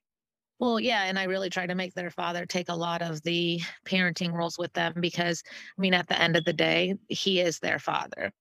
well, 0.60 0.80
yeah, 0.80 1.04
and 1.04 1.20
I 1.20 1.26
really 1.26 1.52
try 1.52 1.68
to 1.68 1.76
make 1.76 1.94
their 1.94 2.10
father 2.10 2.48
take 2.48 2.70
a 2.70 2.76
lot 2.76 3.04
of 3.04 3.22
the 3.22 3.62
parenting 3.86 4.34
roles 4.34 4.58
with 4.58 4.74
them 4.74 4.94
because 5.00 5.44
I 5.78 5.82
mean 5.82 5.94
at 5.94 6.08
the 6.08 6.20
end 6.20 6.36
of 6.36 6.46
the 6.46 6.54
day, 6.54 6.96
he 7.10 7.40
is 7.40 7.60
their 7.60 7.78
father. 7.78 8.32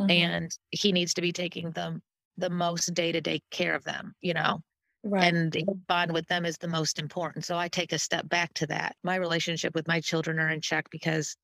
Mm-hmm. 0.00 0.10
And 0.10 0.58
he 0.70 0.90
needs 0.90 1.14
to 1.14 1.22
be 1.22 1.30
taking 1.30 1.70
them 1.70 2.02
the 2.36 2.50
most 2.50 2.92
day-to-day 2.94 3.42
care 3.52 3.76
of 3.76 3.84
them, 3.84 4.12
you 4.20 4.34
know. 4.34 4.60
Right. 5.04 5.32
And 5.32 5.56
bond 5.86 6.12
with 6.12 6.26
them 6.26 6.44
is 6.44 6.58
the 6.58 6.66
most 6.66 6.98
important. 6.98 7.44
So 7.44 7.56
I 7.56 7.68
take 7.68 7.92
a 7.92 7.98
step 7.98 8.28
back 8.28 8.52
to 8.54 8.66
that. 8.68 8.96
My 9.04 9.16
relationship 9.16 9.74
with 9.74 9.86
my 9.86 10.00
children 10.00 10.40
are 10.40 10.48
in 10.48 10.60
check 10.60 10.90
because 10.90 11.36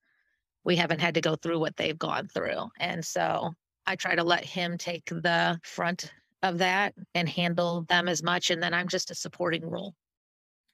we 0.64 0.74
haven't 0.74 1.00
had 1.00 1.14
to 1.14 1.20
go 1.20 1.36
through 1.36 1.60
what 1.60 1.76
they've 1.76 1.98
gone 1.98 2.26
through. 2.26 2.70
And 2.80 3.04
so 3.04 3.52
I 3.86 3.94
try 3.94 4.16
to 4.16 4.24
let 4.24 4.44
him 4.44 4.76
take 4.76 5.04
the 5.06 5.60
front 5.62 6.10
of 6.42 6.58
that 6.58 6.94
and 7.14 7.28
handle 7.28 7.82
them 7.88 8.08
as 8.08 8.22
much. 8.22 8.50
And 8.50 8.62
then 8.62 8.74
I'm 8.74 8.88
just 8.88 9.10
a 9.10 9.14
supporting 9.14 9.68
role. 9.68 9.94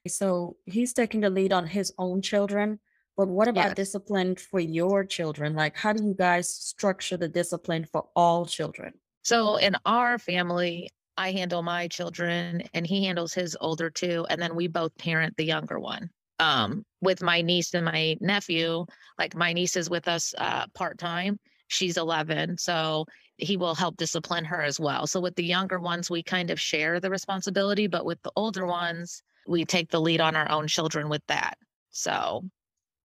So 0.08 0.56
he's 0.64 0.92
taking 0.92 1.20
the 1.20 1.30
lead 1.30 1.52
on 1.52 1.66
his 1.66 1.92
own 1.98 2.22
children. 2.22 2.78
But 3.16 3.28
what 3.28 3.48
about 3.48 3.68
yes. 3.68 3.74
discipline 3.74 4.36
for 4.36 4.60
your 4.60 5.02
children? 5.04 5.54
Like, 5.54 5.76
how 5.76 5.94
do 5.94 6.04
you 6.04 6.14
guys 6.14 6.50
structure 6.50 7.16
the 7.16 7.28
discipline 7.28 7.86
for 7.90 8.06
all 8.14 8.44
children? 8.44 8.92
So, 9.22 9.56
in 9.56 9.74
our 9.86 10.18
family, 10.18 10.90
I 11.16 11.32
handle 11.32 11.62
my 11.62 11.88
children 11.88 12.62
and 12.74 12.86
he 12.86 13.06
handles 13.06 13.32
his 13.32 13.56
older 13.60 13.88
two. 13.88 14.26
And 14.28 14.40
then 14.40 14.54
we 14.54 14.68
both 14.68 14.96
parent 14.98 15.34
the 15.36 15.44
younger 15.44 15.78
one. 15.80 16.10
Um, 16.38 16.84
with 17.00 17.22
my 17.22 17.40
niece 17.40 17.72
and 17.72 17.86
my 17.86 18.18
nephew, 18.20 18.84
like 19.18 19.34
my 19.34 19.54
niece 19.54 19.76
is 19.76 19.88
with 19.88 20.06
us 20.06 20.34
uh, 20.36 20.66
part 20.74 20.98
time. 20.98 21.40
She's 21.68 21.96
11. 21.96 22.58
So 22.58 23.06
he 23.38 23.56
will 23.56 23.74
help 23.74 23.96
discipline 23.96 24.44
her 24.44 24.62
as 24.62 24.80
well. 24.80 25.06
So 25.06 25.20
with 25.20 25.36
the 25.36 25.44
younger 25.44 25.78
ones, 25.78 26.10
we 26.10 26.22
kind 26.22 26.50
of 26.50 26.60
share 26.60 27.00
the 27.00 27.10
responsibility, 27.10 27.86
but 27.86 28.04
with 28.04 28.22
the 28.22 28.32
older 28.36 28.66
ones, 28.66 29.22
we 29.46 29.64
take 29.64 29.90
the 29.90 30.00
lead 30.00 30.20
on 30.20 30.36
our 30.36 30.50
own 30.50 30.66
children 30.66 31.08
with 31.08 31.22
that. 31.28 31.58
So 31.90 32.44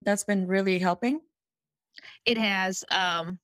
that's 0.04 0.24
been 0.24 0.48
really 0.48 0.80
helping. 0.80 1.20
It 2.26 2.38
has. 2.38 2.84
Um, 2.92 3.40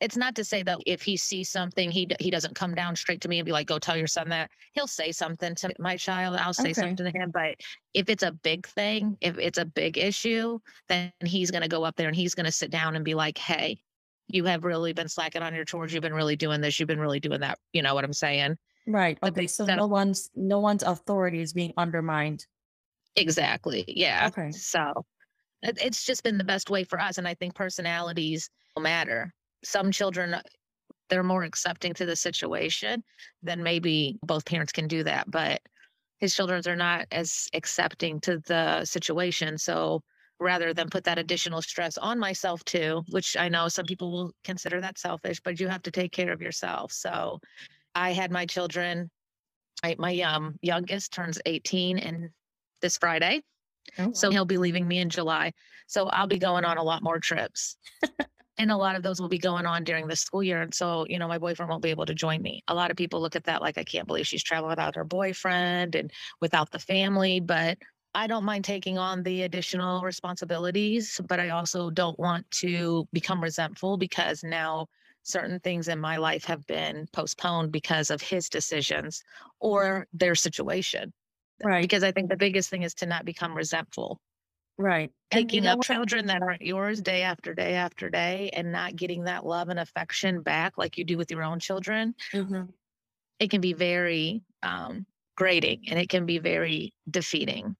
it's 0.00 0.16
not 0.16 0.36
to 0.36 0.44
say 0.44 0.62
that 0.62 0.78
if 0.86 1.02
he 1.02 1.16
sees 1.16 1.50
something, 1.50 1.90
he 1.90 2.06
he 2.20 2.30
doesn't 2.30 2.54
come 2.54 2.74
down 2.74 2.94
straight 2.94 3.20
to 3.22 3.28
me 3.28 3.40
and 3.40 3.46
be 3.46 3.52
like, 3.52 3.66
"Go 3.66 3.80
tell 3.80 3.96
your 3.96 4.06
son 4.06 4.28
that." 4.28 4.50
He'll 4.72 4.86
say 4.86 5.10
something 5.10 5.56
to 5.56 5.74
my 5.80 5.96
child. 5.96 6.36
I'll 6.36 6.54
say 6.54 6.70
okay. 6.70 6.74
something 6.74 6.96
to 6.96 7.10
him. 7.10 7.32
But 7.32 7.56
if 7.94 8.08
it's 8.08 8.22
a 8.22 8.30
big 8.30 8.66
thing, 8.68 9.16
if 9.20 9.38
it's 9.38 9.58
a 9.58 9.64
big 9.64 9.98
issue, 9.98 10.60
then 10.88 11.12
he's 11.24 11.50
going 11.50 11.62
to 11.62 11.68
go 11.68 11.82
up 11.82 11.96
there 11.96 12.06
and 12.06 12.16
he's 12.16 12.34
going 12.34 12.46
to 12.46 12.52
sit 12.52 12.70
down 12.70 12.94
and 12.94 13.04
be 13.04 13.14
like, 13.14 13.38
"Hey, 13.38 13.80
you 14.28 14.44
have 14.44 14.64
really 14.64 14.92
been 14.92 15.08
slacking 15.08 15.42
on 15.42 15.54
your 15.54 15.64
chores. 15.64 15.92
You've 15.92 16.02
been 16.02 16.14
really 16.14 16.36
doing 16.36 16.60
this. 16.60 16.78
You've 16.78 16.86
been 16.86 17.00
really 17.00 17.20
doing 17.20 17.40
that. 17.40 17.58
You 17.72 17.82
know 17.82 17.94
what 17.94 18.04
I'm 18.04 18.12
saying? 18.12 18.56
Right. 18.86 19.18
Okay. 19.22 19.46
So 19.46 19.64
no 19.64 19.86
one's 19.86 20.30
no 20.34 20.60
one's 20.60 20.82
authority 20.82 21.40
is 21.40 21.52
being 21.52 21.72
undermined. 21.76 22.46
Exactly. 23.16 23.84
Yeah. 23.88 24.28
Okay. 24.28 24.50
So 24.52 25.04
it, 25.62 25.78
it's 25.82 26.04
just 26.04 26.22
been 26.22 26.38
the 26.38 26.44
best 26.44 26.70
way 26.70 26.84
for 26.84 27.00
us, 27.00 27.18
and 27.18 27.26
I 27.26 27.34
think 27.34 27.54
personalities 27.54 28.50
matter. 28.78 29.32
Some 29.64 29.90
children 29.90 30.34
uh, 30.34 30.42
they're 31.08 31.22
more 31.22 31.42
accepting 31.42 31.94
to 31.94 32.06
the 32.06 32.16
situation 32.16 33.02
then 33.42 33.62
maybe 33.62 34.18
both 34.22 34.44
parents 34.44 34.72
can 34.72 34.86
do 34.86 35.02
that 35.02 35.30
but 35.30 35.60
his 36.18 36.34
children 36.34 36.62
are 36.66 36.76
not 36.76 37.06
as 37.10 37.48
accepting 37.54 38.20
to 38.20 38.38
the 38.46 38.84
situation 38.84 39.58
so 39.58 40.02
rather 40.40 40.72
than 40.72 40.88
put 40.88 41.04
that 41.04 41.18
additional 41.18 41.62
stress 41.62 41.98
on 41.98 42.18
myself 42.18 42.64
too, 42.64 43.02
which 43.10 43.36
I 43.36 43.48
know 43.48 43.68
some 43.68 43.86
people 43.86 44.10
will 44.12 44.32
consider 44.44 44.80
that 44.80 44.98
selfish, 44.98 45.40
but 45.40 45.58
you 45.58 45.68
have 45.68 45.82
to 45.82 45.90
take 45.90 46.12
care 46.12 46.32
of 46.32 46.40
yourself. 46.40 46.92
So 46.92 47.40
I 47.94 48.12
had 48.12 48.30
my 48.30 48.46
children, 48.46 49.10
I, 49.82 49.96
my 49.98 50.20
um, 50.20 50.56
youngest 50.62 51.12
turns 51.12 51.38
18 51.44 51.98
and 51.98 52.30
this 52.80 52.98
Friday. 52.98 53.42
Oh, 53.98 54.12
So 54.12 54.30
he'll 54.30 54.44
be 54.44 54.58
leaving 54.58 54.86
me 54.86 54.98
in 54.98 55.10
July. 55.10 55.52
So 55.86 56.08
I'll 56.08 56.26
be 56.26 56.38
going 56.38 56.64
on 56.64 56.78
a 56.78 56.82
lot 56.82 57.02
more 57.02 57.18
trips. 57.18 57.76
and 58.58 58.70
a 58.70 58.76
lot 58.76 58.96
of 58.96 59.02
those 59.02 59.20
will 59.20 59.28
be 59.28 59.38
going 59.38 59.66
on 59.66 59.84
during 59.84 60.06
the 60.06 60.16
school 60.16 60.42
year. 60.42 60.62
And 60.62 60.74
so, 60.74 61.06
you 61.08 61.18
know, 61.18 61.28
my 61.28 61.38
boyfriend 61.38 61.70
won't 61.70 61.82
be 61.82 61.90
able 61.90 62.06
to 62.06 62.14
join 62.14 62.42
me. 62.42 62.62
A 62.68 62.74
lot 62.74 62.90
of 62.90 62.96
people 62.96 63.20
look 63.20 63.36
at 63.36 63.44
that 63.44 63.62
like, 63.62 63.78
I 63.78 63.84
can't 63.84 64.06
believe 64.06 64.26
she's 64.26 64.42
traveling 64.42 64.70
without 64.70 64.96
her 64.96 65.04
boyfriend 65.04 65.94
and 65.94 66.12
without 66.40 66.70
the 66.70 66.78
family. 66.78 67.40
But 67.40 67.78
I 68.14 68.26
don't 68.26 68.44
mind 68.44 68.64
taking 68.64 68.98
on 68.98 69.22
the 69.22 69.42
additional 69.42 70.02
responsibilities, 70.02 71.20
but 71.28 71.40
I 71.40 71.50
also 71.50 71.90
don't 71.90 72.18
want 72.18 72.50
to 72.52 73.06
become 73.12 73.42
resentful 73.42 73.96
because 73.96 74.42
now 74.42 74.86
certain 75.22 75.60
things 75.60 75.88
in 75.88 75.98
my 75.98 76.16
life 76.16 76.44
have 76.44 76.66
been 76.66 77.06
postponed 77.12 77.70
because 77.70 78.10
of 78.10 78.22
his 78.22 78.48
decisions 78.48 79.22
or 79.60 80.06
their 80.12 80.34
situation. 80.34 81.12
Right. 81.62 81.82
Because 81.82 82.02
I 82.02 82.12
think 82.12 82.30
the 82.30 82.36
biggest 82.36 82.70
thing 82.70 82.82
is 82.82 82.94
to 82.94 83.06
not 83.06 83.24
become 83.24 83.54
resentful. 83.54 84.20
Right. 84.78 85.10
Taking 85.30 85.66
up 85.66 85.82
children 85.82 86.26
that 86.26 86.40
aren't 86.40 86.62
yours 86.62 87.02
day 87.02 87.22
after 87.22 87.52
day 87.52 87.74
after 87.74 88.08
day 88.08 88.50
and 88.52 88.70
not 88.70 88.96
getting 88.96 89.24
that 89.24 89.44
love 89.44 89.68
and 89.68 89.78
affection 89.78 90.40
back 90.40 90.78
like 90.78 90.96
you 90.96 91.04
do 91.04 91.18
with 91.18 91.30
your 91.30 91.42
own 91.42 91.58
children. 91.58 92.14
Mm-hmm. 92.32 92.62
It 93.40 93.50
can 93.50 93.60
be 93.60 93.72
very 93.72 94.42
um, 94.62 95.04
grating 95.36 95.82
and 95.88 95.98
it 95.98 96.08
can 96.08 96.26
be 96.26 96.38
very 96.38 96.94
defeating. 97.10 97.76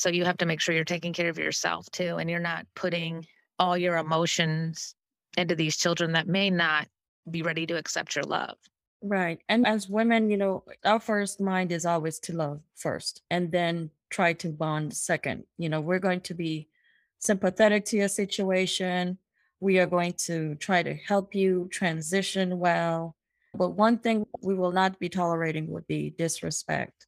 So 0.00 0.08
you 0.08 0.24
have 0.24 0.38
to 0.38 0.46
make 0.46 0.62
sure 0.62 0.74
you're 0.74 0.84
taking 0.84 1.12
care 1.12 1.28
of 1.28 1.36
yourself 1.36 1.90
too 1.90 2.16
and 2.16 2.30
you're 2.30 2.40
not 2.40 2.64
putting 2.74 3.26
all 3.58 3.76
your 3.76 3.98
emotions 3.98 4.94
into 5.36 5.54
these 5.54 5.76
children 5.76 6.12
that 6.12 6.26
may 6.26 6.48
not 6.48 6.88
be 7.30 7.42
ready 7.42 7.66
to 7.66 7.76
accept 7.76 8.16
your 8.16 8.24
love. 8.24 8.56
Right. 9.02 9.40
And 9.50 9.66
as 9.66 9.90
women, 9.90 10.30
you 10.30 10.38
know, 10.38 10.64
our 10.86 11.00
first 11.00 11.38
mind 11.38 11.70
is 11.70 11.84
always 11.84 12.18
to 12.20 12.34
love 12.34 12.62
first 12.76 13.20
and 13.30 13.52
then 13.52 13.90
try 14.08 14.32
to 14.32 14.48
bond 14.48 14.94
second. 14.94 15.44
You 15.58 15.68
know, 15.68 15.82
we're 15.82 15.98
going 15.98 16.22
to 16.22 16.34
be 16.34 16.68
sympathetic 17.18 17.84
to 17.86 17.98
your 17.98 18.08
situation. 18.08 19.18
We 19.60 19.80
are 19.80 19.86
going 19.86 20.14
to 20.24 20.54
try 20.54 20.82
to 20.82 20.94
help 20.94 21.34
you 21.34 21.68
transition 21.70 22.58
well. 22.58 23.16
But 23.52 23.70
one 23.70 23.98
thing 23.98 24.24
we 24.40 24.54
will 24.54 24.72
not 24.72 24.98
be 24.98 25.10
tolerating 25.10 25.70
would 25.70 25.86
be 25.86 26.14
disrespect 26.16 27.06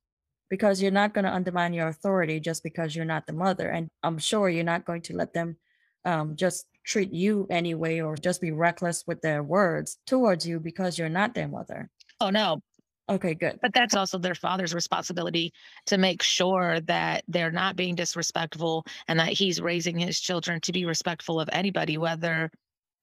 because 0.52 0.82
you're 0.82 0.90
not 0.90 1.14
going 1.14 1.24
to 1.24 1.32
undermine 1.32 1.72
your 1.72 1.88
authority 1.88 2.38
just 2.38 2.62
because 2.62 2.94
you're 2.94 3.06
not 3.06 3.26
the 3.26 3.32
mother. 3.32 3.70
And 3.70 3.88
I'm 4.02 4.18
sure 4.18 4.50
you're 4.50 4.62
not 4.64 4.84
going 4.84 5.00
to 5.04 5.16
let 5.16 5.32
them 5.32 5.56
um, 6.04 6.36
just 6.36 6.66
treat 6.84 7.10
you 7.10 7.46
anyway 7.48 8.00
or 8.00 8.16
just 8.16 8.42
be 8.42 8.50
reckless 8.50 9.02
with 9.06 9.22
their 9.22 9.42
words 9.42 9.96
towards 10.06 10.46
you 10.46 10.60
because 10.60 10.98
you're 10.98 11.08
not 11.08 11.32
their 11.32 11.48
mother. 11.48 11.88
Oh, 12.20 12.28
no. 12.28 12.60
Okay, 13.08 13.32
good. 13.32 13.60
But 13.62 13.72
that's 13.72 13.96
also 13.96 14.18
their 14.18 14.34
father's 14.34 14.74
responsibility 14.74 15.54
to 15.86 15.96
make 15.96 16.22
sure 16.22 16.80
that 16.82 17.24
they're 17.28 17.50
not 17.50 17.74
being 17.74 17.94
disrespectful 17.94 18.84
and 19.08 19.18
that 19.20 19.32
he's 19.32 19.58
raising 19.58 19.98
his 19.98 20.20
children 20.20 20.60
to 20.60 20.72
be 20.72 20.84
respectful 20.84 21.40
of 21.40 21.48
anybody, 21.50 21.96
whether 21.96 22.50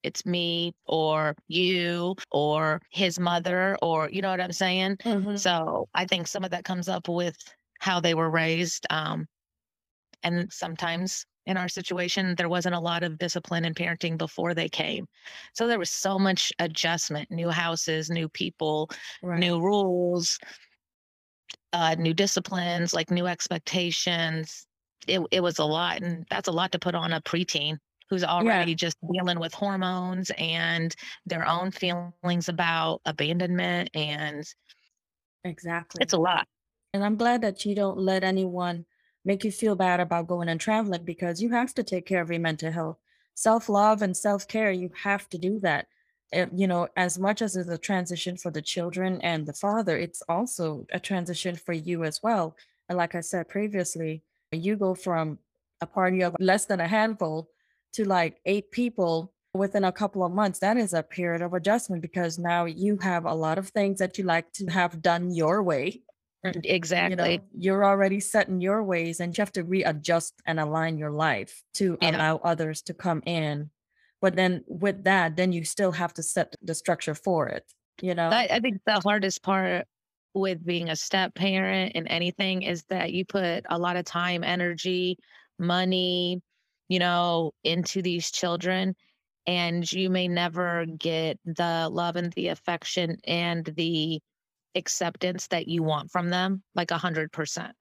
it's 0.02 0.24
me 0.26 0.72
or 0.86 1.34
you 1.48 2.14
or 2.30 2.80
his 2.90 3.18
mother 3.18 3.76
or 3.82 4.08
you 4.10 4.22
know 4.22 4.30
what 4.30 4.40
I'm 4.40 4.52
saying? 4.52 4.96
Mm-hmm. 4.96 5.36
So 5.36 5.88
I 5.94 6.06
think 6.06 6.26
some 6.26 6.44
of 6.44 6.50
that 6.50 6.64
comes 6.64 6.88
up 6.88 7.08
with 7.08 7.36
how 7.80 8.00
they 8.00 8.14
were 8.14 8.30
raised. 8.30 8.86
Um, 8.90 9.26
and 10.22 10.52
sometimes 10.52 11.24
in 11.46 11.56
our 11.56 11.68
situation, 11.68 12.34
there 12.36 12.48
wasn't 12.48 12.74
a 12.74 12.80
lot 12.80 13.02
of 13.02 13.18
discipline 13.18 13.64
in 13.64 13.74
parenting 13.74 14.18
before 14.18 14.54
they 14.54 14.68
came. 14.68 15.06
So 15.54 15.66
there 15.66 15.78
was 15.78 15.90
so 15.90 16.18
much 16.18 16.52
adjustment, 16.58 17.30
new 17.30 17.48
houses, 17.48 18.10
new 18.10 18.28
people, 18.28 18.90
right. 19.22 19.38
new 19.38 19.60
rules, 19.60 20.38
uh, 21.72 21.96
new 21.98 22.12
disciplines, 22.14 22.92
like 22.92 23.10
new 23.10 23.26
expectations. 23.26 24.66
It, 25.08 25.22
it 25.30 25.42
was 25.42 25.58
a 25.58 25.64
lot. 25.64 26.02
And 26.02 26.26
that's 26.30 26.48
a 26.48 26.52
lot 26.52 26.72
to 26.72 26.78
put 26.78 26.94
on 26.94 27.12
a 27.12 27.22
preteen 27.22 27.78
who's 28.10 28.24
already 28.24 28.72
yeah. 28.72 28.76
just 28.76 28.96
dealing 29.12 29.38
with 29.38 29.54
hormones 29.54 30.30
and 30.36 30.94
their 31.24 31.46
own 31.46 31.70
feelings 31.70 32.48
about 32.48 33.00
abandonment. 33.06 33.88
And 33.94 34.44
exactly, 35.44 36.02
it's 36.02 36.12
a 36.12 36.18
lot. 36.18 36.46
And 36.92 37.04
I'm 37.04 37.16
glad 37.16 37.40
that 37.42 37.64
you 37.64 37.74
don't 37.74 37.98
let 37.98 38.24
anyone 38.24 38.84
make 39.24 39.44
you 39.44 39.52
feel 39.52 39.76
bad 39.76 40.00
about 40.00 40.26
going 40.26 40.48
and 40.48 40.60
traveling 40.60 41.04
because 41.04 41.40
you 41.40 41.50
have 41.50 41.72
to 41.74 41.84
take 41.84 42.04
care 42.04 42.20
of 42.20 42.30
your 42.30 42.40
mental 42.40 42.72
health. 42.72 42.98
Self 43.34 43.68
love 43.68 44.02
and 44.02 44.16
self 44.16 44.48
care, 44.48 44.72
you 44.72 44.90
have 45.02 45.28
to 45.30 45.38
do 45.38 45.60
that. 45.60 45.86
It, 46.32 46.50
you 46.54 46.66
know, 46.66 46.88
as 46.96 47.18
much 47.18 47.42
as 47.42 47.56
it's 47.56 47.70
a 47.70 47.78
transition 47.78 48.36
for 48.36 48.50
the 48.50 48.62
children 48.62 49.20
and 49.22 49.46
the 49.46 49.52
father, 49.52 49.96
it's 49.96 50.22
also 50.28 50.86
a 50.92 51.00
transition 51.00 51.56
for 51.56 51.72
you 51.72 52.04
as 52.04 52.20
well. 52.22 52.56
And 52.88 52.98
like 52.98 53.14
I 53.14 53.20
said 53.20 53.48
previously, 53.48 54.22
you 54.52 54.76
go 54.76 54.94
from 54.94 55.38
a 55.80 55.86
party 55.86 56.22
of 56.22 56.36
less 56.38 56.66
than 56.66 56.80
a 56.80 56.88
handful 56.88 57.48
to 57.94 58.04
like 58.06 58.40
eight 58.44 58.70
people 58.70 59.32
within 59.54 59.84
a 59.84 59.92
couple 59.92 60.24
of 60.24 60.32
months. 60.32 60.60
That 60.60 60.76
is 60.76 60.94
a 60.94 61.02
period 61.02 61.42
of 61.42 61.54
adjustment 61.54 62.02
because 62.02 62.38
now 62.38 62.64
you 62.66 62.98
have 62.98 63.24
a 63.24 63.34
lot 63.34 63.58
of 63.58 63.68
things 63.68 63.98
that 63.98 64.18
you 64.18 64.24
like 64.24 64.52
to 64.54 64.66
have 64.66 65.02
done 65.02 65.34
your 65.34 65.62
way 65.62 66.02
Exactly. 66.42 67.32
You 67.32 67.38
know, 67.38 67.44
you're 67.56 67.84
already 67.84 68.20
set 68.20 68.48
in 68.48 68.60
your 68.60 68.82
ways 68.82 69.20
and 69.20 69.36
you 69.36 69.42
have 69.42 69.52
to 69.52 69.64
readjust 69.64 70.34
and 70.46 70.58
align 70.58 70.96
your 70.96 71.10
life 71.10 71.62
to 71.74 71.98
yeah. 72.00 72.16
allow 72.16 72.36
others 72.36 72.82
to 72.82 72.94
come 72.94 73.22
in. 73.26 73.70
But 74.22 74.36
then 74.36 74.64
with 74.66 75.04
that, 75.04 75.36
then 75.36 75.52
you 75.52 75.64
still 75.64 75.92
have 75.92 76.14
to 76.14 76.22
set 76.22 76.54
the 76.62 76.74
structure 76.74 77.14
for 77.14 77.48
it. 77.48 77.64
You 78.00 78.14
know, 78.14 78.28
I, 78.28 78.48
I 78.50 78.60
think 78.60 78.80
the 78.86 79.00
hardest 79.00 79.42
part 79.42 79.86
with 80.32 80.64
being 80.64 80.88
a 80.88 80.96
step 80.96 81.34
parent 81.34 81.92
and 81.94 82.06
anything 82.08 82.62
is 82.62 82.84
that 82.84 83.12
you 83.12 83.24
put 83.24 83.64
a 83.68 83.78
lot 83.78 83.96
of 83.96 84.04
time, 84.04 84.44
energy, 84.44 85.18
money, 85.58 86.40
you 86.90 86.98
know, 86.98 87.52
into 87.64 88.02
these 88.02 88.30
children 88.30 88.94
and 89.46 89.90
you 89.90 90.10
may 90.10 90.28
never 90.28 90.84
get 90.98 91.38
the 91.46 91.88
love 91.90 92.16
and 92.16 92.32
the 92.34 92.48
affection 92.48 93.16
and 93.24 93.64
the 93.76 94.20
acceptance 94.74 95.46
that 95.46 95.68
you 95.68 95.82
want 95.82 96.10
from 96.10 96.28
them, 96.28 96.62
like 96.74 96.90
a 96.90 96.98
hundred 96.98 97.32
percent. 97.32 97.72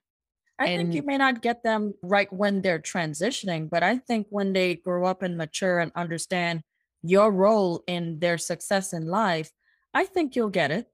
I 0.60 0.68
and, 0.68 0.82
think 0.84 0.96
you 0.96 1.04
may 1.04 1.18
not 1.18 1.42
get 1.42 1.64
them 1.64 1.94
right 2.04 2.32
when 2.32 2.62
they're 2.62 2.80
transitioning, 2.80 3.70
but 3.70 3.82
I 3.82 3.98
think 3.98 4.28
when 4.30 4.54
they 4.54 4.76
grow 4.76 5.06
up 5.06 5.24
and 5.24 5.38
mature 5.38 5.80
and 5.80 5.92
understand 5.96 6.62
your 7.02 7.32
role 7.32 7.84
in 7.88 8.20
their 8.20 8.38
success 8.38 8.94
in 8.94 9.08
life, 9.08 9.52
I 9.94 10.06
think 10.06 10.36
you'll 10.36 10.50
get 10.50 10.70
it. 10.70 10.88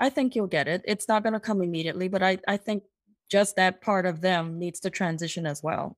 I 0.00 0.08
think 0.08 0.34
you'll 0.34 0.46
get 0.48 0.66
it. 0.66 0.82
It's 0.84 1.06
not 1.08 1.22
going 1.22 1.34
to 1.34 1.40
come 1.40 1.62
immediately, 1.62 2.08
but 2.08 2.24
I, 2.24 2.38
I 2.48 2.56
think 2.56 2.82
just 3.30 3.54
that 3.56 3.82
part 3.82 4.04
of 4.04 4.20
them 4.20 4.58
needs 4.58 4.80
to 4.80 4.90
transition 4.90 5.46
as 5.46 5.62
well. 5.62 5.96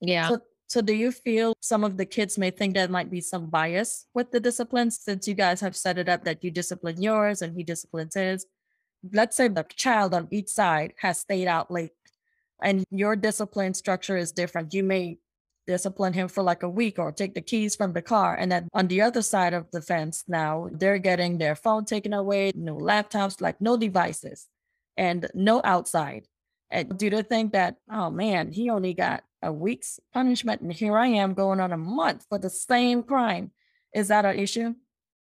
Yeah. 0.00 0.28
So, 0.28 0.38
so 0.68 0.80
do 0.80 0.92
you 0.92 1.10
feel 1.10 1.54
some 1.60 1.82
of 1.82 1.96
the 1.96 2.06
kids 2.06 2.38
may 2.38 2.50
think 2.50 2.74
there 2.74 2.88
might 2.88 3.10
be 3.10 3.20
some 3.20 3.46
bias 3.46 4.06
with 4.14 4.30
the 4.30 4.40
disciplines 4.40 4.98
since 5.00 5.26
you 5.26 5.34
guys 5.34 5.60
have 5.60 5.76
set 5.76 5.98
it 5.98 6.08
up 6.08 6.24
that 6.24 6.44
you 6.44 6.50
discipline 6.50 7.02
yours 7.02 7.42
and 7.42 7.56
he 7.56 7.64
disciplines 7.64 8.14
his? 8.14 8.46
let's 9.12 9.36
say 9.36 9.48
the 9.48 9.64
child 9.76 10.14
on 10.14 10.28
each 10.30 10.48
side 10.48 10.92
has 10.98 11.20
stayed 11.20 11.46
out 11.46 11.70
late 11.70 11.92
and 12.62 12.84
your 12.90 13.16
discipline 13.16 13.74
structure 13.74 14.16
is 14.16 14.32
different. 14.32 14.74
You 14.74 14.82
may 14.82 15.18
discipline 15.66 16.12
him 16.12 16.28
for 16.28 16.42
like 16.42 16.62
a 16.62 16.68
week 16.68 16.98
or 16.98 17.12
take 17.12 17.34
the 17.34 17.40
keys 17.40 17.76
from 17.76 17.92
the 17.92 18.02
car. 18.02 18.34
And 18.34 18.50
then 18.50 18.68
on 18.72 18.88
the 18.88 19.02
other 19.02 19.22
side 19.22 19.54
of 19.54 19.70
the 19.70 19.82
fence 19.82 20.24
now, 20.26 20.68
they're 20.72 20.98
getting 20.98 21.38
their 21.38 21.54
phone 21.54 21.84
taken 21.84 22.12
away, 22.12 22.52
no 22.54 22.76
laptops, 22.76 23.40
like 23.40 23.60
no 23.60 23.76
devices 23.76 24.48
and 24.96 25.28
no 25.34 25.60
outside. 25.62 26.26
And 26.70 26.98
do 26.98 27.10
they 27.10 27.22
think 27.22 27.52
that, 27.52 27.76
oh 27.90 28.10
man, 28.10 28.50
he 28.50 28.70
only 28.70 28.94
got 28.94 29.22
a 29.42 29.52
week's 29.52 30.00
punishment 30.12 30.60
and 30.60 30.72
here 30.72 30.96
I 30.96 31.08
am 31.08 31.34
going 31.34 31.60
on 31.60 31.72
a 31.72 31.76
month 31.76 32.26
for 32.28 32.38
the 32.38 32.50
same 32.50 33.02
crime? 33.02 33.52
Is 33.94 34.08
that 34.08 34.24
an 34.24 34.38
issue? 34.38 34.74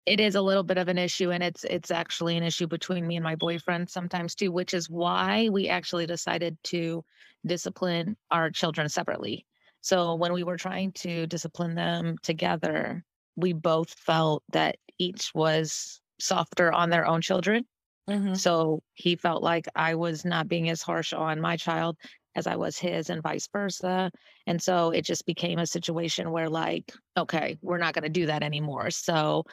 it 0.06 0.20
is 0.20 0.36
a 0.36 0.42
little 0.42 0.64
bit 0.64 0.78
of 0.78 0.88
an 0.88 0.98
issue 0.98 1.32
and 1.32 1.44
it's 1.44 1.64
it's 1.64 1.92
actually 1.92 2.38
an 2.38 2.44
issue 2.44 2.68
between 2.68 3.08
me 3.08 3.16
and 3.16 3.24
my 3.24 3.36
boyfriend 3.36 3.90
sometimes 3.90 4.36
too 4.36 4.52
which 4.52 4.74
is 4.74 4.90
why 4.90 5.50
we 5.52 5.68
actually 5.68 6.06
decided 6.06 6.58
to 6.64 7.04
discipline 7.46 8.16
our 8.32 8.50
children 8.50 8.88
separately 8.88 9.46
so 9.82 10.16
when 10.16 10.34
we 10.34 10.44
were 10.44 10.58
trying 10.58 10.92
to 10.92 11.28
discipline 11.28 11.76
them 11.76 12.16
together 12.22 13.04
we 13.36 13.54
both 13.54 13.90
felt 13.90 14.44
that 14.52 14.78
each 14.98 15.32
was 15.34 16.00
softer 16.20 16.72
on 16.72 16.90
their 16.90 17.06
own 17.06 17.22
children 17.22 17.66
mm-hmm. 18.10 18.34
so 18.34 18.82
he 18.94 19.16
felt 19.16 19.44
like 19.44 19.68
i 19.76 19.96
was 19.96 20.24
not 20.24 20.48
being 20.48 20.70
as 20.70 20.82
harsh 20.82 21.14
on 21.14 21.42
my 21.42 21.58
child 21.58 21.98
as 22.36 22.48
I 22.48 22.56
was 22.56 22.78
his 22.78 23.10
and 23.10 23.24
vice 23.24 23.48
versa. 23.52 24.12
And 24.48 24.62
so 24.62 24.92
it 24.92 25.04
just 25.04 25.26
became 25.26 25.60
a 25.60 25.68
situation 25.68 26.32
where, 26.32 26.50
like, 26.50 26.94
okay, 27.18 27.58
we're 27.62 27.78
not 27.78 27.94
going 27.94 28.04
to 28.04 28.10
do 28.10 28.26
that 28.26 28.44
anymore. 28.44 28.92
So 28.92 29.46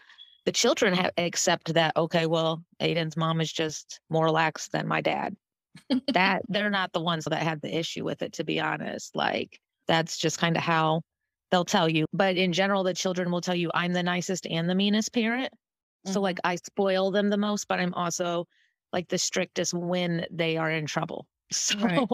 the 0.44 0.52
children 0.52 0.94
have 0.94 1.12
accept 1.18 1.74
that 1.74 1.96
okay 1.96 2.26
well 2.26 2.62
aiden's 2.80 3.16
mom 3.16 3.40
is 3.40 3.52
just 3.52 4.00
more 4.10 4.30
lax 4.30 4.68
than 4.68 4.88
my 4.88 5.00
dad 5.00 5.36
that 6.08 6.42
they're 6.48 6.70
not 6.70 6.92
the 6.92 7.00
ones 7.00 7.24
that 7.24 7.42
had 7.42 7.60
the 7.62 7.76
issue 7.76 8.04
with 8.04 8.22
it 8.22 8.32
to 8.32 8.44
be 8.44 8.60
honest 8.60 9.14
like 9.14 9.58
that's 9.86 10.18
just 10.18 10.38
kind 10.38 10.56
of 10.56 10.62
how 10.62 11.00
they'll 11.50 11.64
tell 11.64 11.88
you 11.88 12.06
but 12.12 12.36
in 12.36 12.52
general 12.52 12.82
the 12.82 12.94
children 12.94 13.30
will 13.30 13.40
tell 13.40 13.54
you 13.54 13.70
i'm 13.74 13.92
the 13.92 14.02
nicest 14.02 14.46
and 14.46 14.68
the 14.68 14.74
meanest 14.74 15.12
parent 15.12 15.52
mm-hmm. 15.52 16.12
so 16.12 16.20
like 16.20 16.38
i 16.44 16.56
spoil 16.56 17.10
them 17.10 17.30
the 17.30 17.36
most 17.36 17.68
but 17.68 17.78
i'm 17.78 17.94
also 17.94 18.46
like 18.92 19.08
the 19.08 19.18
strictest 19.18 19.72
when 19.72 20.26
they 20.30 20.56
are 20.56 20.70
in 20.70 20.86
trouble 20.86 21.26
so 21.52 21.78
right. 21.78 22.08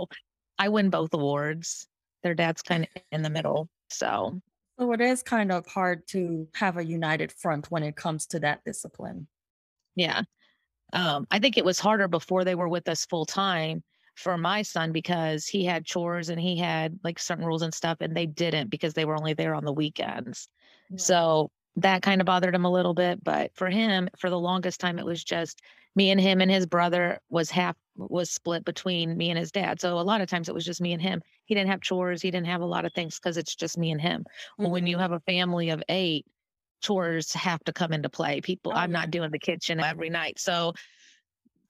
I 0.59 0.68
win 0.68 0.90
both 0.90 1.12
awards 1.14 1.87
their 2.23 2.35
dad's 2.35 2.62
kind 2.62 2.85
of 2.85 3.03
in 3.12 3.23
the 3.23 3.31
middle 3.31 3.68
so 3.88 4.40
so 4.79 4.92
it 4.92 5.01
is 5.01 5.23
kind 5.23 5.51
of 5.51 5.66
hard 5.66 6.07
to 6.09 6.47
have 6.55 6.77
a 6.77 6.85
united 6.85 7.33
front 7.33 7.71
when 7.71 7.83
it 7.83 7.97
comes 7.97 8.27
to 8.27 8.40
that 8.40 8.62
discipline. 8.64 9.27
Yeah. 9.97 10.23
Um, 10.92 11.27
I 11.31 11.40
think 11.40 11.59
it 11.59 11.64
was 11.64 11.81
harder 11.81 12.07
before 12.07 12.44
they 12.44 12.55
were 12.55 12.68
with 12.68 12.88
us 12.88 13.05
full 13.05 13.27
time 13.27 13.83
for 14.14 14.38
my 14.38 14.62
son 14.62 14.92
because 14.92 15.47
he 15.47 15.64
had 15.64 15.85
chores 15.85 16.29
and 16.29 16.40
he 16.40 16.57
had 16.57 16.99
like 17.03 17.18
certain 17.18 17.44
rules 17.44 17.62
and 17.62 17.75
stuff, 17.75 17.99
and 18.01 18.16
they 18.16 18.27
didn't 18.27 18.71
because 18.71 18.94
they 18.94 19.05
were 19.05 19.16
only 19.16 19.35
there 19.35 19.55
on 19.55 19.64
the 19.64 19.73
weekends. 19.73 20.49
Yeah. 20.90 20.97
So 20.99 21.51
that 21.77 22.03
kind 22.03 22.21
of 22.21 22.27
bothered 22.27 22.55
him 22.55 22.64
a 22.64 22.71
little 22.71 22.94
bit. 22.94 23.23
But 23.23 23.55
for 23.55 23.68
him, 23.68 24.09
for 24.16 24.31
the 24.31 24.38
longest 24.38 24.79
time, 24.79 24.99
it 24.99 25.05
was 25.05 25.25
just 25.25 25.61
me 25.97 26.11
and 26.11 26.21
him 26.21 26.40
and 26.40 26.51
his 26.51 26.66
brother 26.66 27.18
was 27.29 27.51
half 27.51 27.77
was 27.98 28.30
split 28.30 28.64
between 28.64 29.16
me 29.16 29.30
and 29.30 29.38
his 29.38 29.50
dad. 29.50 29.80
So 29.80 29.98
a 29.98 30.00
lot 30.00 30.20
of 30.20 30.28
times 30.28 30.48
it 30.48 30.54
was 30.54 30.64
just 30.64 30.80
me 30.80 30.92
and 30.92 31.02
him. 31.02 31.20
He 31.44 31.54
didn't 31.54 31.70
have 31.70 31.80
chores. 31.80 32.22
He 32.22 32.30
didn't 32.30 32.46
have 32.46 32.61
a 32.61 32.66
lot 32.66 32.84
of 32.84 32.92
things 32.92 33.18
because 33.18 33.37
it's 33.37 33.54
just 33.54 33.76
me 33.76 33.90
and 33.90 34.00
him. 34.00 34.20
Mm-hmm. 34.20 34.62
Well, 34.62 34.72
when 34.72 34.87
you 34.87 34.96
mm-hmm. 34.96 35.02
have 35.02 35.12
a 35.12 35.20
family 35.20 35.70
of 35.70 35.82
eight, 35.88 36.26
chores 36.80 37.32
have 37.32 37.62
to 37.64 37.72
come 37.72 37.92
into 37.92 38.08
play. 38.08 38.40
People, 38.40 38.72
oh, 38.72 38.78
I'm 38.78 38.92
not 38.92 39.11
doing 39.11 39.30
the 39.30 39.38
kitchen 39.38 39.80
every 39.80 40.11
night. 40.11 40.38
So 40.38 40.72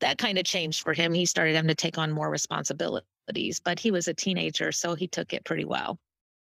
that 0.00 0.18
kind 0.18 0.38
of 0.38 0.44
changed 0.44 0.82
for 0.82 0.92
him. 0.92 1.12
He 1.12 1.26
started 1.26 1.56
having 1.56 1.68
to 1.68 1.74
take 1.74 1.98
on 1.98 2.12
more 2.12 2.30
responsibilities, 2.30 3.60
but 3.64 3.78
he 3.78 3.90
was 3.90 4.08
a 4.08 4.14
teenager, 4.14 4.70
so 4.70 4.94
he 4.94 5.08
took 5.08 5.32
it 5.32 5.44
pretty 5.44 5.64
well. 5.64 5.98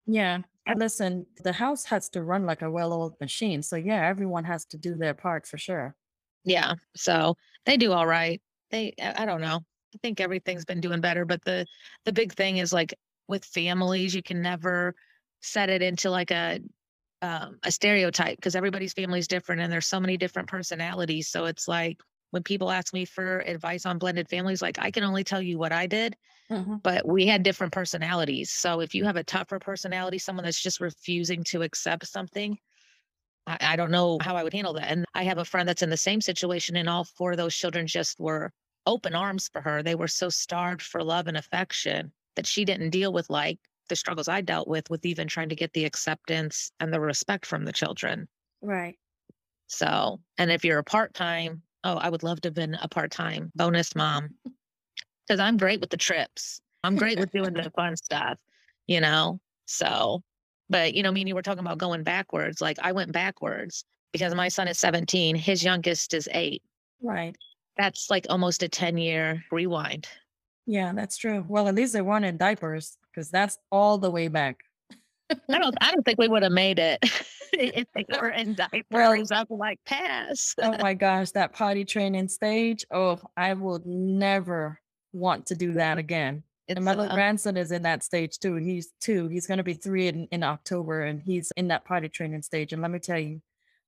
Yeah. 0.05 0.39
Listen, 0.75 1.25
the 1.43 1.53
house 1.53 1.85
has 1.85 2.09
to 2.09 2.23
run 2.23 2.45
like 2.45 2.61
a 2.61 2.69
well 2.69 2.91
oiled 2.91 3.15
machine. 3.21 3.61
So, 3.61 3.77
yeah, 3.77 4.05
everyone 4.05 4.43
has 4.43 4.65
to 4.65 4.77
do 4.77 4.95
their 4.95 5.13
part 5.13 5.45
for 5.47 5.57
sure. 5.57 5.95
Yeah. 6.43 6.75
So 6.95 7.35
they 7.65 7.77
do 7.77 7.93
all 7.93 8.07
right. 8.07 8.41
They, 8.71 8.93
I 9.01 9.25
don't 9.25 9.41
know. 9.41 9.61
I 9.95 9.97
think 10.01 10.19
everything's 10.19 10.65
been 10.65 10.81
doing 10.81 11.01
better, 11.01 11.25
but 11.25 11.43
the 11.45 11.65
the 12.05 12.11
big 12.13 12.33
thing 12.33 12.57
is 12.57 12.73
like 12.73 12.93
with 13.27 13.45
families, 13.45 14.13
you 14.13 14.21
can 14.21 14.41
never 14.41 14.93
set 15.41 15.69
it 15.69 15.81
into 15.81 16.09
like 16.09 16.31
a 16.31 16.59
um, 17.21 17.57
a 17.63 17.71
stereotype 17.71 18.37
because 18.37 18.55
everybody's 18.55 18.93
family 18.93 19.19
is 19.19 19.27
different 19.27 19.61
and 19.61 19.71
there's 19.71 19.87
so 19.87 19.99
many 19.99 20.17
different 20.17 20.47
personalities. 20.47 21.27
So 21.29 21.45
it's 21.45 21.67
like 21.67 21.97
when 22.31 22.43
people 22.43 22.69
ask 22.69 22.93
me 22.93 23.05
for 23.05 23.39
advice 23.39 23.85
on 23.85 23.97
blended 23.97 24.29
families, 24.29 24.61
like 24.61 24.77
I 24.79 24.91
can 24.91 25.03
only 25.03 25.23
tell 25.23 25.41
you 25.41 25.57
what 25.57 25.71
I 25.71 25.87
did, 25.87 26.15
mm-hmm. 26.51 26.75
but 26.83 27.07
we 27.07 27.25
had 27.25 27.43
different 27.43 27.73
personalities. 27.73 28.51
So 28.51 28.81
if 28.81 28.93
you 28.93 29.05
have 29.05 29.15
a 29.15 29.23
tougher 29.23 29.59
personality, 29.59 30.19
someone 30.19 30.45
that's 30.45 30.61
just 30.61 30.79
refusing 30.79 31.43
to 31.45 31.63
accept 31.63 32.05
something, 32.05 32.57
I, 33.47 33.57
I 33.61 33.75
don't 33.75 33.91
know 33.91 34.17
how 34.21 34.35
I 34.35 34.43
would 34.43 34.53
handle 34.53 34.73
that. 34.73 34.91
And 34.91 35.05
I 35.13 35.23
have 35.23 35.37
a 35.37 35.45
friend 35.45 35.67
that's 35.67 35.81
in 35.81 35.89
the 35.89 35.97
same 35.97 36.21
situation, 36.21 36.75
and 36.75 36.89
all 36.89 37.05
four 37.05 37.31
of 37.31 37.37
those 37.37 37.55
children 37.55 37.87
just 37.87 38.19
were 38.19 38.51
open 38.85 39.15
arms 39.15 39.49
for 39.51 39.61
her. 39.61 39.81
They 39.81 39.95
were 39.95 40.07
so 40.07 40.29
starved 40.29 40.81
for 40.81 41.03
love 41.03 41.27
and 41.27 41.37
affection 41.37 42.11
that 42.35 42.45
she 42.45 42.65
didn't 42.65 42.91
deal 42.91 43.11
with 43.11 43.29
like 43.29 43.59
the 43.89 43.95
struggles 43.95 44.27
I 44.27 44.41
dealt 44.41 44.67
with, 44.67 44.89
with 44.89 45.05
even 45.05 45.27
trying 45.27 45.49
to 45.49 45.55
get 45.55 45.73
the 45.73 45.85
acceptance 45.85 46.71
and 46.79 46.93
the 46.93 46.99
respect 46.99 47.45
from 47.45 47.65
the 47.65 47.73
children. 47.73 48.27
Right. 48.61 48.97
So, 49.67 50.19
and 50.37 50.51
if 50.51 50.63
you're 50.63 50.79
a 50.79 50.83
part 50.83 51.13
time, 51.13 51.61
oh, 51.83 51.95
I 51.95 52.09
would 52.09 52.23
love 52.23 52.41
to 52.41 52.47
have 52.47 52.53
been 52.53 52.77
a 52.81 52.87
part 52.87 53.11
time 53.11 53.51
bonus 53.55 53.95
mom 53.95 54.29
because 55.27 55.39
I'm 55.39 55.57
great 55.57 55.81
with 55.81 55.89
the 55.89 55.97
trips. 55.97 56.61
I'm 56.83 56.95
great 56.95 57.19
with 57.19 57.31
doing 57.31 57.53
the 57.53 57.69
fun 57.75 57.95
stuff, 57.97 58.39
you 58.87 59.01
know? 59.01 59.39
So, 59.65 60.23
but 60.69 60.93
you 60.93 61.03
know, 61.03 61.11
me 61.11 61.21
and 61.21 61.27
you 61.27 61.35
were 61.35 61.41
talking 61.41 61.63
about 61.63 61.77
going 61.77 62.03
backwards. 62.03 62.61
Like 62.61 62.77
I 62.81 62.91
went 62.91 63.11
backwards 63.11 63.85
because 64.11 64.33
my 64.35 64.47
son 64.47 64.67
is 64.67 64.79
17, 64.79 65.35
his 65.35 65.63
youngest 65.63 66.13
is 66.13 66.29
eight. 66.31 66.63
Right. 67.01 67.35
That's 67.77 68.09
like 68.09 68.25
almost 68.29 68.63
a 68.63 68.69
10 68.69 68.97
year 68.97 69.43
rewind. 69.51 70.07
Yeah, 70.65 70.91
that's 70.93 71.17
true. 71.17 71.45
Well, 71.47 71.67
at 71.67 71.75
least 71.75 71.93
they 71.93 72.01
weren't 72.01 72.25
in 72.25 72.37
diapers 72.37 72.97
because 73.11 73.29
that's 73.29 73.57
all 73.71 73.97
the 73.97 74.11
way 74.11 74.27
back. 74.27 74.57
I 75.49 75.59
don't 75.59 75.75
I 75.81 75.91
don't 75.91 76.03
think 76.03 76.19
we 76.19 76.27
would 76.27 76.43
have 76.43 76.51
made 76.51 76.79
it 76.79 76.99
if 77.53 77.87
they 77.93 78.05
were 78.19 78.29
in 78.29 78.53
diapers. 78.55 78.83
Well, 78.91 79.25
I'm 79.31 79.45
like 79.49 79.79
pass. 79.85 80.55
oh 80.61 80.77
my 80.77 80.93
gosh, 80.95 81.31
that 81.31 81.53
potty 81.53 81.85
training 81.85 82.27
stage. 82.29 82.85
Oh, 82.91 83.19
I 83.35 83.53
will 83.53 83.81
never 83.85 84.79
want 85.13 85.47
to 85.47 85.55
do 85.55 85.73
that 85.73 85.97
again. 85.97 86.43
And 86.69 86.83
my 86.83 86.93
little 86.93 87.11
uh, 87.11 87.15
grandson 87.15 87.55
is 87.57 87.71
in 87.71 87.83
that 87.83 88.03
stage 88.03 88.39
too. 88.39 88.55
He's 88.55 88.91
two. 88.99 89.27
He's 89.27 89.47
going 89.47 89.57
to 89.57 89.63
be 89.63 89.73
three 89.73 90.07
in, 90.07 90.27
in 90.31 90.43
October, 90.43 91.03
and 91.03 91.21
he's 91.21 91.51
in 91.55 91.69
that 91.69 91.85
potty 91.85 92.09
training 92.09 92.41
stage. 92.41 92.73
And 92.73 92.81
let 92.81 92.91
me 92.91 92.99
tell 92.99 93.19
you, 93.19 93.41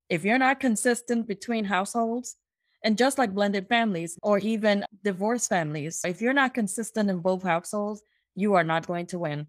if 0.09 0.23
you're 0.23 0.37
not 0.37 0.59
consistent 0.59 1.27
between 1.27 1.65
households, 1.65 2.35
and 2.83 2.97
just 2.97 3.17
like 3.17 3.33
blended 3.33 3.67
families 3.67 4.17
or 4.23 4.39
even 4.39 4.85
divorced 5.03 5.49
families, 5.49 6.01
if 6.05 6.21
you're 6.21 6.33
not 6.33 6.53
consistent 6.53 7.09
in 7.09 7.19
both 7.19 7.43
households, 7.43 8.01
you 8.35 8.53
are 8.53 8.63
not 8.63 8.87
going 8.87 9.05
to 9.07 9.19
win. 9.19 9.47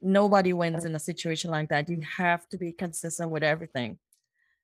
Nobody 0.00 0.52
wins 0.52 0.84
in 0.84 0.94
a 0.94 0.98
situation 0.98 1.50
like 1.50 1.68
that. 1.68 1.88
You 1.88 2.00
have 2.16 2.48
to 2.48 2.58
be 2.58 2.72
consistent 2.72 3.30
with 3.30 3.42
everything. 3.42 3.98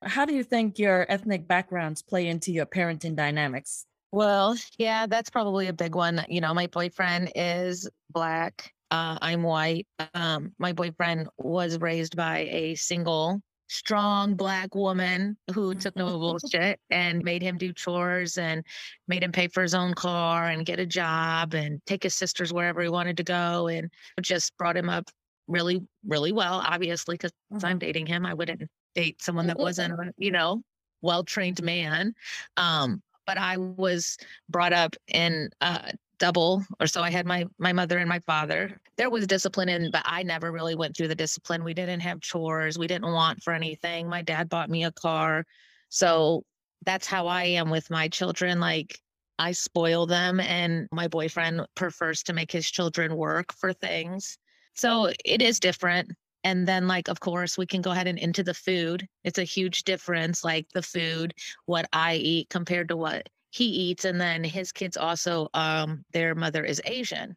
How 0.03 0.25
do 0.25 0.35
you 0.35 0.45
think 0.45 0.79
your 0.79 1.07
ethnic 1.09 1.49
backgrounds 1.49 2.03
play 2.03 2.27
into 2.27 2.53
your 2.53 2.67
parenting 2.67 3.17
dynamics? 3.17 3.87
Well, 4.15 4.57
yeah, 4.79 5.07
that's 5.09 5.29
probably 5.29 5.67
a 5.67 5.73
big 5.73 5.97
one. 5.97 6.25
You 6.29 6.41
know, 6.41 6.55
my 6.55 6.69
boyfriend 6.69 7.33
is 7.35 7.91
black. 8.11 8.73
Uh, 8.93 9.19
I'm 9.21 9.43
white. 9.43 9.89
Um, 10.15 10.53
my 10.57 10.73
boyfriend 10.73 11.27
was 11.37 11.81
raised 11.81 12.17
by 12.17 12.49
a 12.49 12.77
single, 12.77 13.41
strong 13.67 14.37
black 14.37 14.73
woman 14.77 15.37
who 15.53 15.75
took 15.75 15.97
no 15.97 16.07
bullshit 16.21 16.79
and 16.91 17.25
made 17.25 17.43
him 17.43 17.59
do 17.59 17.73
chores 17.73 18.39
and 18.39 18.65
made 19.09 19.25
him 19.25 19.33
pay 19.33 19.49
for 19.49 19.65
his 19.65 19.75
own 19.75 19.95
car 19.95 20.47
and 20.47 20.65
get 20.65 20.79
a 20.79 20.87
job 20.87 21.55
and 21.55 21.81
take 21.85 22.05
his 22.05 22.15
sisters 22.15 22.53
wherever 22.53 22.81
he 22.83 22.89
wanted 22.89 23.17
to 23.17 23.25
go 23.25 23.67
and 23.67 23.91
just 24.21 24.57
brought 24.59 24.77
him 24.77 24.89
up 24.89 25.11
really, 25.49 25.83
really 26.07 26.31
well, 26.31 26.63
obviously, 26.65 27.17
because 27.17 27.33
mm-hmm. 27.53 27.67
I'm 27.67 27.81
dating 27.81 28.07
him. 28.07 28.27
I 28.27 28.35
wouldn't 28.35 28.63
date 28.95 29.21
someone 29.21 29.49
that 29.49 29.59
wasn't, 29.59 29.99
you 30.19 30.31
know, 30.31 30.63
well 31.03 31.25
trained 31.25 31.61
man. 31.65 32.15
Um, 32.57 33.03
but 33.27 33.39
I 33.39 33.57
was 33.57 34.17
brought 34.49 34.73
up 34.73 34.97
in 35.09 35.51
uh, 35.61 35.93
double 36.19 36.65
or 36.81 36.87
so 36.87 37.03
I 37.03 37.11
had 37.11 37.27
my 37.27 37.45
my 37.59 37.73
mother 37.73 37.99
and 37.99 38.09
my 38.09 38.21
father. 38.21 38.81
There 38.97 39.11
was 39.11 39.27
discipline 39.27 39.69
in, 39.69 39.91
but 39.91 40.03
I 40.05 40.23
never 40.23 40.53
really 40.53 40.75
went 40.75 40.97
through 40.97 41.09
the 41.09 41.15
discipline. 41.15 41.65
We 41.65 41.75
didn't 41.75 42.01
have 42.01 42.21
chores. 42.21 42.79
We 42.79 42.87
didn't 42.87 43.13
want 43.13 43.43
for 43.43 43.53
anything. 43.53 44.09
My 44.09 44.23
dad 44.23 44.49
bought 44.49 44.71
me 44.71 44.85
a 44.85 44.93
car. 44.93 45.45
So 45.89 46.45
that's 46.87 47.07
how 47.07 47.27
I 47.27 47.45
am 47.45 47.71
with 47.71 47.91
my 47.91 48.09
children. 48.09 48.61
Like 48.61 48.99
I 49.39 49.53
spoil 49.53 50.07
them 50.07 50.41
and 50.41 50.89
my 50.93 51.09
boyfriend 51.09 51.63
prefers 51.75 52.23
to 52.25 52.33
make 52.33 52.53
his 52.53 52.71
children 52.71 53.17
work 53.17 53.53
for 53.53 53.73
things. 53.73 54.39
So 54.75 55.11
it 55.25 55.43
is 55.43 55.61
different. 55.61 56.13
And 56.45 56.69
then, 56.69 56.87
like, 56.87 57.09
of 57.09 57.21
course, 57.21 57.57
we 57.57 57.67
can 57.67 57.81
go 57.81 57.91
ahead 57.91 58.07
and 58.07 58.19
into 58.19 58.43
the 58.43 58.55
food. 58.55 59.09
It's 59.25 59.39
a 59.39 59.45
huge 59.45 59.85
difference, 59.85 60.45
like 60.45 60.69
the 60.75 60.83
food, 60.83 61.35
what 61.65 61.89
I 61.93 62.17
eat 62.17 62.51
compared 62.51 62.89
to 62.89 62.97
what 62.97 63.29
he 63.51 63.65
eats. 63.65 64.05
And 64.05 64.21
then 64.21 64.45
his 64.45 64.71
kids 64.71 64.97
also, 64.97 65.49
um, 65.55 66.05
their 66.13 66.35
mother 66.35 66.65
is 66.65 66.83
Asian. 66.85 67.35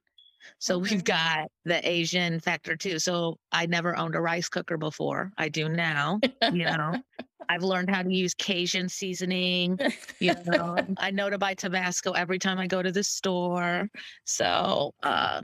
So 0.60 0.76
okay. 0.78 0.96
we've 0.96 1.04
got 1.04 1.50
the 1.66 1.88
Asian 1.88 2.40
factor 2.40 2.76
too. 2.76 3.00
So 3.00 3.38
I 3.52 3.66
never 3.66 3.96
owned 3.96 4.16
a 4.16 4.22
rice 4.22 4.50
cooker 4.50 4.78
before. 4.78 5.32
I 5.38 5.50
do 5.50 5.70
now. 5.70 6.20
You 6.52 6.66
know, 6.66 7.02
I've 7.50 7.64
learned 7.64 7.90
how 7.90 8.04
to 8.04 8.14
use 8.14 8.34
Cajun 8.34 8.90
seasoning. 8.90 9.80
You 10.20 10.36
know, 10.46 10.78
I 10.98 11.12
know 11.12 11.30
to 11.30 11.38
buy 11.38 11.54
Tabasco 11.54 12.12
every 12.12 12.40
time 12.40 12.60
I 12.60 12.68
go 12.68 12.82
to 12.82 12.92
the 12.92 13.04
store. 13.04 13.90
So 14.26 14.94
uh, 15.04 15.42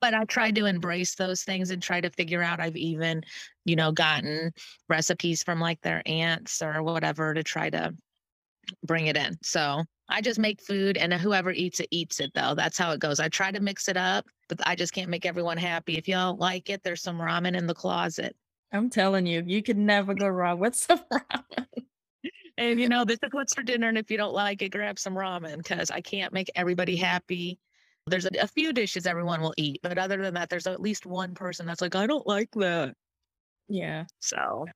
but 0.00 0.14
I 0.14 0.24
tried 0.24 0.54
to 0.56 0.66
embrace 0.66 1.14
those 1.14 1.42
things 1.42 1.70
and 1.70 1.82
try 1.82 2.00
to 2.00 2.10
figure 2.10 2.42
out. 2.42 2.60
I've 2.60 2.76
even, 2.76 3.22
you 3.64 3.76
know, 3.76 3.92
gotten 3.92 4.52
recipes 4.88 5.42
from 5.42 5.60
like 5.60 5.80
their 5.82 6.02
aunts 6.06 6.62
or 6.62 6.82
whatever 6.82 7.34
to 7.34 7.42
try 7.42 7.70
to 7.70 7.94
bring 8.84 9.06
it 9.06 9.16
in. 9.16 9.36
So 9.42 9.84
I 10.08 10.20
just 10.20 10.38
make 10.38 10.60
food 10.60 10.96
and 10.96 11.12
whoever 11.12 11.52
eats 11.52 11.80
it 11.80 11.88
eats 11.90 12.20
it 12.20 12.32
though. 12.34 12.54
That's 12.54 12.78
how 12.78 12.92
it 12.92 13.00
goes. 13.00 13.20
I 13.20 13.28
try 13.28 13.50
to 13.50 13.60
mix 13.60 13.88
it 13.88 13.96
up, 13.96 14.26
but 14.48 14.60
I 14.66 14.74
just 14.74 14.92
can't 14.92 15.10
make 15.10 15.26
everyone 15.26 15.56
happy. 15.56 15.96
If 15.96 16.08
you 16.08 16.14
don't 16.14 16.38
like 16.38 16.70
it, 16.70 16.82
there's 16.82 17.02
some 17.02 17.18
ramen 17.18 17.56
in 17.56 17.66
the 17.66 17.74
closet. 17.74 18.36
I'm 18.72 18.90
telling 18.90 19.26
you, 19.26 19.42
you 19.46 19.62
can 19.62 19.84
never 19.84 20.14
go 20.14 20.28
wrong 20.28 20.58
with 20.58 20.74
some 20.74 21.00
ramen. 21.12 21.66
and 22.58 22.80
you 22.80 22.88
know, 22.88 23.04
this 23.04 23.18
is 23.22 23.30
what's 23.32 23.54
for 23.54 23.62
dinner. 23.62 23.88
And 23.88 23.98
if 23.98 24.10
you 24.10 24.16
don't 24.16 24.34
like 24.34 24.62
it, 24.62 24.70
grab 24.70 24.98
some 24.98 25.14
ramen 25.14 25.58
because 25.58 25.90
I 25.90 26.00
can't 26.00 26.32
make 26.32 26.50
everybody 26.54 26.96
happy. 26.96 27.58
There's 28.06 28.26
a, 28.26 28.30
a, 28.40 28.46
few 28.46 28.72
dishes 28.72 29.06
everyone 29.06 29.40
will 29.40 29.54
eat, 29.56 29.80
but 29.82 29.96
other 29.96 30.20
than 30.20 30.34
that, 30.34 30.50
there's 30.50 30.66
at 30.66 30.80
least 30.80 31.06
one 31.06 31.34
person 31.34 31.66
that's 31.66 31.80
like, 31.80 31.94
I 31.94 32.06
don't 32.06 32.26
like 32.26 32.50
that. 32.52 32.94
Yeah. 33.68 34.04
So, 34.18 34.66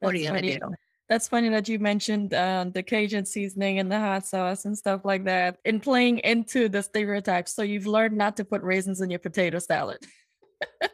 what 0.00 0.12
that's 0.12 0.12
are 0.12 0.16
you 0.16 0.26
gonna 0.26 0.42
do? 0.42 0.74
That's 1.08 1.26
funny 1.26 1.48
that 1.48 1.68
you 1.68 1.78
mentioned 1.78 2.34
uh, 2.34 2.66
the 2.72 2.82
Cajun 2.82 3.24
seasoning 3.24 3.78
and 3.78 3.90
the 3.90 3.98
hot 3.98 4.26
sauce 4.26 4.66
and 4.66 4.76
stuff 4.76 5.04
like 5.04 5.24
that, 5.24 5.56
in 5.64 5.80
playing 5.80 6.18
into 6.18 6.68
the 6.68 6.82
stereotypes. 6.82 7.54
So 7.54 7.62
you've 7.62 7.86
learned 7.86 8.16
not 8.16 8.36
to 8.36 8.44
put 8.44 8.62
raisins 8.62 9.00
in 9.00 9.08
your 9.08 9.18
potato 9.18 9.58
salad. 9.58 9.98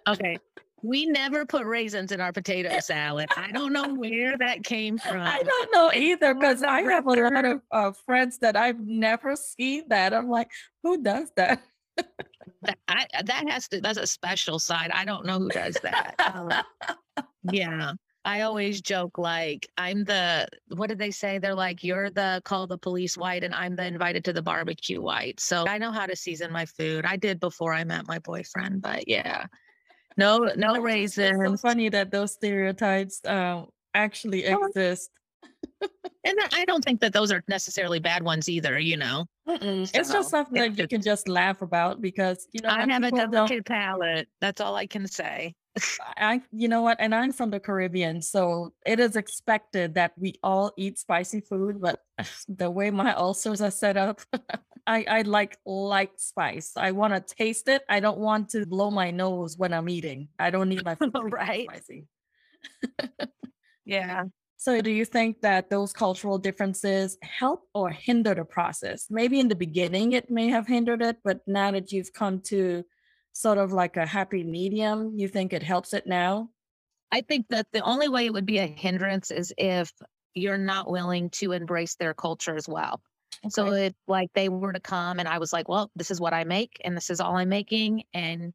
okay, 0.07 0.39
we 0.85 1.07
never 1.07 1.47
put 1.47 1.65
raisins 1.65 2.13
in 2.13 2.21
our 2.21 2.31
potato 2.31 2.79
salad. 2.81 3.31
I 3.39 3.51
don't 3.51 3.73
know 3.73 3.95
where 3.95 4.37
that 4.37 4.63
came 4.65 4.99
from. 5.09 5.23
I 5.23 5.43
don't 5.43 5.73
know 5.73 5.91
either 5.93 6.35
because 6.35 6.63
I 6.63 6.83
have 6.83 7.07
a 7.07 7.11
lot 7.11 7.45
of 7.47 7.63
uh, 7.71 7.93
friends 8.05 8.39
that 8.41 8.55
I've 8.55 8.81
never 8.81 9.35
seen 9.35 9.85
that. 9.89 10.13
I'm 10.13 10.29
like, 10.29 10.51
who 10.83 11.03
does 11.03 11.31
that? 11.37 11.63
that, 11.97 12.79
I, 12.87 13.07
that 13.25 13.49
has 13.49 13.67
to, 13.69 13.81
that's 13.81 13.99
a 13.99 14.07
special 14.07 14.59
side. 14.59 14.91
I 14.93 15.07
don't 15.07 15.25
know 15.25 15.39
who 15.39 15.49
does 15.49 15.79
that. 15.83 16.15
Um, 16.35 17.25
yeah. 17.51 17.93
I 18.27 18.43
always 18.43 18.81
joke 18.81 19.19
like 19.19 19.69
I'm 19.77 20.03
the 20.05 20.49
what 20.69 20.89
did 20.89 20.99
they 20.99 21.11
say? 21.11 21.39
They're 21.39 21.55
like 21.55 21.85
you're 21.85 22.09
the 22.09 22.41
call 22.47 22.67
the 22.67 22.79
police 22.79 23.19
white 23.19 23.45
and 23.45 23.55
I'm 23.55 23.77
the 23.77 23.85
invited 23.85 24.25
to 24.25 24.33
the 24.33 24.41
barbecue 24.41 25.03
white. 25.03 25.41
So 25.41 25.67
I 25.67 25.77
know 25.77 25.93
how 25.93 26.07
to 26.07 26.17
season 26.17 26.51
my 26.51 26.65
food. 26.65 27.05
I 27.05 27.17
did 27.17 27.39
before 27.39 27.75
I 27.75 27.85
met 27.85 28.09
my 28.09 28.19
boyfriend, 28.21 28.81
but 28.81 29.07
yeah. 29.09 29.45
No, 30.17 30.51
no 30.57 30.81
raisins. 30.81 31.41
It's 31.41 31.63
so 31.63 31.69
funny 31.69 31.89
that 31.89 32.11
those 32.11 32.33
stereotypes 32.33 33.25
uh, 33.25 33.65
actually 33.95 34.45
exist. 34.45 35.11
and 36.25 36.39
I 36.53 36.65
don't 36.67 36.85
think 36.85 37.01
that 37.01 37.13
those 37.13 37.33
are 37.33 37.43
necessarily 37.49 37.99
bad 37.99 38.23
ones 38.23 38.49
either, 38.49 38.79
you 38.79 38.97
know. 38.97 39.27
It's 39.47 39.93
just 39.93 40.31
something 40.31 40.61
that 40.61 40.79
you 40.79 40.89
can 40.89 41.03
just 41.03 41.29
laugh 41.29 41.63
about 41.63 42.01
because 42.01 42.47
you 42.53 42.61
know 42.63 42.71
I 42.71 42.87
have 42.87 43.03
a 43.03 43.11
delicate 43.11 43.67
palate. 43.67 44.29
That's 44.41 44.61
all 44.61 44.75
I 44.75 44.87
can 44.87 45.07
say. 45.07 45.55
I, 46.17 46.41
you 46.53 46.69
know 46.69 46.83
what, 46.83 46.99
and 47.01 47.15
I'm 47.15 47.33
from 47.33 47.51
the 47.51 47.61
Caribbean, 47.61 48.23
so 48.23 48.73
it 48.87 49.01
is 49.01 49.17
expected 49.17 49.95
that 49.95 50.13
we 50.17 50.35
all 50.43 50.73
eat 50.77 50.99
spicy 50.99 51.41
food. 51.41 51.81
But 51.81 52.01
the 52.49 52.71
way 52.71 52.91
my 52.91 53.13
ulcers 53.15 53.61
are 53.61 53.71
set 53.71 53.97
up, 53.97 54.21
I, 54.87 55.05
I 55.09 55.23
like 55.23 55.59
light 55.65 56.21
spice. 56.21 56.73
I 56.77 56.91
want 56.91 57.15
to 57.15 57.35
taste 57.35 57.69
it. 57.69 57.83
I 57.89 58.01
don't 58.01 58.19
want 58.19 58.51
to 58.51 58.67
blow 58.67 58.91
my 58.91 59.11
nose 59.11 59.57
when 59.57 59.73
I'm 59.73 59.89
eating. 59.89 60.29
I 60.39 60.51
don't 60.51 60.69
need 60.69 60.85
my 60.85 60.95
food 60.97 61.13
right. 61.15 61.69
spicy. 61.71 62.07
yeah. 63.85 64.25
So, 64.57 64.81
do 64.81 64.91
you 64.91 65.05
think 65.05 65.41
that 65.43 65.69
those 65.69 65.93
cultural 65.93 66.39
differences 66.39 67.19
help 67.23 67.69
or 67.75 67.91
hinder 67.91 68.35
the 68.35 68.45
process? 68.45 69.07
Maybe 69.11 69.41
in 69.41 69.49
the 69.49 69.55
beginning 69.55 70.13
it 70.13 70.31
may 70.31 70.49
have 70.49 70.67
hindered 70.67 71.03
it, 71.03 71.19
but 71.25 71.41
now 71.47 71.71
that 71.73 71.93
you've 71.93 72.13
come 72.13 72.41
to 72.47 72.85
sort 73.35 73.59
of 73.59 73.73
like 73.73 73.97
a 73.97 74.07
happy 74.07 74.45
medium, 74.45 75.13
you 75.17 75.29
think 75.29 75.53
it 75.53 75.63
helps 75.63 75.93
it 75.93 76.07
now? 76.07 76.49
I 77.13 77.21
think 77.21 77.47
that 77.51 77.67
the 77.73 77.81
only 77.81 78.09
way 78.09 78.27
it 78.27 78.33
would 78.33 78.47
be 78.47 78.59
a 78.59 78.67
hindrance 78.67 79.31
is 79.31 79.53
if 79.59 79.93
you're 80.35 80.59
not 80.59 80.91
willing 80.91 81.31
to 81.31 81.53
embrace 81.53 81.95
their 81.97 82.15
culture 82.15 82.57
as 82.57 82.69
well. 82.69 83.03
Okay. 83.45 83.51
So 83.51 83.73
if 83.73 83.95
like 84.07 84.31
they 84.35 84.49
were 84.49 84.73
to 84.73 84.81
come 84.81 85.19
and 85.19 85.29
I 85.29 85.39
was 85.39 85.53
like, 85.53 85.69
well, 85.69 85.91
this 85.97 86.11
is 86.11 86.21
what 86.21 86.35
I 86.35 86.45
make 86.45 86.81
and 86.85 86.97
this 86.97 87.11
is 87.11 87.21
all 87.21 87.37
I'm 87.37 87.49
making 87.49 88.05
and 88.13 88.53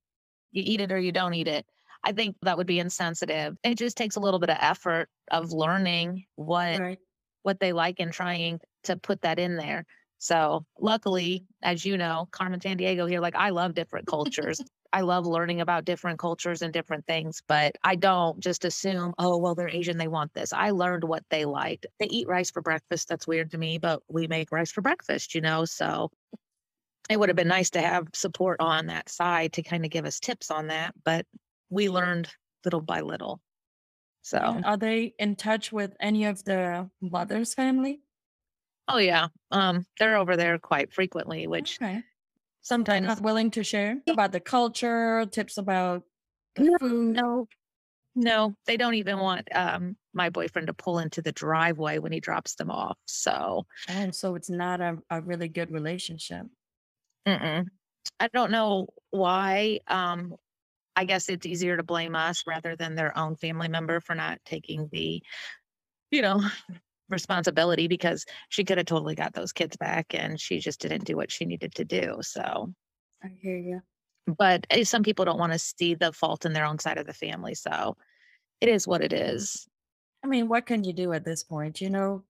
you 0.51 0.63
eat 0.65 0.81
it 0.81 0.91
or 0.91 0.99
you 0.99 1.11
don't 1.11 1.33
eat 1.33 1.47
it. 1.47 1.65
I 2.03 2.13
think 2.13 2.35
that 2.43 2.57
would 2.57 2.67
be 2.67 2.79
insensitive. 2.79 3.57
It 3.63 3.75
just 3.75 3.97
takes 3.97 4.15
a 4.15 4.19
little 4.19 4.39
bit 4.39 4.49
of 4.49 4.57
effort 4.59 5.09
of 5.31 5.51
learning 5.51 6.25
what 6.35 6.79
right. 6.79 6.99
what 7.43 7.59
they 7.59 7.73
like 7.73 7.99
and 7.99 8.11
trying 8.11 8.59
to 8.83 8.95
put 8.95 9.21
that 9.21 9.39
in 9.39 9.57
there. 9.57 9.85
So 10.17 10.65
luckily, 10.79 11.45
as 11.61 11.85
you 11.85 11.97
know, 11.97 12.27
Carmen 12.31 12.59
Sandiego 12.59 13.09
here, 13.09 13.19
like 13.19 13.35
I 13.35 13.49
love 13.49 13.73
different 13.73 14.07
cultures. 14.07 14.61
I 14.91 15.02
love 15.02 15.25
learning 15.25 15.62
about 15.62 15.86
different 15.86 16.19
cultures 16.19 16.62
and 16.62 16.73
different 16.73 17.06
things, 17.06 17.41
but 17.47 17.75
I 17.84 17.95
don't 17.95 18.39
just 18.39 18.65
assume, 18.65 19.13
oh, 19.19 19.38
well, 19.38 19.54
they're 19.54 19.69
Asian, 19.69 19.97
they 19.97 20.08
want 20.08 20.34
this. 20.34 20.52
I 20.52 20.71
learned 20.71 21.04
what 21.04 21.23
they 21.30 21.45
liked. 21.45 21.86
They 21.99 22.08
eat 22.08 22.28
rice 22.28 22.49
for 22.49 22.62
breakfast. 22.62 23.08
That's 23.08 23.28
weird 23.28 23.52
to 23.52 23.58
me, 23.58 23.78
but 23.78 24.02
we 24.10 24.28
make 24.28 24.52
rice 24.52 24.71
for 24.71 24.82
breakfast, 24.82 25.36
you 25.36 25.41
know? 25.41 25.65
So 25.65 26.12
it 27.10 27.19
would 27.19 27.30
have 27.30 27.36
been 27.36 27.47
nice 27.47 27.69
to 27.71 27.82
have 27.82 28.08
support 28.13 28.60
on 28.60 28.88
that 28.88 29.10
side 29.10 29.54
to 29.54 29.63
kind 29.63 29.86
of 29.86 29.91
give 29.91 30.06
us 30.06 30.19
tips 30.19 30.52
on 30.52 30.67
that, 30.67 30.93
but 31.04 31.25
we 31.69 31.89
learned 31.89 32.30
little 32.65 32.82
by 32.82 33.02
little. 33.02 33.41
So 34.21 34.62
are 34.63 34.78
they 34.78 35.13
in 35.17 35.36
touch 35.36 35.71
with 35.71 35.95
any 35.99 36.25
of 36.25 36.43
the 36.43 36.89
mother's 37.02 37.54
family? 37.54 38.02
Oh 38.88 38.97
yeah. 38.97 39.28
Um, 39.52 39.86
they're 39.99 40.17
over 40.17 40.36
there 40.36 40.58
quite 40.60 40.93
frequently, 40.93 41.47
which 41.47 41.78
okay. 41.82 42.04
Sometimes 42.61 43.07
not 43.07 43.21
willing 43.21 43.51
to 43.51 43.63
share 43.63 43.97
about 44.09 44.31
the 44.31 44.39
culture, 44.39 45.25
tips 45.31 45.57
about 45.57 46.03
no, 46.57 46.77
food. 46.79 47.15
No, 47.15 47.47
no, 48.15 48.55
they 48.65 48.77
don't 48.77 48.95
even 48.95 49.19
want 49.19 49.47
um 49.55 49.95
my 50.13 50.29
boyfriend 50.29 50.67
to 50.67 50.73
pull 50.73 50.99
into 50.99 51.21
the 51.21 51.31
driveway 51.31 51.99
when 51.99 52.11
he 52.11 52.19
drops 52.19 52.55
them 52.55 52.71
off. 52.71 52.97
So 53.05 53.65
and 53.87 54.13
so 54.13 54.35
it's 54.35 54.49
not 54.49 54.81
a, 54.81 54.97
a 55.09 55.21
really 55.21 55.47
good 55.47 55.71
relationship. 55.71 56.45
Mm-mm. 57.27 57.67
I 58.19 58.27
don't 58.33 58.51
know 58.51 58.87
why. 59.11 59.79
Um, 59.87 60.35
I 60.95 61.05
guess 61.05 61.29
it's 61.29 61.45
easier 61.45 61.77
to 61.77 61.83
blame 61.83 62.15
us 62.15 62.43
rather 62.45 62.75
than 62.75 62.95
their 62.95 63.17
own 63.17 63.35
family 63.37 63.69
member 63.69 64.01
for 64.01 64.15
not 64.15 64.39
taking 64.45 64.89
the, 64.91 65.21
you 66.11 66.21
know, 66.21 66.41
responsibility 67.09 67.87
because 67.87 68.25
she 68.49 68.63
could 68.63 68.77
have 68.77 68.87
totally 68.87 69.15
got 69.15 69.33
those 69.33 69.51
kids 69.51 69.77
back 69.77 70.07
and 70.13 70.39
she 70.39 70.59
just 70.59 70.79
didn't 70.79 71.05
do 71.05 71.15
what 71.15 71.31
she 71.31 71.45
needed 71.45 71.75
to 71.75 71.85
do. 71.85 72.17
So 72.21 72.73
I 73.23 73.27
hear 73.41 73.57
you. 73.57 73.81
But 74.37 74.65
eh, 74.69 74.83
some 74.83 75.03
people 75.03 75.25
don't 75.25 75.39
want 75.39 75.53
to 75.53 75.59
see 75.59 75.95
the 75.95 76.13
fault 76.13 76.45
in 76.45 76.53
their 76.53 76.65
own 76.65 76.79
side 76.79 76.97
of 76.97 77.07
the 77.07 77.13
family. 77.13 77.55
So 77.55 77.97
it 78.61 78.69
is 78.69 78.87
what 78.87 79.01
it 79.01 79.13
is. 79.13 79.67
I 80.23 80.27
mean, 80.27 80.47
what 80.47 80.65
can 80.65 80.83
you 80.83 80.93
do 80.93 81.13
at 81.13 81.25
this 81.25 81.43
point? 81.43 81.81
You 81.81 81.89
know, 81.89 82.23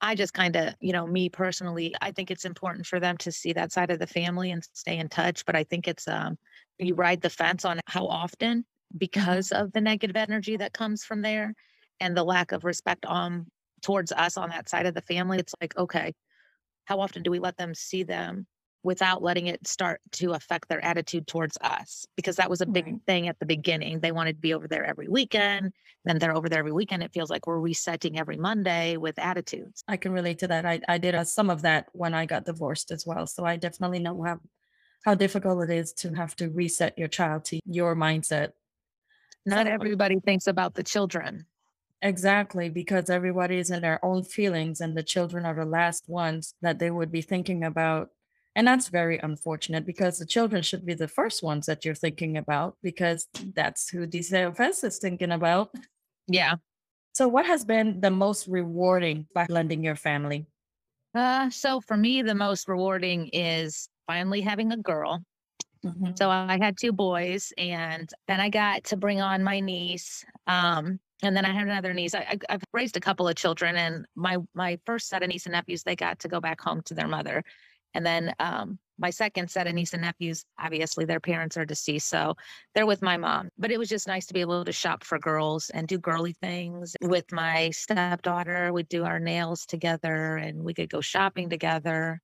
I 0.00 0.14
just 0.14 0.32
kind 0.32 0.56
of, 0.56 0.74
you 0.80 0.92
know, 0.92 1.06
me 1.06 1.28
personally, 1.28 1.94
I 2.00 2.12
think 2.12 2.30
it's 2.30 2.44
important 2.44 2.86
for 2.86 3.00
them 3.00 3.16
to 3.18 3.32
see 3.32 3.52
that 3.52 3.72
side 3.72 3.90
of 3.90 3.98
the 3.98 4.06
family 4.06 4.50
and 4.50 4.66
stay 4.72 4.98
in 4.98 5.08
touch. 5.08 5.44
But 5.44 5.56
I 5.56 5.64
think 5.64 5.88
it's 5.88 6.08
um 6.08 6.38
you 6.78 6.94
ride 6.94 7.20
the 7.20 7.30
fence 7.30 7.64
on 7.64 7.80
how 7.86 8.06
often 8.06 8.60
mm-hmm. 8.60 8.98
because 8.98 9.52
of 9.52 9.72
the 9.72 9.80
negative 9.80 10.16
energy 10.16 10.56
that 10.56 10.72
comes 10.72 11.04
from 11.04 11.22
there 11.22 11.54
and 12.00 12.16
the 12.16 12.24
lack 12.24 12.52
of 12.52 12.64
respect 12.64 13.04
on 13.06 13.46
towards 13.82 14.12
us 14.12 14.36
on 14.36 14.50
that 14.50 14.68
side 14.68 14.86
of 14.86 14.94
the 14.94 15.02
family, 15.02 15.38
it's 15.38 15.54
like, 15.60 15.76
okay, 15.76 16.14
how 16.84 17.00
often 17.00 17.22
do 17.22 17.30
we 17.30 17.38
let 17.38 17.56
them 17.56 17.74
see 17.74 18.02
them 18.02 18.46
without 18.82 19.22
letting 19.22 19.48
it 19.48 19.66
start 19.66 20.00
to 20.12 20.32
affect 20.32 20.68
their 20.68 20.82
attitude 20.84 21.26
towards 21.26 21.58
us? 21.60 22.06
Because 22.16 22.36
that 22.36 22.48
was 22.48 22.60
a 22.60 22.66
big 22.66 22.86
right. 22.86 23.00
thing 23.06 23.28
at 23.28 23.38
the 23.38 23.46
beginning. 23.46 24.00
They 24.00 24.12
wanted 24.12 24.34
to 24.34 24.40
be 24.40 24.54
over 24.54 24.66
there 24.66 24.84
every 24.84 25.08
weekend. 25.08 25.72
Then 26.04 26.18
they're 26.18 26.34
over 26.34 26.48
there 26.48 26.60
every 26.60 26.72
weekend. 26.72 27.02
It 27.02 27.12
feels 27.12 27.30
like 27.30 27.46
we're 27.46 27.60
resetting 27.60 28.18
every 28.18 28.36
Monday 28.36 28.96
with 28.96 29.18
attitudes. 29.18 29.84
I 29.86 29.96
can 29.96 30.12
relate 30.12 30.38
to 30.38 30.48
that. 30.48 30.64
I, 30.64 30.80
I 30.88 30.98
did 30.98 31.14
uh, 31.14 31.24
some 31.24 31.50
of 31.50 31.62
that 31.62 31.86
when 31.92 32.14
I 32.14 32.24
got 32.24 32.46
divorced 32.46 32.90
as 32.90 33.04
well. 33.04 33.26
So 33.26 33.44
I 33.44 33.56
definitely 33.56 33.98
know 33.98 34.22
how 34.22 34.40
how 35.04 35.14
difficult 35.14 35.62
it 35.62 35.70
is 35.70 35.92
to 35.92 36.12
have 36.14 36.34
to 36.36 36.48
reset 36.48 36.98
your 36.98 37.08
child 37.08 37.44
to 37.46 37.60
your 37.64 37.94
mindset. 37.94 38.52
Not 39.46 39.66
everybody 39.66 40.20
thinks 40.20 40.46
about 40.46 40.74
the 40.74 40.82
children. 40.82 41.46
Exactly, 42.00 42.68
because 42.68 43.10
everybody 43.10 43.58
is 43.58 43.70
in 43.70 43.82
their 43.82 44.04
own 44.04 44.22
feelings, 44.22 44.80
and 44.80 44.96
the 44.96 45.02
children 45.02 45.44
are 45.44 45.54
the 45.54 45.64
last 45.64 46.08
ones 46.08 46.54
that 46.62 46.78
they 46.78 46.90
would 46.90 47.10
be 47.10 47.22
thinking 47.22 47.64
about. 47.64 48.10
And 48.54 48.66
that's 48.66 48.88
very 48.88 49.18
unfortunate 49.18 49.84
because 49.86 50.18
the 50.18 50.26
children 50.26 50.62
should 50.62 50.84
be 50.86 50.94
the 50.94 51.08
first 51.08 51.42
ones 51.42 51.66
that 51.66 51.84
you're 51.84 51.94
thinking 51.94 52.36
about 52.36 52.76
because 52.82 53.26
that's 53.54 53.88
who 53.88 54.06
DCFS 54.06 54.84
is 54.84 54.98
thinking 54.98 55.32
about. 55.32 55.70
Yeah. 56.26 56.54
So, 57.14 57.26
what 57.26 57.46
has 57.46 57.64
been 57.64 58.00
the 58.00 58.10
most 58.10 58.46
rewarding 58.46 59.26
by 59.34 59.46
blending 59.46 59.82
your 59.82 59.96
family? 59.96 60.46
Uh, 61.14 61.50
so, 61.50 61.80
for 61.80 61.96
me, 61.96 62.22
the 62.22 62.34
most 62.34 62.68
rewarding 62.68 63.28
is 63.32 63.88
finally 64.06 64.40
having 64.40 64.72
a 64.72 64.76
girl. 64.76 65.22
Mm-hmm. 65.84 66.10
So 66.16 66.30
I 66.30 66.58
had 66.60 66.76
two 66.76 66.92
boys, 66.92 67.52
and 67.56 68.10
then 68.26 68.40
I 68.40 68.48
got 68.48 68.84
to 68.84 68.96
bring 68.96 69.20
on 69.20 69.44
my 69.44 69.60
niece. 69.60 70.24
Um, 70.46 70.98
and 71.22 71.36
then 71.36 71.44
I 71.44 71.52
had 71.52 71.66
another 71.66 71.92
niece. 71.92 72.14
I, 72.14 72.38
have 72.48 72.62
raised 72.72 72.96
a 72.96 73.00
couple 73.00 73.28
of 73.28 73.36
children, 73.36 73.76
and 73.76 74.06
my 74.14 74.38
my 74.54 74.78
first 74.86 75.08
set 75.08 75.22
of 75.22 75.28
niece 75.28 75.46
and 75.46 75.52
nephews 75.52 75.82
they 75.82 75.96
got 75.96 76.20
to 76.20 76.28
go 76.28 76.40
back 76.40 76.60
home 76.60 76.82
to 76.82 76.94
their 76.94 77.08
mother, 77.08 77.42
and 77.94 78.04
then 78.06 78.32
um, 78.38 78.78
my 78.98 79.10
second 79.10 79.50
set 79.50 79.66
of 79.66 79.74
niece 79.74 79.92
and 79.92 80.02
nephews, 80.02 80.44
obviously 80.58 81.04
their 81.04 81.20
parents 81.20 81.56
are 81.56 81.64
deceased, 81.64 82.08
so 82.08 82.34
they're 82.74 82.86
with 82.86 83.02
my 83.02 83.16
mom. 83.16 83.48
But 83.58 83.70
it 83.70 83.78
was 83.78 83.88
just 83.88 84.06
nice 84.06 84.26
to 84.26 84.34
be 84.34 84.40
able 84.40 84.64
to 84.64 84.72
shop 84.72 85.04
for 85.04 85.18
girls 85.18 85.70
and 85.70 85.86
do 85.86 85.98
girly 85.98 86.34
things 86.34 86.96
with 87.02 87.30
my 87.32 87.70
stepdaughter. 87.70 88.72
We'd 88.72 88.88
do 88.88 89.04
our 89.04 89.20
nails 89.20 89.66
together, 89.66 90.36
and 90.36 90.62
we 90.64 90.74
could 90.74 90.90
go 90.90 91.00
shopping 91.00 91.48
together, 91.48 92.20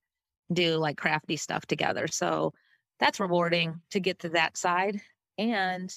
do 0.52 0.76
like 0.76 0.96
crafty 0.96 1.36
stuff 1.36 1.66
together. 1.66 2.06
So 2.08 2.52
that's 3.00 3.20
rewarding 3.20 3.80
to 3.90 4.00
get 4.00 4.20
to 4.20 4.28
that 4.30 4.56
side. 4.56 5.00
And 5.38 5.92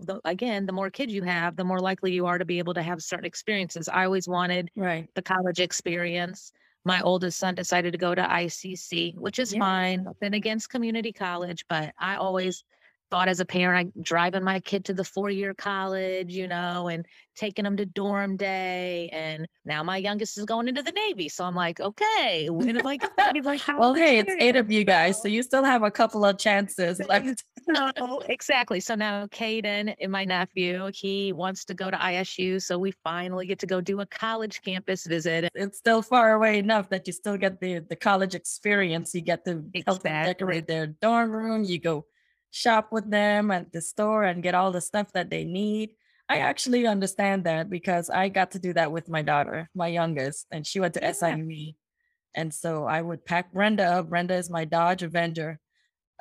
the, 0.00 0.20
again, 0.24 0.66
the 0.66 0.72
more 0.72 0.90
kids 0.90 1.12
you 1.12 1.22
have, 1.22 1.56
the 1.56 1.64
more 1.64 1.80
likely 1.80 2.12
you 2.12 2.26
are 2.26 2.38
to 2.38 2.44
be 2.44 2.58
able 2.58 2.74
to 2.74 2.82
have 2.82 3.02
certain 3.02 3.24
experiences. 3.24 3.88
I 3.88 4.04
always 4.04 4.28
wanted 4.28 4.70
right. 4.76 5.08
the 5.14 5.22
college 5.22 5.60
experience. 5.60 6.52
My 6.84 7.00
oldest 7.00 7.38
son 7.38 7.54
decided 7.54 7.92
to 7.92 7.98
go 7.98 8.14
to 8.14 8.22
ICC, 8.22 9.16
which 9.16 9.38
is 9.38 9.52
yeah. 9.52 9.60
fine. 9.60 10.06
I've 10.08 10.18
been 10.18 10.34
against 10.34 10.70
community 10.70 11.12
college, 11.12 11.64
but 11.68 11.92
I 11.98 12.16
always 12.16 12.64
thought 13.12 13.28
as 13.28 13.40
a 13.40 13.44
parent, 13.44 13.92
I 13.94 14.00
driving 14.00 14.42
my 14.42 14.58
kid 14.58 14.86
to 14.86 14.94
the 14.94 15.04
four 15.04 15.28
year 15.28 15.52
college, 15.52 16.32
you 16.32 16.48
know, 16.48 16.88
and 16.88 17.04
taking 17.36 17.62
them 17.62 17.76
to 17.76 17.84
dorm 17.84 18.38
day. 18.38 19.10
And 19.12 19.46
now 19.66 19.82
my 19.82 19.98
youngest 19.98 20.38
is 20.38 20.46
going 20.46 20.66
into 20.66 20.82
the 20.82 20.92
Navy. 20.92 21.28
So 21.28 21.44
I'm 21.44 21.54
like, 21.54 21.78
okay. 21.78 22.48
like, 22.48 23.02
well, 23.78 23.92
hey, 23.92 24.18
it's 24.18 24.32
eight 24.38 24.56
of 24.56 24.70
you 24.72 24.84
guys. 24.84 25.20
So 25.20 25.28
you 25.28 25.42
still 25.42 25.62
have 25.62 25.82
a 25.82 25.90
couple 25.90 26.24
of 26.24 26.38
chances 26.38 27.00
left. 27.08 27.44
no, 27.68 28.22
exactly. 28.30 28.80
So 28.80 28.94
now 28.94 29.26
Caden, 29.26 29.94
my 30.08 30.24
nephew, 30.24 30.90
he 30.94 31.34
wants 31.34 31.66
to 31.66 31.74
go 31.74 31.90
to 31.90 31.96
ISU. 31.98 32.62
So 32.62 32.78
we 32.78 32.92
finally 33.04 33.46
get 33.46 33.58
to 33.58 33.66
go 33.66 33.82
do 33.82 34.00
a 34.00 34.06
college 34.06 34.62
campus 34.62 35.06
visit. 35.06 35.50
It's 35.54 35.76
still 35.76 36.00
far 36.00 36.32
away 36.32 36.58
enough 36.58 36.88
that 36.88 37.06
you 37.06 37.12
still 37.12 37.36
get 37.36 37.60
the, 37.60 37.80
the 37.80 37.96
college 37.96 38.34
experience. 38.34 39.14
You 39.14 39.20
get 39.20 39.44
to 39.44 39.62
help 39.86 39.98
exactly. 39.98 40.32
decorate 40.32 40.66
their 40.66 40.86
dorm 40.86 41.30
room. 41.30 41.64
You 41.64 41.78
go 41.78 42.06
shop 42.52 42.92
with 42.92 43.10
them 43.10 43.50
at 43.50 43.72
the 43.72 43.80
store 43.80 44.22
and 44.22 44.42
get 44.42 44.54
all 44.54 44.70
the 44.70 44.80
stuff 44.80 45.12
that 45.14 45.30
they 45.30 45.42
need. 45.42 45.90
I 46.28 46.38
actually 46.38 46.86
understand 46.86 47.44
that 47.44 47.68
because 47.68 48.08
I 48.08 48.28
got 48.28 48.52
to 48.52 48.58
do 48.58 48.72
that 48.74 48.92
with 48.92 49.08
my 49.08 49.22
daughter, 49.22 49.68
my 49.74 49.88
youngest, 49.88 50.46
and 50.52 50.64
she 50.64 50.78
went 50.78 50.94
to 50.94 51.00
yeah. 51.00 51.12
SIME. 51.12 51.74
And 52.34 52.54
so 52.54 52.84
I 52.84 53.02
would 53.02 53.26
pack 53.26 53.52
Brenda 53.52 53.84
up. 53.84 54.08
Brenda 54.08 54.34
is 54.34 54.48
my 54.48 54.64
Dodge 54.64 55.02
Avenger. 55.02 55.58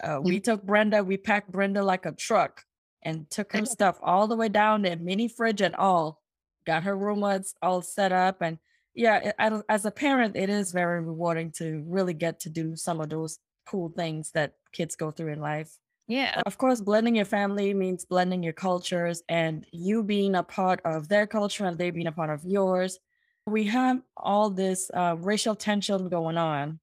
Uh, 0.01 0.19
we 0.21 0.39
took 0.39 0.63
Brenda, 0.63 1.03
we 1.03 1.17
packed 1.17 1.51
Brenda 1.51 1.83
like 1.83 2.05
a 2.05 2.11
truck 2.11 2.63
and 3.03 3.29
took 3.29 3.53
her 3.53 3.65
stuff 3.65 3.99
all 4.01 4.27
the 4.27 4.35
way 4.35 4.49
down 4.49 4.81
there, 4.81 4.97
mini 4.97 5.27
fridge 5.27 5.61
and 5.61 5.75
all. 5.75 6.21
Got 6.65 6.83
her 6.83 6.97
room 6.97 7.23
all 7.61 7.81
set 7.81 8.11
up 8.11 8.41
and 8.41 8.57
yeah, 8.93 9.31
as 9.69 9.85
a 9.85 9.91
parent, 9.91 10.35
it 10.35 10.49
is 10.49 10.73
very 10.73 11.01
rewarding 11.01 11.51
to 11.53 11.83
really 11.87 12.13
get 12.13 12.41
to 12.41 12.49
do 12.49 12.75
some 12.75 12.99
of 12.99 13.09
those 13.09 13.39
cool 13.65 13.89
things 13.89 14.31
that 14.33 14.55
kids 14.73 14.95
go 14.95 15.11
through 15.11 15.31
in 15.31 15.39
life. 15.39 15.77
Yeah. 16.11 16.41
Of 16.45 16.57
course, 16.57 16.81
blending 16.81 17.15
your 17.15 17.23
family 17.23 17.73
means 17.73 18.03
blending 18.03 18.43
your 18.43 18.51
cultures 18.51 19.23
and 19.29 19.65
you 19.71 20.03
being 20.03 20.35
a 20.35 20.43
part 20.43 20.81
of 20.83 21.07
their 21.07 21.25
culture 21.25 21.63
and 21.63 21.77
they 21.77 21.89
being 21.89 22.07
a 22.07 22.11
part 22.11 22.29
of 22.29 22.43
yours. 22.43 22.99
We 23.45 23.63
have 23.67 24.01
all 24.17 24.49
this 24.49 24.91
uh, 24.93 25.15
racial 25.17 25.55
tension 25.55 26.09
going 26.09 26.37
on. 26.37 26.81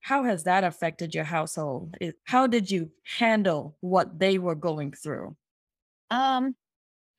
How 0.00 0.24
has 0.24 0.42
that 0.42 0.64
affected 0.64 1.14
your 1.14 1.22
household? 1.22 1.96
How 2.24 2.48
did 2.48 2.68
you 2.68 2.90
handle 3.16 3.76
what 3.80 4.18
they 4.18 4.38
were 4.38 4.56
going 4.56 4.90
through? 4.90 5.36
Um, 6.10 6.56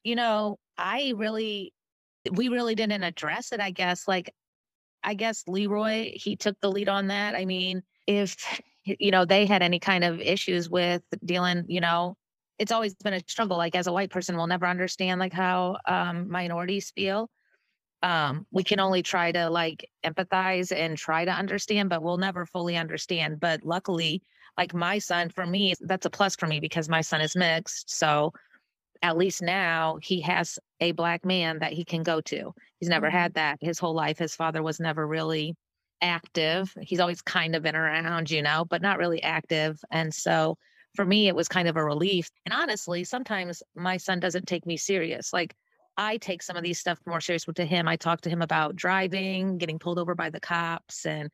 you 0.04 0.18
know, 0.18 0.60
I 0.78 1.14
really 1.16 1.74
we 2.34 2.50
really 2.50 2.76
didn't 2.76 3.04
address 3.04 3.54
it, 3.54 3.62
I 3.62 3.72
guess. 3.72 4.10
Like, 4.10 4.30
I 5.06 5.14
guess 5.14 5.46
Leroy, 5.48 6.12
he 6.16 6.36
took 6.36 6.60
the 6.60 6.70
lead 6.70 6.90
on 6.90 7.08
that. 7.08 7.34
I 7.34 7.46
mean, 7.46 7.82
if, 8.08 8.36
you 8.86 9.12
know, 9.12 9.26
they 9.26 9.46
had 9.46 9.64
any 9.64 9.80
kind 9.80 10.04
of 10.04 10.22
issues 10.22 10.70
with 10.70 11.02
dealing, 11.24 11.66
you 11.68 11.82
know, 11.82 12.16
it's 12.58 12.72
always 12.72 12.94
been 12.96 13.14
a 13.14 13.22
struggle. 13.28 13.58
Like, 13.58 13.76
as 13.76 13.88
a 13.88 13.92
white 13.94 14.12
person, 14.12 14.38
we'll 14.38 14.48
never 14.48 14.66
understand 14.66 15.20
like 15.20 15.34
how 15.34 15.78
um, 15.88 16.30
minorities 16.30 16.92
feel. 16.96 17.30
Um, 18.04 18.46
we 18.52 18.64
can 18.64 18.80
only 18.80 19.02
try 19.02 19.32
to 19.32 19.50
like 19.50 19.90
empathize 20.06 20.72
and 20.76 20.98
try 20.98 21.26
to 21.26 21.32
understand, 21.32 21.90
but 21.90 22.04
we'll 22.04 22.18
never 22.18 22.46
fully 22.46 22.78
understand. 22.78 23.40
But 23.40 23.64
luckily, 23.64 24.22
like 24.58 24.74
my 24.74 25.00
son, 25.00 25.30
for 25.30 25.46
me, 25.46 25.74
that's 25.82 26.06
a 26.06 26.10
plus 26.10 26.36
for 26.36 26.48
me 26.48 26.60
because 26.60 26.88
my 26.88 27.02
son 27.02 27.22
is 27.22 27.36
mixed. 27.36 27.90
So 27.90 28.32
at 29.02 29.18
least 29.18 29.42
now 29.42 29.98
he 30.02 30.22
has 30.22 30.60
a 30.80 30.92
black 30.92 31.26
man 31.26 31.60
that 31.60 31.74
he 31.74 31.84
can 31.84 32.04
go 32.04 32.22
to. 32.22 32.54
He's 32.80 32.90
never 32.90 33.08
mm-hmm. 33.08 33.18
had 33.18 33.34
that 33.36 33.58
his 33.62 33.80
whole 33.80 33.94
life. 33.94 34.18
His 34.18 34.36
father 34.36 34.62
was 34.62 34.80
never 34.80 35.06
really 35.06 35.56
active. 36.02 36.74
He's 36.82 37.00
always 37.00 37.22
kind 37.22 37.56
of 37.56 37.64
been 37.64 37.76
around, 37.76 38.30
you 38.32 38.42
know, 38.42 38.66
but 38.66 38.82
not 38.82 38.98
really 38.98 39.22
active. 39.24 39.80
And 39.92 40.14
so 40.14 40.58
for 40.96 41.06
me, 41.06 41.28
it 41.28 41.36
was 41.36 41.48
kind 41.48 41.68
of 41.68 41.78
a 41.78 41.84
relief. 41.84 42.30
And 42.46 42.54
honestly, 42.54 43.04
sometimes 43.04 43.62
my 43.76 43.98
son 43.98 44.20
doesn't 44.20 44.48
take 44.48 44.66
me 44.66 44.78
serious. 44.78 45.34
Like 45.34 45.56
I 45.98 46.18
take 46.18 46.44
some 46.44 46.58
of 46.58 46.64
these 46.64 46.80
stuff 46.80 47.00
more 47.06 47.22
serious 47.22 47.46
to 47.54 47.66
him. 47.66 47.88
I 47.88 47.96
talk 47.96 48.22
to 48.22 48.30
him 48.30 48.42
about 48.42 48.76
driving, 48.76 49.58
getting 49.58 49.80
pulled 49.80 50.00
over 50.00 50.16
by 50.16 50.30
the 50.30 50.40
cops, 50.40 51.06
and 51.06 51.30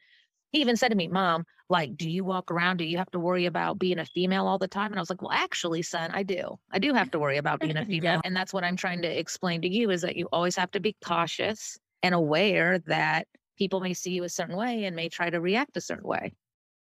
he 0.51 0.59
even 0.59 0.76
said 0.76 0.89
to 0.89 0.95
me, 0.95 1.07
Mom, 1.07 1.45
like, 1.70 1.95
do 1.95 2.09
you 2.09 2.26
walk 2.26 2.51
around? 2.51 2.78
Do 2.78 2.84
you 2.84 2.97
have 2.97 3.09
to 3.12 3.20
worry 3.20 3.45
about 3.45 3.80
being 3.80 3.99
a 3.99 4.05
female 4.05 4.47
all 4.47 4.57
the 4.57 4.68
time? 4.68 4.91
And 4.91 4.99
I 4.99 5.01
was 5.01 5.09
like, 5.09 5.22
Well, 5.22 5.32
actually, 5.32 5.82
son, 5.82 6.12
I 6.14 6.24
do. 6.24 6.59
I 6.72 6.80
do 6.80 6.93
have 6.93 7.09
to 7.12 7.20
worry 7.20 7.38
about 7.38 7.62
being 7.62 7.78
a 7.78 7.86
female. 7.88 8.16
yeah. 8.16 8.22
And 8.26 8.36
that's 8.36 8.53
what 8.53 8.64
I'm 8.64 8.76
trying 8.76 9.01
to 9.03 9.20
explain 9.20 9.62
to 9.62 9.70
you 9.70 9.89
is 9.89 10.01
that 10.01 10.18
you 10.18 10.28
always 10.32 10.55
have 10.57 10.72
to 10.72 10.80
be 10.80 10.95
cautious 11.03 11.80
and 12.03 12.14
aware 12.14 12.80
that 12.80 13.28
people 13.62 13.80
may 13.80 13.93
see 13.93 14.09
you 14.09 14.24
a 14.24 14.30
certain 14.30 14.57
way 14.57 14.86
and 14.86 14.95
may 14.95 15.07
try 15.07 15.30
to 15.30 15.39
react 15.39 15.78
a 15.78 15.82
certain 15.82 16.07
way. 16.07 16.34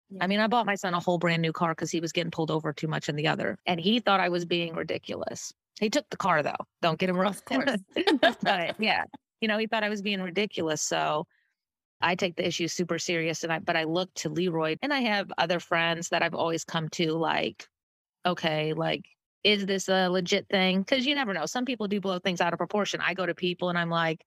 Yeah. 0.09 0.23
I 0.23 0.27
mean, 0.27 0.39
I 0.39 0.47
bought 0.47 0.65
my 0.65 0.75
son 0.75 0.93
a 0.93 0.99
whole 1.01 1.17
brand 1.17 1.41
new 1.41 1.51
car 1.51 1.73
because 1.73 1.91
he 1.91 1.99
was 1.99 2.13
getting 2.13 2.31
pulled 2.31 2.51
over 2.51 2.71
too 2.71 2.87
much 2.87 3.09
in 3.09 3.17
the 3.17 3.27
other, 3.27 3.57
and 3.65 3.81
he 3.81 3.99
thought 3.99 4.21
I 4.21 4.29
was 4.29 4.45
being 4.45 4.73
ridiculous. 4.73 5.51
He 5.81 5.89
took 5.89 6.09
the 6.09 6.15
car 6.15 6.41
though. 6.41 6.63
Don't 6.81 6.97
get 6.97 7.09
him 7.09 7.17
wrong. 7.17 7.31
Of 7.31 7.43
course. 7.43 7.75
but 8.41 8.75
yeah, 8.79 9.03
you 9.41 9.49
know, 9.49 9.57
he 9.57 9.67
thought 9.67 9.83
I 9.83 9.89
was 9.89 10.01
being 10.01 10.21
ridiculous. 10.21 10.81
So 10.81 11.27
I 11.99 12.15
take 12.15 12.37
the 12.37 12.47
issue 12.47 12.69
super 12.69 12.97
serious 12.97 13.43
and 13.43 13.51
I 13.51 13.59
but 13.59 13.75
I 13.75 13.83
look 13.83 14.09
to 14.15 14.29
Leroy 14.29 14.77
and 14.81 14.93
I 14.93 15.01
have 15.01 15.29
other 15.37 15.59
friends 15.59 16.07
that 16.09 16.23
I've 16.23 16.33
always 16.33 16.63
come 16.63 16.87
to 16.89 17.11
like 17.11 17.67
okay 18.25 18.71
like 18.71 19.03
is 19.43 19.65
this 19.65 19.89
a 19.89 20.07
legit 20.09 20.47
thing 20.47 20.85
cuz 20.85 21.05
you 21.05 21.13
never 21.13 21.33
know 21.33 21.45
some 21.45 21.65
people 21.65 21.89
do 21.89 21.99
blow 21.99 22.19
things 22.19 22.39
out 22.39 22.53
of 22.53 22.57
proportion 22.57 23.01
I 23.01 23.13
go 23.13 23.25
to 23.25 23.35
people 23.35 23.67
and 23.69 23.77
I'm 23.77 23.89
like 23.89 24.23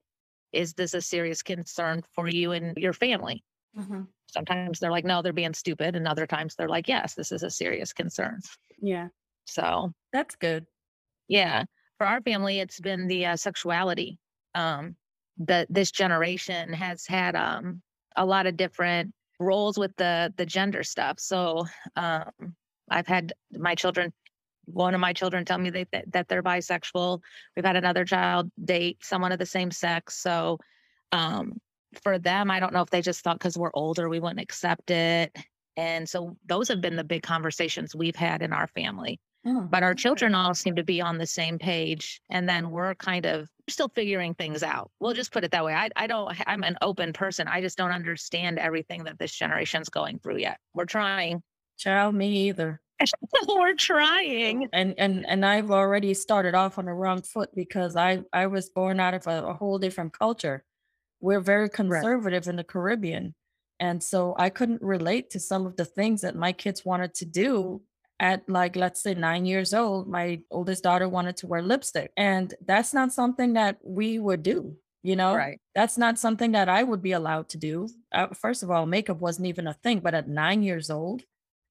is 0.52 0.74
this 0.74 0.94
a 0.94 1.00
serious 1.00 1.42
concern 1.42 2.02
for 2.14 2.28
you 2.28 2.52
and 2.52 2.76
your 2.76 2.92
family 2.92 3.42
mm-hmm. 3.78 4.02
sometimes 4.26 4.78
they're 4.78 4.90
like 4.90 5.04
no 5.04 5.22
they're 5.22 5.32
being 5.32 5.54
stupid 5.54 5.96
and 5.96 6.06
other 6.06 6.26
times 6.26 6.54
they're 6.54 6.68
like 6.68 6.88
yes 6.88 7.14
this 7.14 7.32
is 7.32 7.42
a 7.42 7.50
serious 7.50 7.92
concern 7.92 8.40
yeah 8.80 9.08
so 9.44 9.92
that's 10.12 10.36
good 10.36 10.64
yeah 11.28 11.64
for 11.98 12.06
our 12.06 12.20
family 12.22 12.60
it's 12.60 12.80
been 12.80 13.06
the 13.06 13.26
uh, 13.26 13.36
sexuality 13.36 14.18
um 14.54 14.96
that 15.38 15.66
this 15.70 15.90
generation 15.90 16.72
has 16.72 17.06
had 17.06 17.34
um, 17.36 17.82
a 18.16 18.24
lot 18.24 18.46
of 18.46 18.56
different 18.56 19.12
roles 19.40 19.78
with 19.78 19.94
the 19.96 20.32
the 20.36 20.46
gender 20.46 20.82
stuff. 20.82 21.18
So 21.18 21.66
um, 21.96 22.54
I've 22.90 23.06
had 23.06 23.32
my 23.52 23.74
children, 23.74 24.12
one 24.72 24.94
of 24.94 25.00
my 25.00 25.12
children, 25.12 25.44
tell 25.44 25.58
me 25.58 25.70
they, 25.70 25.86
that 26.08 26.28
they're 26.28 26.42
bisexual. 26.42 27.20
We've 27.56 27.64
had 27.64 27.76
another 27.76 28.04
child 28.04 28.50
date 28.62 28.98
someone 29.02 29.32
of 29.32 29.38
the 29.38 29.46
same 29.46 29.70
sex. 29.70 30.18
So 30.20 30.58
um, 31.12 31.60
for 32.02 32.18
them, 32.18 32.50
I 32.50 32.60
don't 32.60 32.72
know 32.72 32.82
if 32.82 32.90
they 32.90 33.02
just 33.02 33.22
thought 33.22 33.38
because 33.38 33.58
we're 33.58 33.70
older 33.74 34.08
we 34.08 34.20
wouldn't 34.20 34.40
accept 34.40 34.90
it. 34.90 35.36
And 35.76 36.08
so 36.08 36.36
those 36.46 36.68
have 36.68 36.80
been 36.80 36.96
the 36.96 37.04
big 37.04 37.22
conversations 37.22 37.94
we've 37.94 38.16
had 38.16 38.42
in 38.42 38.52
our 38.52 38.66
family. 38.68 39.20
Oh, 39.44 39.66
but 39.68 39.82
our 39.82 39.94
children 39.94 40.34
all 40.34 40.54
seem 40.54 40.76
to 40.76 40.84
be 40.84 41.00
on 41.00 41.18
the 41.18 41.26
same 41.26 41.58
page. 41.58 42.20
And 42.30 42.48
then 42.48 42.70
we're 42.70 42.94
kind 42.94 43.26
of 43.26 43.48
still 43.68 43.88
figuring 43.88 44.34
things 44.34 44.62
out. 44.62 44.90
We'll 45.00 45.14
just 45.14 45.32
put 45.32 45.44
it 45.44 45.50
that 45.52 45.64
way. 45.64 45.74
I, 45.74 45.88
I 45.96 46.06
don't, 46.06 46.32
I'm 46.46 46.62
an 46.62 46.76
open 46.82 47.12
person. 47.12 47.48
I 47.48 47.60
just 47.60 47.78
don't 47.78 47.90
understand 47.90 48.58
everything 48.58 49.04
that 49.04 49.18
this 49.18 49.34
generation's 49.34 49.88
going 49.88 50.18
through 50.20 50.38
yet. 50.38 50.58
We're 50.74 50.84
trying. 50.84 51.42
Child, 51.78 52.14
me 52.14 52.48
either. 52.48 52.81
we're 53.48 53.74
trying. 53.74 54.68
And 54.72 54.94
and 54.98 55.26
and 55.26 55.44
I've 55.44 55.70
already 55.70 56.14
started 56.14 56.54
off 56.54 56.78
on 56.78 56.86
the 56.86 56.92
wrong 56.92 57.22
foot 57.22 57.50
because 57.54 57.96
I 57.96 58.22
I 58.32 58.46
was 58.46 58.68
born 58.70 59.00
out 59.00 59.14
of 59.14 59.26
a, 59.26 59.46
a 59.46 59.54
whole 59.54 59.78
different 59.78 60.16
culture. 60.18 60.64
We're 61.20 61.40
very 61.40 61.68
conservative 61.68 62.46
right. 62.46 62.50
in 62.50 62.56
the 62.56 62.64
Caribbean. 62.64 63.34
And 63.78 64.02
so 64.02 64.34
I 64.38 64.50
couldn't 64.50 64.82
relate 64.82 65.30
to 65.30 65.40
some 65.40 65.66
of 65.66 65.76
the 65.76 65.84
things 65.84 66.20
that 66.20 66.36
my 66.36 66.52
kids 66.52 66.84
wanted 66.84 67.14
to 67.14 67.24
do 67.24 67.82
at 68.22 68.48
like 68.48 68.76
let's 68.76 69.02
say 69.02 69.14
nine 69.14 69.44
years 69.44 69.74
old 69.74 70.08
my 70.08 70.40
oldest 70.50 70.84
daughter 70.84 71.08
wanted 71.08 71.36
to 71.36 71.46
wear 71.46 71.60
lipstick 71.60 72.12
and 72.16 72.54
that's 72.64 72.94
not 72.94 73.12
something 73.12 73.54
that 73.54 73.78
we 73.82 74.18
would 74.18 74.42
do 74.42 74.76
you 75.02 75.16
know 75.16 75.34
right 75.34 75.60
that's 75.74 75.98
not 75.98 76.18
something 76.18 76.52
that 76.52 76.68
i 76.68 76.82
would 76.82 77.02
be 77.02 77.12
allowed 77.12 77.48
to 77.48 77.58
do 77.58 77.88
uh, 78.12 78.28
first 78.28 78.62
of 78.62 78.70
all 78.70 78.86
makeup 78.86 79.18
wasn't 79.18 79.46
even 79.46 79.66
a 79.66 79.74
thing 79.74 79.98
but 79.98 80.14
at 80.14 80.28
nine 80.28 80.62
years 80.62 80.88
old 80.88 81.22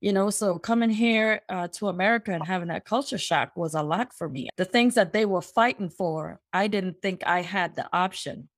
you 0.01 0.11
know 0.11 0.29
so 0.29 0.59
coming 0.59 0.89
here 0.89 1.41
uh, 1.49 1.67
to 1.69 1.87
america 1.87 2.33
and 2.33 2.45
having 2.45 2.67
that 2.67 2.85
culture 2.85 3.17
shock 3.17 3.55
was 3.55 3.73
a 3.73 3.81
lot 3.83 4.13
for 4.13 4.27
me 4.27 4.49
the 4.57 4.65
things 4.65 4.95
that 4.95 5.13
they 5.13 5.25
were 5.25 5.41
fighting 5.41 5.89
for 5.89 6.39
i 6.51 6.67
didn't 6.67 7.01
think 7.01 7.23
i 7.25 7.41
had 7.41 7.75
the 7.75 7.87
option 7.93 8.49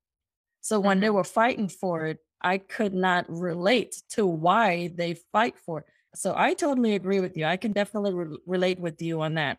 so 0.61 0.79
when 0.79 0.97
mm-hmm. 0.97 1.01
they 1.01 1.09
were 1.09 1.23
fighting 1.23 1.67
for 1.69 2.07
it 2.07 2.17
i 2.41 2.57
could 2.57 2.93
not 2.93 3.25
relate 3.29 4.01
to 4.09 4.25
why 4.25 4.91
they 4.95 5.15
fight 5.31 5.55
for 5.57 5.79
it 5.79 5.85
so 6.15 6.33
I 6.35 6.53
totally 6.53 6.95
agree 6.95 7.19
with 7.19 7.35
you. 7.37 7.45
I 7.45 7.57
can 7.57 7.71
definitely 7.71 8.13
re- 8.13 8.37
relate 8.45 8.79
with 8.79 9.01
you 9.01 9.21
on 9.21 9.35
that. 9.35 9.57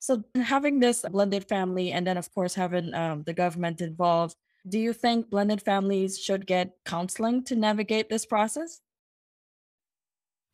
So 0.00 0.22
having 0.34 0.78
this 0.78 1.04
blended 1.10 1.48
family, 1.48 1.92
and 1.92 2.06
then 2.06 2.18
of 2.18 2.32
course 2.34 2.54
having 2.54 2.92
um, 2.92 3.22
the 3.22 3.32
government 3.32 3.80
involved, 3.80 4.36
do 4.68 4.78
you 4.78 4.92
think 4.92 5.30
blended 5.30 5.62
families 5.62 6.18
should 6.18 6.46
get 6.46 6.72
counseling 6.84 7.44
to 7.44 7.56
navigate 7.56 8.10
this 8.10 8.26
process? 8.26 8.80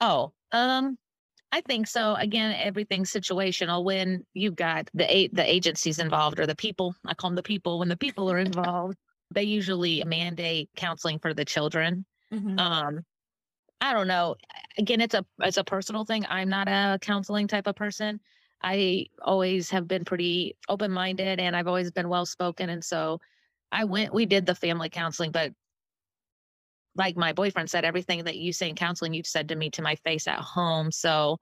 Oh, 0.00 0.32
um, 0.52 0.96
I 1.52 1.60
think 1.62 1.86
so. 1.86 2.14
Again, 2.14 2.54
everything's 2.58 3.12
situational. 3.12 3.84
When 3.84 4.24
you've 4.34 4.56
got 4.56 4.88
the 4.94 5.14
eight 5.14 5.34
the 5.34 5.48
agencies 5.48 5.98
involved 5.98 6.38
or 6.38 6.46
the 6.46 6.54
people, 6.54 6.94
I 7.06 7.14
call 7.14 7.30
them 7.30 7.36
the 7.36 7.42
people. 7.42 7.78
When 7.78 7.88
the 7.88 7.96
people 7.96 8.30
are 8.30 8.38
involved, 8.38 8.96
they 9.32 9.42
usually 9.42 10.02
mandate 10.04 10.70
counseling 10.76 11.18
for 11.18 11.34
the 11.34 11.44
children. 11.44 12.04
Mm-hmm. 12.32 12.58
Um, 12.58 13.04
I 13.80 13.92
don't 13.92 14.06
know. 14.06 14.36
Again, 14.78 15.00
it's 15.00 15.14
a 15.14 15.24
it's 15.40 15.56
a 15.56 15.64
personal 15.64 16.04
thing. 16.04 16.24
I'm 16.28 16.48
not 16.48 16.68
a 16.68 16.98
counseling 17.00 17.48
type 17.48 17.66
of 17.66 17.74
person. 17.74 18.20
I 18.62 19.06
always 19.22 19.70
have 19.70 19.88
been 19.88 20.04
pretty 20.04 20.56
open 20.68 20.90
minded 20.90 21.40
and 21.40 21.56
I've 21.56 21.66
always 21.66 21.90
been 21.90 22.08
well 22.08 22.26
spoken. 22.26 22.68
And 22.68 22.84
so 22.84 23.20
I 23.72 23.84
went, 23.84 24.12
we 24.12 24.26
did 24.26 24.46
the 24.46 24.54
family 24.54 24.90
counseling, 24.90 25.30
but 25.30 25.52
like 26.96 27.16
my 27.16 27.32
boyfriend 27.32 27.70
said, 27.70 27.84
everything 27.84 28.24
that 28.24 28.36
you 28.36 28.52
say 28.52 28.68
in 28.68 28.74
counseling, 28.74 29.14
you've 29.14 29.26
said 29.26 29.48
to 29.48 29.56
me 29.56 29.70
to 29.70 29.82
my 29.82 29.94
face 29.96 30.26
at 30.26 30.40
home. 30.40 30.90
So 30.90 31.38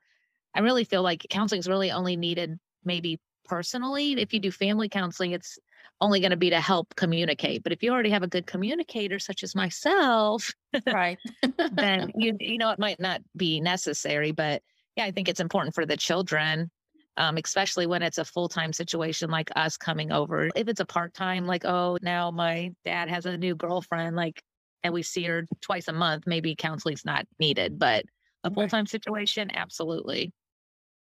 I 0.54 0.60
really 0.60 0.84
feel 0.84 1.02
like 1.02 1.26
counseling 1.30 1.60
is 1.60 1.68
really 1.68 1.90
only 1.90 2.16
needed 2.16 2.58
maybe 2.84 3.18
personally. 3.44 4.12
If 4.12 4.32
you 4.32 4.40
do 4.40 4.50
family 4.50 4.88
counseling, 4.88 5.32
it's 5.32 5.58
only 6.00 6.20
going 6.20 6.30
to 6.30 6.36
be 6.36 6.50
to 6.50 6.60
help 6.60 6.94
communicate. 6.94 7.62
But 7.62 7.72
if 7.72 7.82
you 7.82 7.92
already 7.92 8.10
have 8.10 8.22
a 8.22 8.28
good 8.28 8.46
communicator, 8.46 9.18
such 9.18 9.42
as 9.42 9.54
myself, 9.54 10.52
right, 10.86 11.18
then 11.72 12.12
you 12.16 12.36
you 12.38 12.58
know 12.58 12.70
it 12.70 12.78
might 12.78 13.00
not 13.00 13.20
be 13.36 13.60
necessary. 13.60 14.32
But 14.32 14.62
yeah, 14.96 15.04
I 15.04 15.10
think 15.10 15.28
it's 15.28 15.40
important 15.40 15.74
for 15.74 15.86
the 15.86 15.96
children, 15.96 16.70
um, 17.16 17.36
especially 17.42 17.86
when 17.86 18.02
it's 18.02 18.18
a 18.18 18.24
full 18.24 18.48
time 18.48 18.72
situation 18.72 19.30
like 19.30 19.50
us 19.56 19.76
coming 19.76 20.12
over. 20.12 20.50
If 20.54 20.68
it's 20.68 20.80
a 20.80 20.86
part 20.86 21.14
time, 21.14 21.46
like 21.46 21.64
oh 21.64 21.98
now 22.02 22.30
my 22.30 22.70
dad 22.84 23.08
has 23.08 23.26
a 23.26 23.36
new 23.36 23.56
girlfriend, 23.56 24.14
like 24.14 24.42
and 24.82 24.94
we 24.94 25.02
see 25.02 25.24
her 25.24 25.46
twice 25.60 25.88
a 25.88 25.92
month, 25.92 26.24
maybe 26.26 26.54
counseling's 26.54 27.04
not 27.04 27.26
needed. 27.40 27.78
But 27.78 28.04
a 28.44 28.50
full 28.50 28.68
time 28.68 28.86
situation, 28.86 29.50
absolutely. 29.54 30.32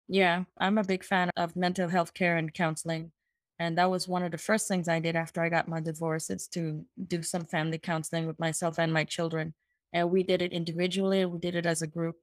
Yeah, 0.08 0.46
I'm 0.58 0.78
a 0.78 0.84
big 0.84 1.04
fan 1.04 1.30
of 1.38 1.56
mental 1.56 1.88
health 1.90 2.14
care 2.14 2.38
and 2.38 2.54
counseling 2.54 3.12
And 3.60 3.78
that 3.78 3.90
was 3.92 4.08
one 4.08 4.24
of 4.24 4.32
the 4.32 4.38
first 4.38 4.68
things 4.68 4.88
I 4.88 5.00
did 5.00 5.16
after 5.16 5.42
I 5.42 5.50
got 5.50 5.68
my 5.68 5.82
divorce 5.82 6.30
is 6.30 6.48
to 6.50 6.86
do 7.08 7.22
some 7.24 7.46
family 7.46 7.78
counseling 7.78 8.26
with 8.28 8.40
myself 8.40 8.80
and 8.80 8.94
my 8.94 9.04
children. 9.06 9.54
And 9.94 10.10
we 10.12 10.24
did 10.24 10.42
it 10.42 10.54
individually, 10.54 11.26
we 11.26 11.40
did 11.40 11.56
it 11.56 11.66
as 11.66 11.82
a 11.82 11.88
group. 11.88 12.18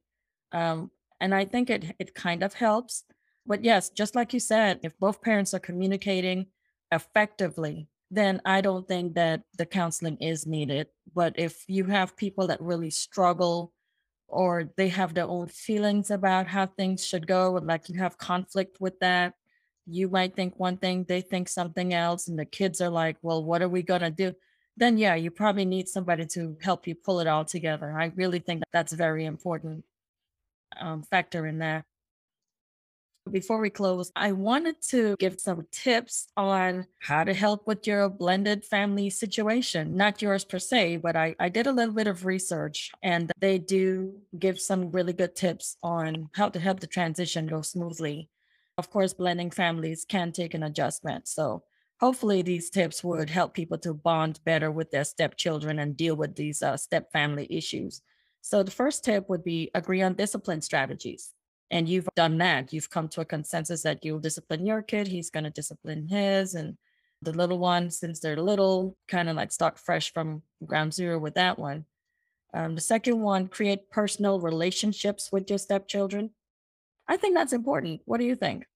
Um, 0.52 0.90
and 1.20 1.34
I 1.34 1.44
think 1.46 1.70
it 1.70 1.96
it 1.98 2.14
kind 2.14 2.42
of 2.42 2.54
helps. 2.54 3.04
But 3.46 3.64
yes, 3.64 3.90
just 3.90 4.14
like 4.16 4.32
you 4.34 4.40
said, 4.40 4.80
if 4.82 4.98
both 4.98 5.22
parents 5.22 5.54
are 5.54 5.60
communicating 5.60 6.48
effectively, 6.92 7.88
then 8.10 8.40
I 8.44 8.60
don't 8.60 8.86
think 8.86 9.14
that 9.14 9.42
the 9.58 9.66
counseling 9.66 10.16
is 10.18 10.46
needed. 10.46 10.88
But 11.14 11.34
if 11.38 11.64
you 11.66 11.84
have 11.84 12.16
people 12.16 12.46
that 12.48 12.60
really 12.60 12.90
struggle 12.90 13.72
or 14.28 14.70
they 14.76 14.88
have 14.88 15.14
their 15.14 15.26
own 15.26 15.48
feelings 15.48 16.10
about 16.10 16.46
how 16.46 16.66
things 16.66 17.06
should 17.06 17.26
go, 17.26 17.52
like 17.62 17.88
you 17.88 17.98
have 17.98 18.18
conflict 18.18 18.78
with 18.80 18.98
that, 19.00 19.34
you 19.86 20.08
might 20.08 20.34
think 20.34 20.54
one 20.56 20.76
thing, 20.76 21.04
they 21.08 21.20
think 21.20 21.48
something 21.48 21.94
else, 21.94 22.26
and 22.26 22.38
the 22.38 22.44
kids 22.44 22.80
are 22.80 22.90
like, 22.90 23.16
well, 23.22 23.44
what 23.44 23.62
are 23.62 23.68
we 23.68 23.82
going 23.82 24.00
to 24.00 24.10
do? 24.10 24.32
Then, 24.76 24.98
yeah, 24.98 25.14
you 25.14 25.30
probably 25.30 25.64
need 25.64 25.88
somebody 25.88 26.26
to 26.26 26.56
help 26.60 26.86
you 26.86 26.94
pull 26.94 27.20
it 27.20 27.26
all 27.26 27.44
together. 27.44 27.96
I 27.98 28.12
really 28.16 28.40
think 28.40 28.60
that 28.60 28.68
that's 28.72 28.92
a 28.92 28.96
very 28.96 29.24
important 29.24 29.84
um, 30.78 31.02
factor 31.04 31.46
in 31.46 31.58
that. 31.58 31.84
Before 33.30 33.58
we 33.58 33.70
close, 33.70 34.12
I 34.14 34.30
wanted 34.32 34.80
to 34.90 35.16
give 35.18 35.40
some 35.40 35.66
tips 35.72 36.28
on 36.36 36.86
how 37.00 37.24
to 37.24 37.34
help 37.34 37.66
with 37.66 37.84
your 37.86 38.08
blended 38.08 38.64
family 38.64 39.10
situation. 39.10 39.96
Not 39.96 40.22
yours 40.22 40.44
per 40.44 40.60
se, 40.60 40.98
but 40.98 41.16
I, 41.16 41.34
I 41.40 41.48
did 41.48 41.66
a 41.66 41.72
little 41.72 41.94
bit 41.94 42.06
of 42.06 42.24
research 42.24 42.92
and 43.02 43.32
they 43.40 43.58
do 43.58 44.14
give 44.38 44.60
some 44.60 44.92
really 44.92 45.12
good 45.12 45.34
tips 45.34 45.76
on 45.82 46.30
how 46.34 46.50
to 46.50 46.60
help 46.60 46.78
the 46.78 46.86
transition 46.86 47.48
go 47.48 47.62
smoothly. 47.62 48.30
Of 48.78 48.90
course, 48.90 49.12
blending 49.12 49.50
families 49.50 50.04
can 50.08 50.30
take 50.30 50.54
an 50.54 50.62
adjustment. 50.62 51.26
So 51.26 51.64
hopefully 51.98 52.42
these 52.42 52.70
tips 52.70 53.02
would 53.02 53.28
help 53.28 53.54
people 53.54 53.78
to 53.78 53.92
bond 53.92 54.38
better 54.44 54.70
with 54.70 54.92
their 54.92 55.04
stepchildren 55.04 55.80
and 55.80 55.96
deal 55.96 56.14
with 56.14 56.36
these 56.36 56.62
uh, 56.62 56.76
step 56.76 57.10
family 57.10 57.48
issues. 57.50 58.02
So 58.40 58.62
the 58.62 58.70
first 58.70 59.04
tip 59.04 59.28
would 59.28 59.42
be 59.42 59.72
agree 59.74 60.02
on 60.02 60.14
discipline 60.14 60.62
strategies. 60.62 61.32
And 61.70 61.88
you've 61.88 62.08
done 62.14 62.38
that. 62.38 62.72
You've 62.72 62.90
come 62.90 63.08
to 63.08 63.20
a 63.22 63.24
consensus 63.24 63.82
that 63.82 64.04
you'll 64.04 64.20
discipline 64.20 64.66
your 64.66 64.82
kid, 64.82 65.08
he's 65.08 65.30
going 65.30 65.44
to 65.44 65.50
discipline 65.50 66.06
his, 66.08 66.54
and 66.54 66.76
the 67.22 67.32
little 67.32 67.58
one, 67.58 67.90
since 67.90 68.20
they're 68.20 68.36
little, 68.36 68.96
kind 69.08 69.28
of 69.28 69.36
like 69.36 69.50
start 69.50 69.78
fresh 69.78 70.12
from 70.12 70.42
ground 70.64 70.94
zero 70.94 71.18
with 71.18 71.34
that 71.34 71.58
one. 71.58 71.84
Um, 72.54 72.74
the 72.74 72.80
second 72.80 73.20
one, 73.20 73.48
create 73.48 73.90
personal 73.90 74.40
relationships 74.40 75.30
with 75.32 75.50
your 75.50 75.58
stepchildren. 75.58 76.30
I 77.08 77.16
think 77.16 77.34
that's 77.34 77.52
important. 77.52 78.00
What 78.04 78.18
do 78.18 78.24
you 78.24 78.36
think? 78.36 78.66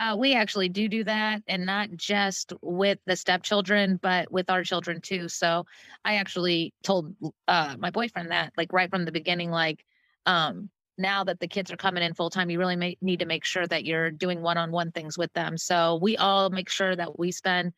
Uh, 0.00 0.16
we 0.16 0.34
actually 0.34 0.68
do 0.68 0.88
do 0.88 1.02
that, 1.04 1.42
and 1.48 1.66
not 1.66 1.90
just 1.96 2.52
with 2.62 2.98
the 3.06 3.16
stepchildren, 3.16 3.98
but 4.00 4.30
with 4.30 4.48
our 4.48 4.62
children 4.62 5.00
too. 5.00 5.28
So 5.28 5.66
I 6.04 6.16
actually 6.16 6.72
told 6.84 7.14
uh, 7.48 7.74
my 7.78 7.90
boyfriend 7.90 8.30
that, 8.30 8.52
like 8.56 8.72
right 8.72 8.90
from 8.90 9.04
the 9.04 9.12
beginning, 9.12 9.50
like 9.50 9.84
um, 10.24 10.70
now 10.98 11.24
that 11.24 11.40
the 11.40 11.48
kids 11.48 11.70
are 11.72 11.76
coming 11.76 12.02
in 12.02 12.14
full 12.14 12.30
time, 12.30 12.50
you 12.50 12.58
really 12.58 12.76
may, 12.76 12.96
need 13.00 13.20
to 13.20 13.26
make 13.26 13.44
sure 13.44 13.66
that 13.66 13.84
you're 13.84 14.10
doing 14.10 14.42
one 14.42 14.58
on 14.58 14.72
one 14.72 14.90
things 14.92 15.16
with 15.16 15.32
them. 15.32 15.56
So 15.56 15.98
we 16.02 16.16
all 16.16 16.50
make 16.50 16.68
sure 16.68 16.94
that 16.96 17.18
we 17.18 17.30
spend 17.32 17.72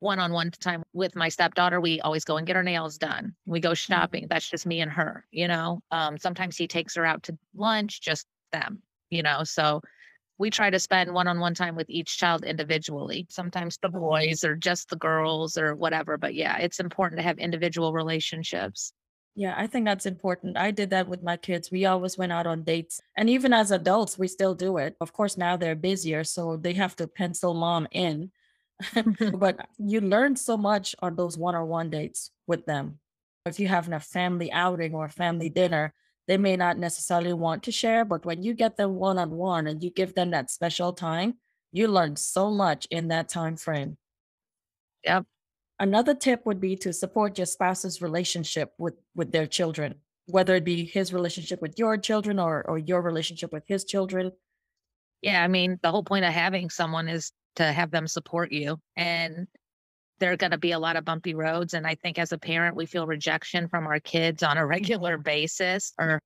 one 0.00 0.18
on 0.18 0.32
one 0.32 0.50
time 0.50 0.82
with 0.92 1.14
my 1.14 1.28
stepdaughter. 1.28 1.80
We 1.80 2.00
always 2.00 2.24
go 2.24 2.36
and 2.36 2.46
get 2.46 2.56
our 2.56 2.62
nails 2.62 2.98
done. 2.98 3.34
We 3.46 3.60
go 3.60 3.70
mm-hmm. 3.70 3.92
shopping. 3.92 4.26
That's 4.28 4.48
just 4.48 4.66
me 4.66 4.80
and 4.80 4.90
her, 4.90 5.24
you 5.30 5.48
know. 5.48 5.80
Um, 5.90 6.18
sometimes 6.18 6.56
he 6.56 6.66
takes 6.66 6.94
her 6.96 7.04
out 7.04 7.22
to 7.24 7.38
lunch, 7.54 8.00
just 8.00 8.26
them, 8.52 8.82
you 9.10 9.22
know. 9.22 9.44
So 9.44 9.80
we 10.38 10.50
try 10.50 10.70
to 10.70 10.80
spend 10.80 11.12
one-on-one 11.12 11.54
time 11.54 11.76
with 11.76 11.88
each 11.88 12.18
child 12.18 12.44
individually 12.44 13.26
sometimes 13.30 13.78
the 13.78 13.88
boys 13.88 14.42
or 14.42 14.56
just 14.56 14.88
the 14.88 14.96
girls 14.96 15.56
or 15.56 15.74
whatever 15.74 16.18
but 16.18 16.34
yeah 16.34 16.58
it's 16.58 16.80
important 16.80 17.18
to 17.18 17.22
have 17.22 17.38
individual 17.38 17.92
relationships 17.92 18.92
yeah 19.34 19.54
i 19.56 19.66
think 19.66 19.84
that's 19.86 20.06
important. 20.06 20.56
I 20.56 20.70
did 20.70 20.90
that 20.90 21.08
with 21.08 21.22
my 21.22 21.36
kids. 21.36 21.70
We 21.70 21.84
always 21.86 22.16
went 22.18 22.32
out 22.32 22.46
on 22.46 22.62
dates 22.62 23.00
and 23.16 23.28
even 23.30 23.52
as 23.52 23.70
adults 23.70 24.18
we 24.18 24.28
still 24.28 24.54
do 24.54 24.78
it. 24.78 24.96
Of 25.00 25.12
course 25.12 25.36
now 25.36 25.56
they're 25.56 25.74
busier 25.74 26.24
so 26.24 26.56
they 26.56 26.74
have 26.74 26.96
to 26.96 27.06
pencil 27.06 27.54
mom 27.54 27.86
in. 27.90 28.30
But 29.38 29.66
you 29.78 30.00
learn 30.00 30.36
so 30.36 30.56
much 30.56 30.94
on 31.00 31.16
those 31.16 31.38
one-on-one 31.38 31.90
dates 31.90 32.30
with 32.46 32.66
them. 32.66 32.98
If 33.46 33.60
you 33.60 33.68
have 33.68 33.90
a 33.92 34.00
family 34.00 34.50
outing 34.52 34.94
or 34.94 35.06
a 35.06 35.10
family 35.10 35.48
dinner 35.48 35.92
they 36.26 36.38
may 36.38 36.56
not 36.56 36.78
necessarily 36.78 37.32
want 37.34 37.62
to 37.64 37.72
share, 37.72 38.04
but 38.04 38.24
when 38.24 38.42
you 38.42 38.54
get 38.54 38.76
them 38.76 38.94
one 38.94 39.18
on 39.18 39.30
one 39.30 39.66
and 39.66 39.82
you 39.82 39.90
give 39.90 40.14
them 40.14 40.30
that 40.30 40.50
special 40.50 40.92
time, 40.92 41.34
you 41.72 41.88
learn 41.88 42.16
so 42.16 42.50
much 42.50 42.86
in 42.90 43.08
that 43.08 43.28
time 43.28 43.56
frame. 43.56 43.98
Yep. 45.04 45.26
Another 45.80 46.14
tip 46.14 46.46
would 46.46 46.60
be 46.60 46.76
to 46.76 46.92
support 46.92 47.38
your 47.38 47.46
spouse's 47.46 48.00
relationship 48.00 48.72
with 48.78 48.94
with 49.14 49.32
their 49.32 49.46
children, 49.46 49.96
whether 50.26 50.54
it 50.54 50.64
be 50.64 50.84
his 50.84 51.12
relationship 51.12 51.60
with 51.60 51.78
your 51.78 51.96
children 51.96 52.38
or 52.38 52.64
or 52.68 52.78
your 52.78 53.02
relationship 53.02 53.52
with 53.52 53.64
his 53.66 53.84
children. 53.84 54.32
Yeah, 55.22 55.42
I 55.42 55.48
mean, 55.48 55.78
the 55.82 55.90
whole 55.90 56.04
point 56.04 56.24
of 56.24 56.32
having 56.32 56.70
someone 56.70 57.08
is 57.08 57.32
to 57.56 57.64
have 57.64 57.90
them 57.90 58.06
support 58.06 58.52
you 58.52 58.78
and 58.96 59.46
there 60.18 60.32
are 60.32 60.36
going 60.36 60.52
to 60.52 60.58
be 60.58 60.72
a 60.72 60.78
lot 60.78 60.96
of 60.96 61.04
bumpy 61.04 61.34
roads. 61.34 61.74
And 61.74 61.86
I 61.86 61.94
think 61.96 62.18
as 62.18 62.32
a 62.32 62.38
parent, 62.38 62.76
we 62.76 62.86
feel 62.86 63.06
rejection 63.06 63.68
from 63.68 63.86
our 63.86 64.00
kids 64.00 64.42
on 64.42 64.56
a 64.56 64.66
regular 64.66 65.18
basis. 65.18 65.92
Or, 65.98 66.20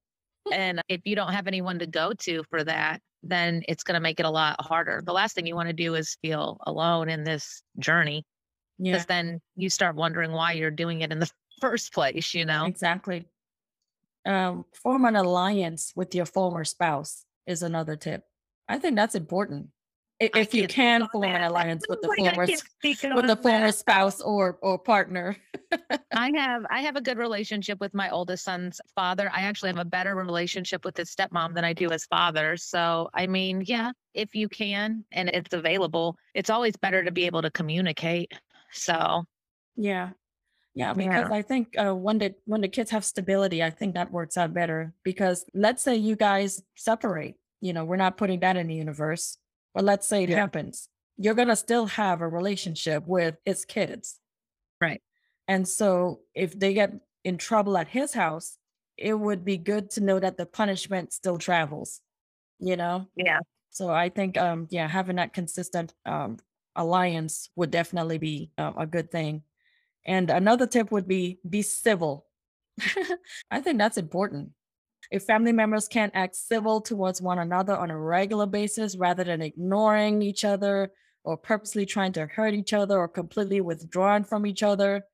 and 0.53 0.81
if 0.89 1.01
you 1.05 1.17
don't 1.17 1.33
have 1.33 1.47
anyone 1.47 1.79
to 1.79 1.87
go 1.87 2.13
to 2.21 2.45
for 2.51 2.65
that, 2.65 3.01
then 3.23 3.63
it's 3.69 3.83
going 3.83 3.95
to 3.95 4.01
make 4.01 4.21
it 4.21 4.27
a 4.27 4.31
lot 4.31 4.57
harder. 4.61 5.03
The 5.05 5.13
last 5.13 5.35
thing 5.35 5.47
you 5.47 5.57
want 5.57 5.69
to 5.69 5.73
do 5.73 5.95
is 5.95 6.17
feel 6.23 6.59
alone 6.67 7.09
in 7.09 7.25
this 7.25 7.63
journey. 7.79 8.25
Because 8.79 9.03
yeah. 9.03 9.05
then 9.09 9.41
you 9.57 9.71
start 9.71 9.97
wondering 9.97 10.33
why 10.33 10.53
you're 10.53 10.71
doing 10.71 11.01
it 11.01 11.13
in 11.13 11.19
the 11.19 11.31
first 11.61 11.93
place, 11.93 12.35
you 12.35 12.45
know? 12.45 12.65
Exactly. 12.65 13.27
Um, 14.27 14.65
form 14.75 15.05
an 15.05 15.17
alliance 15.17 15.93
with 15.97 16.15
your 16.15 16.27
former 16.27 16.65
spouse 16.65 17.25
is 17.47 17.63
another 17.63 17.97
tip. 17.97 18.25
I 18.69 18.79
think 18.79 18.97
that's 18.97 19.15
important 19.15 19.69
if 20.21 20.53
you 20.55 20.67
can 20.67 21.07
form 21.09 21.25
an 21.25 21.43
alliance 21.51 21.85
with 21.89 22.01
the 22.01 22.09
former 22.17 22.47
with 23.15 23.27
the 23.27 23.39
former 23.41 23.73
spouse 23.73 24.21
or 24.21 24.59
or 24.63 24.79
partner. 24.79 25.37
I 26.13 26.33
have 26.35 26.65
I 26.71 26.81
have 26.83 26.97
a 26.97 27.01
good 27.01 27.19
relationship 27.19 27.81
with 27.81 27.95
my 27.95 28.11
oldest 28.11 28.45
son's 28.45 28.81
father. 28.95 29.31
I 29.33 29.43
actually 29.43 29.71
have 29.71 29.79
a 29.79 29.85
better 29.85 30.15
relationship 30.15 30.85
with 30.85 30.97
his 30.97 31.15
stepmom 31.15 31.55
than 31.55 31.65
I 31.65 31.73
do 31.73 31.89
his 31.89 32.05
father. 32.07 32.57
So 32.57 33.09
I 33.15 33.27
mean, 33.27 33.63
yeah, 33.67 33.93
if 34.15 34.35
you 34.35 34.49
can 34.49 35.05
and 35.13 35.29
it's 35.29 35.55
available, 35.55 36.17
it's 36.35 36.51
always 36.51 36.77
better 36.77 37.05
to 37.05 37.13
be 37.13 37.27
able 37.27 37.43
to 37.43 37.51
communicate. 37.51 38.33
So 38.73 39.25
yeah. 39.77 40.11
Yeah, 40.75 40.93
because 40.93 41.29
yeah. 41.29 41.37
I 41.37 41.43
think 41.43 41.75
uh, 41.77 41.95
when 41.95 42.19
the 42.19 42.35
when 42.45 42.61
the 42.61 42.69
kids 42.69 42.93
have 42.93 43.05
stability, 43.05 43.65
I 43.65 43.71
think 43.71 43.95
that 43.95 44.13
works 44.13 44.37
out 44.37 44.55
better. 44.55 44.95
Because 45.03 45.45
let's 45.53 45.83
say 45.83 45.97
you 45.97 46.15
guys 46.15 46.63
separate, 46.77 47.35
you 47.61 47.73
know, 47.73 47.85
we're 47.85 47.97
not 47.97 48.17
putting 48.17 48.39
that 48.41 48.57
in 48.57 48.69
the 48.69 48.75
universe 48.75 49.39
but 49.79 49.85
let's 49.85 50.09
say 50.09 50.25
it 50.25 50.31
yeah. 50.31 50.37
happens, 50.37 50.89
you're 51.17 51.35
going 51.35 51.47
to 51.47 51.55
still 51.55 51.87
have 51.87 52.21
a 52.21 52.29
relationship 52.29 53.07
with 53.07 53.37
its 53.45 53.65
kids. 53.65 54.19
Right. 54.81 55.01
And 55.47 55.69
so 55.69 56.19
if 56.35 56.59
they 56.59 56.75
get 56.75 56.95
in 57.25 57.39
trouble 57.39 57.79
at 57.79 57.87
his 57.87 58.13
house, 58.13 58.59
it 58.97 59.15
would 59.15 59.45
be 59.45 59.57
good 59.57 59.91
to 59.91 60.01
know 60.01 60.19
that 60.19 60.37
the 60.37 60.47
punishment 60.47 61.13
still 61.13 61.39
travels, 61.39 62.01
you 62.59 62.77
know? 62.77 63.07
Yeah. 63.15 63.39
So 63.71 63.91
I 63.91 64.09
think, 64.09 64.37
um, 64.37 64.67
yeah, 64.71 64.89
having 64.89 65.15
that 65.17 65.33
consistent 65.33 65.95
um, 66.05 66.39
alliance 66.79 67.51
would 67.57 67.71
definitely 67.71 68.19
be 68.19 68.51
uh, 68.57 68.73
a 68.79 68.87
good 68.87 69.11
thing. 69.11 69.43
And 70.07 70.31
another 70.31 70.67
tip 70.67 70.91
would 70.91 71.07
be 71.07 71.39
be 71.49 71.61
civil. 71.63 72.27
I 73.51 73.61
think 73.61 73.79
that's 73.79 73.99
important. 73.99 74.51
If 75.11 75.25
family 75.25 75.53
members 75.53 75.89
can't 75.89 76.13
act 76.15 76.37
civil 76.37 76.81
towards 76.81 77.21
one 77.21 77.39
another 77.39 77.77
on 77.77 77.91
a 77.91 77.99
regular 77.99 78.47
basis 78.47 78.97
rather 78.97 79.25
than 79.25 79.43
ignoring 79.43 80.23
each 80.23 80.45
other 80.45 80.91
or 81.25 81.37
purposely 81.37 81.87
trying 81.87 82.13
to 82.13 82.27
hurt 82.27 82.55
each 82.55 82.73
other 82.73 82.99
or 82.99 83.09
completely 83.09 83.61
withdrawing 83.61 84.25
from 84.25 84.47
each 84.47 84.63
other, 84.63 85.05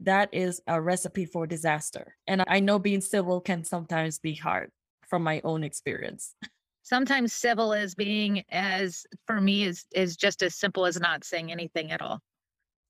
that 0.00 0.28
is 0.32 0.60
a 0.66 0.80
recipe 0.80 1.24
for 1.24 1.46
disaster. 1.46 2.16
And 2.26 2.44
I 2.46 2.60
know 2.60 2.78
being 2.78 3.00
civil 3.00 3.40
can 3.40 3.64
sometimes 3.64 4.18
be 4.18 4.34
hard 4.34 4.70
from 5.08 5.22
my 5.22 5.40
own 5.44 5.64
experience. 5.64 6.34
Sometimes 6.86 7.32
civil 7.32 7.72
is 7.72 7.96
being 7.96 8.44
as 8.48 9.04
for 9.26 9.40
me 9.40 9.64
is 9.64 9.86
is 9.92 10.16
just 10.16 10.40
as 10.44 10.54
simple 10.54 10.86
as 10.86 11.00
not 11.00 11.24
saying 11.24 11.50
anything 11.50 11.90
at 11.90 12.00
all. 12.00 12.20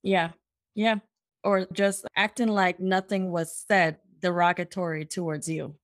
Yeah. 0.02 0.32
Yeah. 0.74 0.96
Or 1.42 1.66
just 1.72 2.04
acting 2.14 2.48
like 2.48 2.78
nothing 2.78 3.32
was 3.32 3.64
said 3.66 3.96
derogatory 4.20 5.06
towards 5.06 5.48
you. 5.48 5.76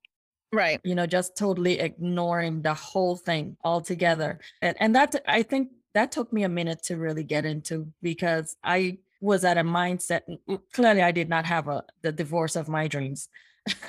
Right. 0.52 0.78
You 0.84 0.94
know, 0.94 1.06
just 1.06 1.38
totally 1.38 1.80
ignoring 1.80 2.60
the 2.60 2.74
whole 2.74 3.16
thing 3.16 3.56
altogether. 3.64 4.40
And, 4.60 4.76
and 4.78 4.94
that, 4.94 5.14
I 5.26 5.42
think 5.42 5.70
that 5.94 6.12
took 6.12 6.34
me 6.34 6.42
a 6.42 6.50
minute 6.50 6.82
to 6.84 6.98
really 6.98 7.24
get 7.24 7.46
into 7.46 7.90
because 8.02 8.56
I 8.62 8.98
was 9.22 9.42
at 9.42 9.56
a 9.56 9.64
mindset. 9.64 10.20
Mm, 10.28 10.38
mm, 10.50 10.60
clearly, 10.74 11.00
I 11.00 11.12
did 11.12 11.30
not 11.30 11.46
have 11.46 11.68
a 11.68 11.82
the 12.02 12.12
divorce 12.12 12.56
of 12.56 12.68
my 12.68 12.88
dreams. 12.88 13.30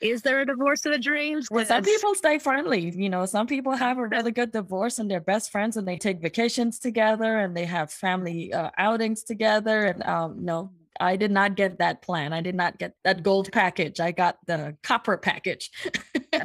Is 0.00 0.22
there 0.22 0.40
a 0.40 0.46
divorce 0.46 0.84
in 0.84 0.92
the 0.92 0.98
dreams? 0.98 1.48
Well, 1.50 1.64
some 1.64 1.82
people 1.82 2.14
stay 2.14 2.38
friendly. 2.38 2.90
You 2.90 3.08
know, 3.08 3.24
some 3.24 3.46
people 3.46 3.72
have 3.72 3.96
a 3.98 4.06
really 4.06 4.30
good 4.30 4.52
divorce 4.52 4.98
and 4.98 5.10
they're 5.10 5.20
best 5.20 5.50
friends 5.50 5.76
and 5.78 5.88
they 5.88 5.96
take 5.96 6.20
vacations 6.20 6.78
together 6.78 7.38
and 7.38 7.56
they 7.56 7.64
have 7.64 7.90
family 7.90 8.52
uh, 8.52 8.70
outings 8.76 9.22
together. 9.22 9.86
And 9.86 10.02
um, 10.04 10.44
no, 10.44 10.70
I 11.00 11.16
did 11.16 11.30
not 11.30 11.56
get 11.56 11.78
that 11.78 12.02
plan. 12.02 12.34
I 12.34 12.42
did 12.42 12.54
not 12.54 12.78
get 12.78 12.94
that 13.04 13.22
gold 13.22 13.50
package. 13.52 13.98
I 14.00 14.12
got 14.12 14.36
the 14.46 14.76
copper 14.82 15.16
package. 15.16 15.70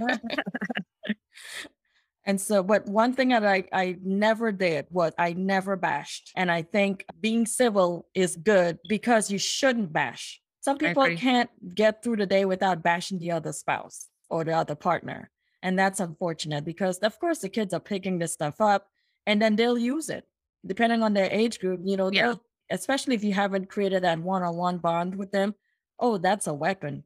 and 2.26 2.39
so, 2.39 2.64
but 2.64 2.88
one 2.88 3.14
thing 3.14 3.30
that 3.30 3.45
I, 3.45 3.66
I 3.74 3.97
never 4.02 4.54
did 4.54 4.86
was 4.89 5.12
I 5.18 5.34
never 5.34 5.76
bashed. 5.76 6.32
And 6.38 6.49
I 6.49 6.62
think 6.62 7.06
being 7.20 7.45
civil 7.45 8.08
is 8.14 8.38
good 8.38 8.80
because 8.88 9.30
you 9.30 9.38
shouldn't 9.38 9.91
bash. 9.91 10.41
Some 10.62 10.78
people 10.78 11.16
can't 11.16 11.49
get 11.76 12.03
through 12.03 12.18
the 12.18 12.28
day 12.28 12.45
without 12.45 12.84
bashing 12.84 13.18
the 13.18 13.32
other 13.32 13.51
spouse 13.51 14.07
or 14.30 14.43
the 14.43 14.53
other 14.53 14.76
partner. 14.76 15.32
And 15.64 15.78
that's 15.78 15.99
unfortunate 15.99 16.64
because, 16.66 16.99
of 16.99 17.20
course, 17.20 17.39
the 17.39 17.49
kids 17.49 17.74
are 17.74 17.80
picking 17.80 18.20
this 18.20 18.34
stuff 18.34 18.62
up 18.62 18.88
and 19.26 19.41
then 19.41 19.55
they'll 19.55 19.78
use 19.78 20.09
it 20.09 20.26
depending 20.66 21.01
on 21.01 21.14
their 21.14 21.30
age 21.32 21.59
group. 21.59 21.82
You 21.84 21.97
know, 21.97 22.12
yeah. 22.12 22.36
especially 22.70 23.16
if 23.16 23.24
you 23.24 23.34
haven't 23.34 23.70
created 23.70 24.03
that 24.03 24.20
one 24.20 24.43
on 24.43 24.55
one 24.55 24.78
bond 24.78 25.16
with 25.16 25.32
them. 25.32 25.55
Oh, 25.99 26.18
that's 26.18 26.47
a 26.47 26.53
weapon. 26.53 27.03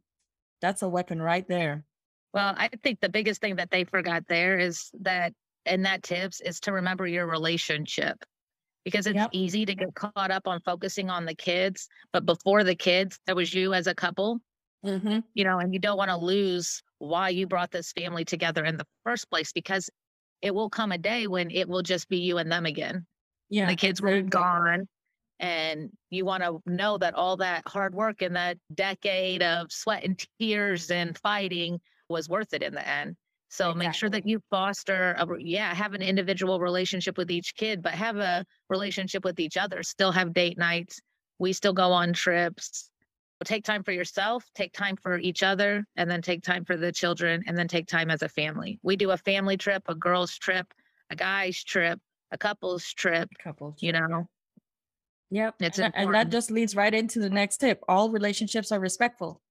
That's 0.61 0.81
a 0.81 0.89
weapon 0.89 1.21
right 1.21 1.47
there. 1.47 1.85
Well, 2.33 2.53
I 2.57 2.69
think 2.83 2.99
the 2.99 3.09
biggest 3.09 3.39
thing 3.39 3.55
that 3.55 3.71
they 3.71 3.85
forgot 3.85 4.27
there 4.27 4.59
is 4.59 4.89
that, 5.01 5.33
and 5.65 5.85
that 5.85 6.03
tips 6.03 6.41
is 6.41 6.59
to 6.61 6.73
remember 6.73 7.07
your 7.07 7.25
relationship 7.25 8.17
because 8.85 9.07
it's 9.07 9.15
yep. 9.15 9.29
easy 9.33 9.65
to 9.65 9.75
get 9.75 9.93
caught 9.95 10.31
up 10.31 10.47
on 10.47 10.61
focusing 10.61 11.09
on 11.09 11.25
the 11.25 11.35
kids. 11.35 11.89
But 12.13 12.25
before 12.25 12.63
the 12.63 12.75
kids, 12.75 13.19
there 13.25 13.35
was 13.35 13.53
you 13.53 13.73
as 13.73 13.87
a 13.87 13.95
couple, 13.95 14.39
mm-hmm. 14.85 15.19
you 15.33 15.43
know, 15.43 15.59
and 15.59 15.73
you 15.73 15.79
don't 15.79 15.97
want 15.97 16.11
to 16.11 16.17
lose 16.17 16.81
why 16.99 17.29
you 17.29 17.47
brought 17.47 17.71
this 17.71 17.91
family 17.91 18.23
together 18.23 18.63
in 18.63 18.77
the 18.77 18.85
first 19.03 19.29
place 19.29 19.51
because 19.51 19.89
it 20.41 20.53
will 20.53 20.69
come 20.69 20.91
a 20.91 20.97
day 20.97 21.27
when 21.27 21.49
it 21.49 21.67
will 21.67 21.81
just 21.81 22.07
be 22.07 22.17
you 22.17 22.37
and 22.37 22.51
them 22.51 22.65
again. 22.65 23.05
Yeah. 23.49 23.67
The 23.67 23.75
kids 23.75 24.01
were 24.01 24.21
gone. 24.21 24.87
And 25.39 25.89
you 26.11 26.23
want 26.23 26.43
to 26.43 26.61
know 26.65 26.97
that 26.99 27.15
all 27.15 27.37
that 27.37 27.67
hard 27.67 27.93
work 27.93 28.21
and 28.21 28.35
that 28.35 28.57
decade 28.73 29.43
of 29.43 29.71
sweat 29.71 30.05
and 30.05 30.23
tears 30.39 30.89
and 30.91 31.17
fighting 31.17 31.81
was 32.07 32.29
worth 32.29 32.53
it 32.53 32.63
in 32.63 32.73
the 32.73 32.87
end. 32.87 33.17
So 33.49 33.69
exactly. 33.69 33.85
make 33.85 33.93
sure 33.95 34.09
that 34.09 34.27
you 34.27 34.41
foster 34.49 35.15
a 35.17 35.27
yeah, 35.39 35.73
have 35.73 35.93
an 35.93 36.01
individual 36.01 36.59
relationship 36.59 37.17
with 37.17 37.31
each 37.31 37.55
kid, 37.55 37.81
but 37.81 37.93
have 37.93 38.17
a 38.17 38.45
relationship 38.69 39.23
with 39.23 39.39
each 39.39 39.57
other. 39.57 39.83
Still 39.83 40.11
have 40.11 40.33
date 40.33 40.57
nights. 40.57 40.99
We 41.39 41.53
still 41.53 41.73
go 41.73 41.91
on 41.91 42.13
trips. 42.13 42.89
Take 43.43 43.65
time 43.65 43.83
for 43.83 43.91
yourself, 43.91 44.45
take 44.55 44.73
time 44.73 44.95
for 44.95 45.19
each 45.19 45.43
other, 45.43 45.85
and 45.97 46.09
then 46.09 46.21
take 46.21 46.41
time 46.41 46.63
for 46.65 46.77
the 46.77 46.91
children, 46.91 47.43
and 47.45 47.55
then 47.55 47.67
take 47.67 47.85
time 47.85 48.09
as 48.09 48.23
a 48.23 48.29
family. 48.29 48.79
We 48.81 48.95
do 48.95 49.11
a 49.11 49.17
family 49.17 49.57
trip, 49.57 49.83
a 49.87 49.93
girls' 49.93 50.37
trip, 50.37 50.73
a 51.11 51.15
guys' 51.15 51.63
trip, 51.63 51.99
a 52.31 52.37
couples 52.37 52.93
trip. 52.93 53.29
Couples, 53.43 53.75
you 53.81 53.91
know. 53.91 54.27
Yep. 55.31 55.55
It's 55.59 55.79
and, 55.79 55.93
and 55.95 56.13
that 56.13 56.29
just 56.29 56.49
leads 56.49 56.75
right 56.75 56.93
into 56.93 57.19
the 57.19 57.29
next 57.29 57.57
tip. 57.57 57.81
All 57.87 58.09
relationships 58.09 58.71
are 58.71 58.79
respectful 58.79 59.41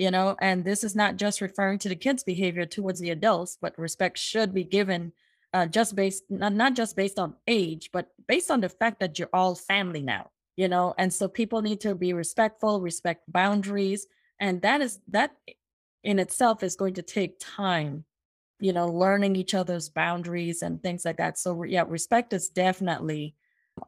you 0.00 0.10
know 0.10 0.34
and 0.40 0.64
this 0.64 0.82
is 0.82 0.96
not 0.96 1.16
just 1.16 1.42
referring 1.42 1.78
to 1.78 1.88
the 1.88 1.94
kids 1.94 2.24
behavior 2.24 2.64
towards 2.64 3.00
the 3.00 3.10
adults 3.10 3.58
but 3.60 3.78
respect 3.78 4.16
should 4.16 4.54
be 4.54 4.64
given 4.64 5.12
uh, 5.52 5.66
just 5.66 5.94
based 5.94 6.24
not, 6.30 6.54
not 6.54 6.74
just 6.74 6.96
based 6.96 7.18
on 7.18 7.34
age 7.46 7.90
but 7.92 8.08
based 8.26 8.50
on 8.50 8.60
the 8.60 8.68
fact 8.68 8.98
that 9.00 9.18
you're 9.18 9.34
all 9.34 9.54
family 9.54 10.02
now 10.02 10.30
you 10.56 10.68
know 10.68 10.94
and 10.96 11.12
so 11.12 11.28
people 11.28 11.60
need 11.60 11.80
to 11.80 11.94
be 11.94 12.12
respectful 12.12 12.80
respect 12.80 13.22
boundaries 13.28 14.06
and 14.40 14.62
that 14.62 14.80
is 14.80 15.00
that 15.08 15.32
in 16.02 16.18
itself 16.18 16.62
is 16.62 16.76
going 16.76 16.94
to 16.94 17.02
take 17.02 17.36
time 17.38 18.04
you 18.60 18.72
know 18.72 18.86
learning 18.86 19.36
each 19.36 19.54
other's 19.54 19.88
boundaries 19.88 20.62
and 20.62 20.82
things 20.82 21.04
like 21.04 21.16
that. 21.16 21.38
So 21.38 21.64
yeah 21.64 21.84
respect 21.86 22.32
is 22.32 22.48
definitely 22.48 23.34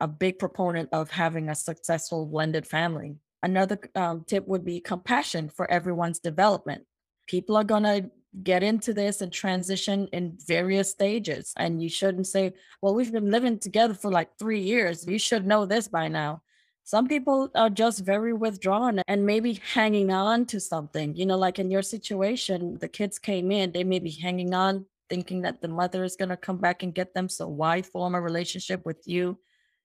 a 0.01 0.09
big 0.09 0.39
proponent 0.39 0.89
of 0.93 1.11
having 1.11 1.49
a 1.49 1.55
successful 1.55 2.27
blended 2.27 2.67
family 2.67 3.17
Another 3.43 3.79
um, 3.95 4.25
tip 4.27 4.47
would 4.47 4.65
be 4.65 4.81
compassion 4.81 5.49
for 5.49 5.71
everyone's 5.71 6.19
development. 6.19 6.85
People 7.27 7.57
are 7.57 7.65
going 7.65 7.83
to 7.83 8.11
get 8.43 8.63
into 8.63 8.95
this 8.95 9.21
and 9.21 9.33
transition 9.33 10.09
in 10.13 10.39
various 10.47 10.91
stages. 10.91 11.53
And 11.57 11.83
you 11.83 11.89
shouldn't 11.89 12.27
say, 12.27 12.55
well, 12.81 12.95
we've 12.95 13.13
been 13.13 13.31
living 13.31 13.59
together 13.59 13.95
for 13.95 14.11
like 14.11 14.39
three 14.39 14.61
years. 14.61 15.07
You 15.07 15.19
should 15.19 15.47
know 15.47 15.67
this 15.67 15.89
by 15.89 16.09
now. 16.09 16.43
Some 16.85 17.07
people 17.07 17.51
are 17.55 17.71
just 17.71 18.05
very 18.05 18.33
withdrawn 18.33 19.03
and 19.07 19.25
maybe 19.25 19.61
hanging 19.73 20.11
on 20.11 20.47
to 20.47 20.59
something. 20.59 21.15
You 21.15 21.27
know, 21.27 21.39
like 21.39 21.59
in 21.59 21.71
your 21.71 21.83
situation, 21.83 22.79
the 22.81 22.89
kids 22.89 23.19
came 23.19 23.53
in, 23.53 23.71
they 23.73 23.85
may 23.85 23.99
be 23.99 24.11
hanging 24.11 24.53
on, 24.53 24.87
thinking 25.09 25.43
that 25.43 25.61
the 25.61 25.69
mother 25.69 26.03
is 26.03 26.17
going 26.17 26.31
to 26.31 26.37
come 26.37 26.59
back 26.59 26.83
and 26.83 26.95
get 26.95 27.15
them. 27.15 27.29
So 27.29 27.47
why 27.47 27.83
form 27.83 28.15
a 28.15 28.21
relationship 28.21 28.85
with 28.85 29.07
you? 29.07 29.39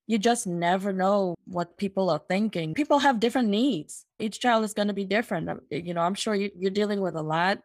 You 0.07 0.17
just 0.17 0.47
never 0.47 0.93
know 0.93 1.35
what 1.45 1.77
people 1.77 2.09
are 2.09 2.21
thinking. 2.29 2.73
People 2.73 2.99
have 2.99 3.19
different 3.19 3.49
needs. 3.49 4.05
Each 4.19 4.39
child 4.39 4.63
is 4.63 4.73
going 4.73 4.87
to 4.87 4.93
be 4.93 5.03
different. 5.03 5.49
Uh, 5.49 5.55
you 5.69 5.93
know, 5.93 6.01
I'm 6.01 6.15
sure 6.15 6.33
you, 6.33 6.49
are 6.65 6.69
dealing 6.69 7.01
with 7.01 7.15
a 7.15 7.21
lot. 7.21 7.59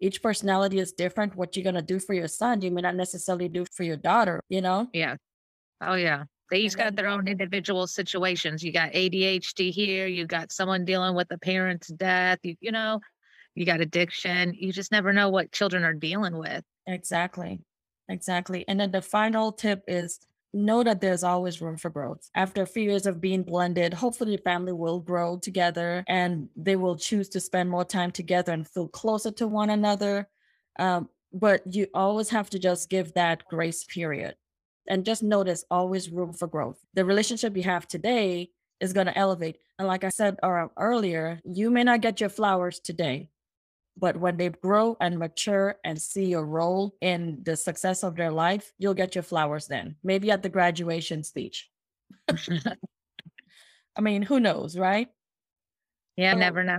Each 0.00 0.22
personality 0.22 0.78
is 0.78 0.92
different. 0.92 1.34
What 1.34 1.56
you're 1.56 1.64
going 1.64 1.74
to 1.74 1.82
do 1.82 1.98
for 1.98 2.14
your 2.14 2.28
son, 2.28 2.60
you 2.60 2.70
may 2.70 2.82
not 2.82 2.94
necessarily 2.94 3.48
do 3.48 3.66
for 3.72 3.82
your 3.82 3.96
daughter, 3.96 4.40
you 4.48 4.60
know? 4.60 4.86
Yeah. 4.92 5.16
Oh, 5.80 5.94
yeah. 5.94 6.24
They 6.52 6.58
each 6.60 6.76
got 6.76 6.94
their 6.94 7.08
own 7.08 7.26
individual 7.26 7.88
situations. 7.88 8.62
You 8.62 8.72
got 8.72 8.92
ADHD 8.92 9.72
here. 9.72 10.06
You 10.06 10.24
got 10.24 10.52
someone 10.52 10.84
dealing 10.84 11.16
with 11.16 11.30
a 11.32 11.38
parent's 11.38 11.88
death. 11.88 12.38
You, 12.44 12.54
you 12.60 12.70
know, 12.70 13.00
you 13.56 13.66
got 13.66 13.80
addiction. 13.80 14.54
You 14.54 14.72
just 14.72 14.92
never 14.92 15.12
know 15.12 15.30
what 15.30 15.50
children 15.50 15.82
are 15.82 15.92
dealing 15.92 16.38
with. 16.38 16.62
Exactly. 16.86 17.60
Exactly. 18.08 18.64
And 18.68 18.78
then 18.78 18.92
the 18.92 19.02
final 19.02 19.52
tip 19.52 19.82
is 19.88 20.20
know 20.54 20.82
that 20.82 21.00
there's 21.00 21.24
always 21.24 21.60
room 21.60 21.76
for 21.76 21.90
growth. 21.90 22.28
After 22.34 22.62
a 22.62 22.66
few 22.66 22.82
years 22.82 23.06
of 23.06 23.20
being 23.20 23.42
blended, 23.42 23.92
hopefully 23.92 24.36
the 24.36 24.42
family 24.42 24.72
will 24.72 25.00
grow 25.00 25.38
together 25.38 26.04
and 26.08 26.48
they 26.56 26.76
will 26.76 26.96
choose 26.96 27.28
to 27.30 27.40
spend 27.40 27.68
more 27.68 27.84
time 27.84 28.10
together 28.10 28.52
and 28.52 28.66
feel 28.66 28.88
closer 28.88 29.30
to 29.32 29.46
one 29.46 29.70
another. 29.70 30.28
Um, 30.78 31.08
but 31.32 31.62
you 31.70 31.86
always 31.94 32.30
have 32.30 32.48
to 32.50 32.58
just 32.58 32.88
give 32.88 33.12
that 33.14 33.44
grace 33.48 33.84
period 33.84 34.34
and 34.88 35.04
just 35.04 35.22
know 35.22 35.44
there's 35.44 35.64
always 35.70 36.10
room 36.10 36.32
for 36.32 36.48
growth. 36.48 36.78
The 36.94 37.04
relationship 37.04 37.56
you 37.56 37.64
have 37.64 37.86
today 37.86 38.50
is 38.80 38.92
going 38.92 39.06
to 39.06 39.18
elevate. 39.18 39.58
And 39.78 39.86
like 39.86 40.04
I 40.04 40.08
said 40.08 40.36
uh, 40.42 40.66
earlier, 40.78 41.40
you 41.44 41.70
may 41.70 41.84
not 41.84 42.00
get 42.00 42.20
your 42.20 42.30
flowers 42.30 42.80
today, 42.80 43.28
but 43.98 44.16
when 44.16 44.36
they 44.36 44.48
grow 44.48 44.96
and 45.00 45.18
mature 45.18 45.76
and 45.84 46.00
see 46.00 46.32
a 46.34 46.42
role 46.42 46.94
in 47.00 47.40
the 47.42 47.56
success 47.56 48.02
of 48.02 48.16
their 48.16 48.30
life, 48.30 48.72
you'll 48.78 48.94
get 48.94 49.14
your 49.14 49.22
flowers 49.22 49.66
then, 49.66 49.96
maybe 50.02 50.30
at 50.30 50.42
the 50.42 50.48
graduation 50.48 51.24
speech. 51.24 51.68
I 52.28 54.00
mean, 54.00 54.22
who 54.22 54.38
knows, 54.38 54.78
right? 54.78 55.08
Yeah, 56.16 56.34
so, 56.34 56.38
never 56.38 56.64
know. 56.64 56.78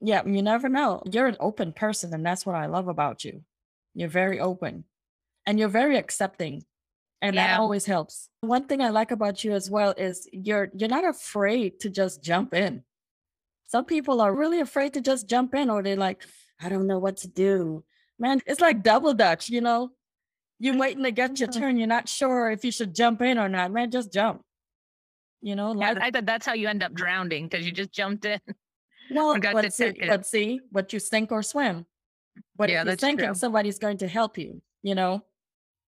Yeah, 0.00 0.22
you 0.26 0.42
never 0.42 0.68
know. 0.68 1.02
You're 1.10 1.26
an 1.26 1.36
open 1.40 1.72
person, 1.72 2.14
and 2.14 2.24
that's 2.24 2.46
what 2.46 2.56
I 2.56 2.66
love 2.66 2.88
about 2.88 3.24
you. 3.24 3.42
You're 3.94 4.08
very 4.08 4.40
open 4.40 4.84
and 5.46 5.58
you're 5.58 5.68
very 5.68 5.96
accepting. 5.96 6.64
And 7.20 7.36
yeah. 7.36 7.48
that 7.48 7.60
always 7.60 7.84
helps. 7.84 8.28
One 8.40 8.66
thing 8.66 8.80
I 8.80 8.88
like 8.90 9.10
about 9.10 9.44
you 9.44 9.52
as 9.52 9.70
well 9.70 9.94
is 9.96 10.28
you're 10.32 10.70
you're 10.74 10.88
not 10.88 11.04
afraid 11.04 11.78
to 11.80 11.90
just 11.90 12.22
jump 12.22 12.52
in. 12.52 12.82
Some 13.66 13.84
people 13.84 14.20
are 14.20 14.34
really 14.34 14.60
afraid 14.60 14.94
to 14.94 15.00
just 15.00 15.28
jump 15.28 15.54
in, 15.54 15.70
or 15.70 15.82
they're 15.82 15.96
like, 15.96 16.24
I 16.62 16.68
don't 16.68 16.86
know 16.86 16.98
what 16.98 17.16
to 17.18 17.28
do. 17.28 17.84
Man, 18.18 18.40
it's 18.46 18.60
like 18.60 18.82
double 18.82 19.14
dutch, 19.14 19.48
you 19.48 19.60
know? 19.60 19.90
You're 20.58 20.78
waiting 20.78 21.02
to 21.02 21.10
get 21.10 21.40
your 21.40 21.48
turn. 21.48 21.76
You're 21.76 21.88
not 21.88 22.08
sure 22.08 22.50
if 22.50 22.64
you 22.64 22.70
should 22.70 22.94
jump 22.94 23.20
in 23.20 23.36
or 23.36 23.48
not. 23.48 23.72
Man, 23.72 23.90
just 23.90 24.12
jump. 24.12 24.42
You 25.40 25.56
know, 25.56 25.72
like, 25.72 25.96
yeah, 25.96 26.04
I 26.04 26.10
thought 26.12 26.24
that's 26.26 26.46
how 26.46 26.52
you 26.52 26.68
end 26.68 26.84
up 26.84 26.94
drowning 26.94 27.48
because 27.48 27.66
you 27.66 27.72
just 27.72 27.92
jumped 27.92 28.24
in. 28.24 28.40
Well, 29.10 29.36
let's 29.52 29.76
see, 29.76 29.92
let's 30.06 30.30
see 30.30 30.60
what 30.70 30.90
you 30.94 30.98
sink 30.98 31.32
or 31.32 31.42
swim. 31.42 31.84
But 32.56 32.70
yeah, 32.70 32.80
if 32.80 32.86
you're 32.86 32.96
thinking 32.96 33.26
true. 33.26 33.34
somebody's 33.34 33.78
going 33.78 33.98
to 33.98 34.08
help 34.08 34.38
you, 34.38 34.62
you 34.82 34.94
know? 34.94 35.22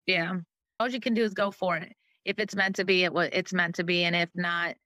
Yeah. 0.07 0.37
All 0.79 0.89
you 0.89 1.01
can 1.01 1.13
do 1.13 1.23
is 1.23 1.35
go 1.35 1.51
for 1.51 1.77
it. 1.77 1.93
If 2.25 2.39
it's 2.39 2.55
meant 2.55 2.77
to 2.77 2.85
be, 2.85 3.05
it 3.05 3.13
it's 3.15 3.53
meant 3.53 3.75
to 3.75 3.85
be. 3.85 4.05
And 4.05 4.17
if 4.17 4.31
not, 4.35 4.77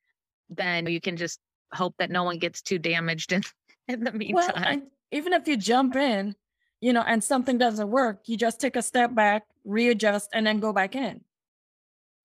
then 0.51 0.87
you 0.87 1.01
can 1.01 1.17
just 1.17 1.39
hope 1.73 1.95
that 1.99 2.11
no 2.11 2.25
one 2.25 2.39
gets 2.39 2.61
too 2.61 2.79
damaged 2.79 3.33
in, 3.33 3.43
in 3.89 4.03
the 4.03 4.13
meantime. 4.13 4.53
Well, 4.57 4.83
even 5.15 5.33
if 5.33 5.47
you 5.47 5.57
jump 5.57 5.95
in, 5.95 6.35
you 6.81 6.93
know, 6.93 7.05
and 7.07 7.23
something 7.23 7.57
doesn't 7.57 7.89
work, 7.89 8.23
you 8.27 8.37
just 8.37 8.61
take 8.61 8.75
a 8.75 8.83
step 8.83 9.15
back, 9.15 9.45
readjust, 9.65 10.29
and 10.33 10.45
then 10.45 10.59
go 10.59 10.73
back 10.73 10.97
in. 10.97 11.21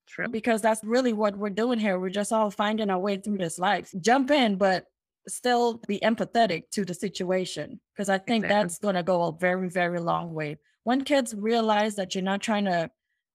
True. 0.08 0.28
Because 0.28 0.60
that's 0.64 0.84
really 0.84 1.14
what 1.14 1.38
we're 1.38 1.52
doing 1.52 1.78
here. 1.78 2.00
We're 2.00 2.10
just 2.10 2.34
all 2.34 2.50
finding 2.50 2.90
our 2.90 2.98
way 2.98 3.18
through 3.18 3.38
this 3.38 3.60
life. 3.60 3.94
Jump 4.02 4.32
in, 4.32 4.56
but 4.56 4.86
still 5.28 5.80
be 5.88 6.00
empathetic 6.00 6.64
to 6.72 6.84
the 6.84 6.96
situation. 6.96 7.80
Because 7.94 8.10
I 8.10 8.18
think 8.18 8.44
exactly. 8.44 8.64
that's 8.64 8.80
going 8.80 8.96
to 8.96 9.04
go 9.04 9.26
a 9.26 9.38
very, 9.38 9.70
very 9.70 10.00
long 10.00 10.34
way. 10.34 10.58
When 10.84 11.04
kids 11.04 11.36
realize 11.36 11.96
that 11.98 12.16
you're 12.16 12.24
not 12.24 12.42
trying 12.42 12.66
to 12.66 12.90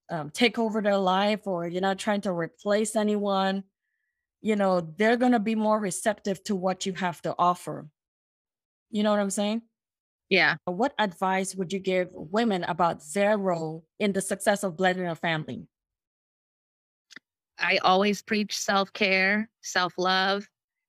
um, 0.09 0.31
take 0.31 0.59
over 0.59 0.81
their 0.81 0.97
life 0.97 1.47
or 1.47 1.65
you're 1.65 1.81
not 1.81 1.97
trying 1.97 2.21
to 2.21 2.33
replace 2.33 2.97
anyone, 2.97 3.63
you 4.41 4.57
know, 4.57 4.81
they're 4.97 5.15
going 5.15 5.31
to 5.31 5.39
be 5.39 5.55
more 5.55 5.79
receptive 5.79 6.43
to 6.43 6.57
what 6.57 6.85
you 6.85 6.91
have 6.91 7.21
to 7.21 7.33
offer 7.39 7.87
you 8.91 9.03
know 9.03 9.11
what 9.11 9.19
I'm 9.19 9.29
saying? 9.29 9.61
Yeah. 10.29 10.55
Uh, 10.67 10.71
what 10.71 10.93
advice 10.97 11.55
would 11.55 11.71
you 11.71 11.79
give 11.79 12.09
women 12.11 12.63
about 12.63 13.03
their 13.13 13.37
role 13.37 13.85
in 13.99 14.13
the 14.13 14.21
success 14.21 14.63
of 14.63 14.77
blending 14.77 15.07
a 15.07 15.15
family? 15.15 15.67
I 17.59 17.77
always 17.77 18.21
preach 18.21 18.57
self 18.57 18.91
care, 18.91 19.49
self 19.61 19.93
love, 19.97 20.47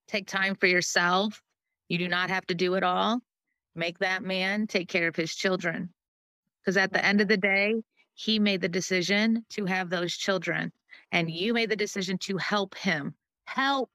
take 0.08 0.26
time 0.26 0.54
for 0.54 0.66
yourself. 0.66 1.42
You 1.88 1.98
do 1.98 2.08
not 2.08 2.30
have 2.30 2.46
to 2.46 2.54
do 2.54 2.74
it 2.74 2.82
all. 2.82 3.20
Make 3.74 3.98
that 3.98 4.22
man 4.22 4.66
take 4.66 4.88
care 4.88 5.06
of 5.06 5.16
his 5.16 5.34
children. 5.34 5.90
Because 6.60 6.76
at 6.76 6.92
the 6.92 7.04
end 7.04 7.20
of 7.20 7.28
the 7.28 7.36
day, 7.36 7.74
he 8.14 8.38
made 8.38 8.62
the 8.62 8.68
decision 8.68 9.44
to 9.50 9.66
have 9.66 9.90
those 9.90 10.16
children, 10.16 10.72
and 11.12 11.30
you 11.30 11.52
made 11.52 11.70
the 11.70 11.76
decision 11.76 12.16
to 12.18 12.38
help 12.38 12.74
him, 12.74 13.14
help 13.44 13.90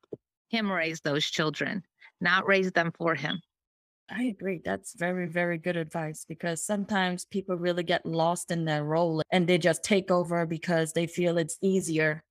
him 0.50 0.72
raise 0.72 1.02
those 1.02 1.26
children, 1.26 1.84
not 2.22 2.48
raise 2.48 2.72
them 2.72 2.92
for 2.98 3.16
him. 3.16 3.42
I 4.14 4.24
agree. 4.24 4.62
That's 4.64 4.94
very, 4.94 5.28
very 5.28 5.58
good 5.58 5.78
advice 5.78 6.26
because 6.28 6.66
sometimes 6.66 7.26
people 7.26 7.56
really 7.56 7.84
get 7.84 8.06
lost 8.06 8.52
in 8.52 8.66
their 8.66 8.84
role 8.84 9.22
and 9.32 9.48
they 9.48 9.58
just 9.58 9.84
take 9.84 10.12
over 10.12 10.46
because 10.46 10.92
they 10.92 11.08
feel 11.08 11.38
it's 11.38 11.58
easier. 11.62 12.24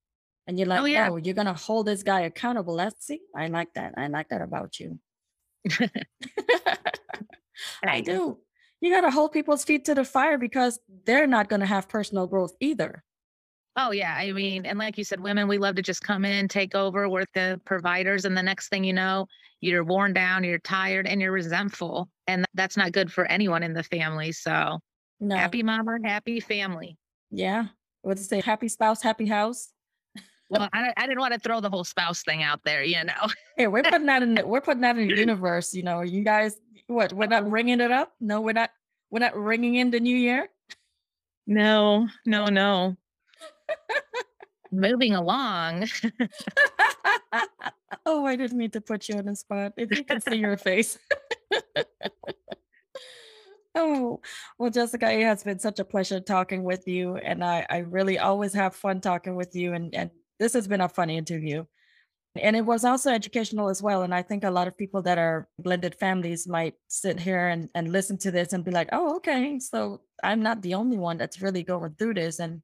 And 0.46 0.58
you're 0.58 0.68
oh, 0.68 0.70
like, 0.70 0.80
oh, 0.80 0.84
yeah. 0.84 1.08
oh 1.10 1.16
you're 1.16 1.34
going 1.34 1.46
to 1.46 1.54
hold 1.54 1.86
this 1.86 2.02
guy 2.02 2.20
accountable. 2.22 2.74
Let's 2.74 3.06
see. 3.06 3.20
I 3.34 3.46
like 3.46 3.72
that. 3.74 3.94
I 3.96 4.08
like 4.08 4.28
that 4.28 4.42
about 4.42 4.78
you. 4.78 4.98
I 7.84 8.00
do. 8.00 8.38
You 8.80 8.90
got 8.90 9.02
to 9.02 9.10
hold 9.10 9.32
people's 9.32 9.64
feet 9.64 9.84
to 9.86 9.94
the 9.94 10.04
fire 10.04 10.38
because 10.38 10.78
they're 11.04 11.26
not 11.26 11.48
going 11.48 11.60
to 11.60 11.66
have 11.66 11.88
personal 11.88 12.26
growth 12.26 12.54
either. 12.60 13.04
Oh, 13.76 13.92
yeah. 13.92 14.14
I 14.16 14.32
mean, 14.32 14.66
and 14.66 14.78
like 14.78 14.98
you 14.98 15.04
said, 15.04 15.20
women, 15.20 15.46
we 15.46 15.58
love 15.58 15.76
to 15.76 15.82
just 15.82 16.02
come 16.02 16.24
in, 16.24 16.48
take 16.48 16.74
over, 16.74 17.08
we're 17.08 17.24
the 17.34 17.60
providers. 17.64 18.24
And 18.24 18.36
the 18.36 18.42
next 18.42 18.68
thing 18.68 18.82
you 18.82 18.92
know, 18.92 19.26
you're 19.60 19.84
worn 19.84 20.12
down, 20.12 20.42
you're 20.42 20.58
tired, 20.58 21.06
and 21.06 21.20
you're 21.20 21.32
resentful. 21.32 22.08
And 22.26 22.44
that's 22.54 22.76
not 22.76 22.92
good 22.92 23.12
for 23.12 23.26
anyone 23.26 23.62
in 23.62 23.72
the 23.72 23.82
family. 23.82 24.32
So 24.32 24.80
no. 25.20 25.36
happy 25.36 25.62
mama, 25.62 25.98
happy 26.04 26.40
family. 26.40 26.96
Yeah. 27.30 27.66
What's 28.02 28.22
it 28.22 28.28
say? 28.28 28.40
Happy 28.40 28.68
spouse, 28.68 29.02
happy 29.02 29.26
house. 29.26 29.72
Well, 30.48 30.68
I, 30.72 30.92
I 30.96 31.06
didn't 31.06 31.20
want 31.20 31.32
to 31.34 31.38
throw 31.38 31.60
the 31.60 31.70
whole 31.70 31.84
spouse 31.84 32.24
thing 32.24 32.42
out 32.42 32.60
there, 32.64 32.82
you 32.82 33.04
know. 33.04 33.28
hey, 33.56 33.68
we're 33.68 33.84
putting 33.84 34.06
that 34.06 34.22
in. 34.22 34.34
The, 34.34 34.46
we're 34.46 34.60
putting 34.60 34.80
that 34.80 34.98
in 34.98 35.06
the 35.06 35.16
universe. 35.16 35.72
You 35.72 35.84
know, 35.84 35.98
are 35.98 36.04
you 36.04 36.24
guys 36.24 36.56
what? 36.88 37.12
We're 37.12 37.26
not 37.26 37.44
oh. 37.44 37.50
ringing 37.50 37.80
it 37.80 37.92
up. 37.92 38.12
No, 38.20 38.40
we're 38.40 38.52
not. 38.52 38.70
We're 39.10 39.20
not 39.20 39.36
ringing 39.36 39.76
in 39.76 39.90
the 39.90 40.00
new 40.00 40.16
year. 40.16 40.48
No, 41.46 42.08
no, 42.26 42.46
no. 42.46 42.96
Moving 44.72 45.14
along. 45.14 45.88
oh, 48.06 48.24
I 48.24 48.36
didn't 48.36 48.56
mean 48.56 48.70
to 48.70 48.80
put 48.80 49.08
you 49.08 49.16
on 49.16 49.26
the 49.26 49.34
spot. 49.34 49.72
If 49.76 49.96
you 49.96 50.04
can 50.04 50.20
see 50.20 50.36
your 50.36 50.56
face. 50.56 50.96
oh, 53.74 54.20
well, 54.58 54.70
Jessica, 54.70 55.10
it 55.10 55.24
has 55.24 55.42
been 55.42 55.58
such 55.58 55.80
a 55.80 55.84
pleasure 55.84 56.20
talking 56.20 56.62
with 56.62 56.86
you. 56.86 57.16
And 57.16 57.44
I, 57.44 57.66
I 57.68 57.78
really 57.78 58.18
always 58.18 58.54
have 58.54 58.76
fun 58.76 59.00
talking 59.00 59.34
with 59.34 59.56
you. 59.56 59.72
And, 59.72 59.94
and 59.94 60.10
this 60.38 60.52
has 60.52 60.68
been 60.68 60.80
a 60.80 60.88
fun 60.88 61.10
interview. 61.10 61.64
And 62.36 62.54
it 62.54 62.64
was 62.64 62.84
also 62.84 63.10
educational 63.10 63.68
as 63.68 63.82
well. 63.82 64.02
And 64.02 64.14
I 64.14 64.22
think 64.22 64.44
a 64.44 64.50
lot 64.50 64.68
of 64.68 64.78
people 64.78 65.02
that 65.02 65.18
are 65.18 65.48
blended 65.58 65.96
families 65.96 66.46
might 66.46 66.74
sit 66.86 67.18
here 67.18 67.48
and, 67.48 67.68
and 67.74 67.90
listen 67.90 68.18
to 68.18 68.30
this 68.30 68.52
and 68.52 68.64
be 68.64 68.70
like, 68.70 68.88
oh, 68.92 69.16
okay. 69.16 69.58
So 69.58 70.02
I'm 70.22 70.42
not 70.42 70.62
the 70.62 70.74
only 70.74 70.96
one 70.96 71.18
that's 71.18 71.42
really 71.42 71.64
going 71.64 71.96
through 71.98 72.14
this. 72.14 72.38
And 72.38 72.62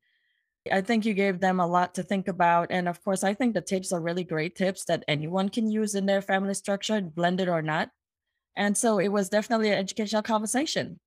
I 0.73 0.81
think 0.81 1.05
you 1.05 1.14
gave 1.14 1.41
them 1.41 1.61
a 1.61 1.67
lot 1.67 1.95
to 1.95 2.03
think 2.03 2.29
about. 2.29 2.69
And 2.71 2.89
of 2.89 3.03
course, 3.03 3.25
I 3.25 3.35
think 3.35 3.55
the 3.55 3.61
tips 3.61 3.93
are 3.93 4.01
really 4.01 4.25
great 4.25 4.55
tips 4.55 4.85
that 4.87 5.05
anyone 5.09 5.49
can 5.49 5.71
use 5.71 5.95
in 5.95 6.07
their 6.07 6.23
family 6.23 6.55
structure, 6.55 7.01
blended 7.01 7.49
or 7.49 7.62
not. 7.62 7.91
And 8.57 8.77
so 8.77 8.99
it 8.99 9.09
was 9.09 9.29
definitely 9.29 9.71
an 9.71 9.79
educational 9.79 10.23
conversation. 10.23 10.99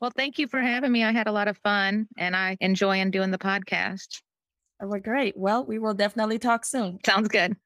Well, 0.00 0.12
thank 0.16 0.38
you 0.38 0.48
for 0.48 0.60
having 0.60 0.92
me. 0.92 1.04
I 1.04 1.12
had 1.12 1.28
a 1.28 1.32
lot 1.32 1.48
of 1.48 1.58
fun 1.58 2.08
and 2.18 2.34
I 2.34 2.56
enjoy 2.60 3.02
doing 3.10 3.30
the 3.30 3.38
podcast. 3.38 4.20
Oh, 4.82 4.88
well, 4.88 5.00
great. 5.00 5.36
Well, 5.36 5.64
we 5.64 5.78
will 5.78 5.94
definitely 5.94 6.38
talk 6.38 6.64
soon. 6.64 6.98
Sounds 7.06 7.28
good. 7.28 7.56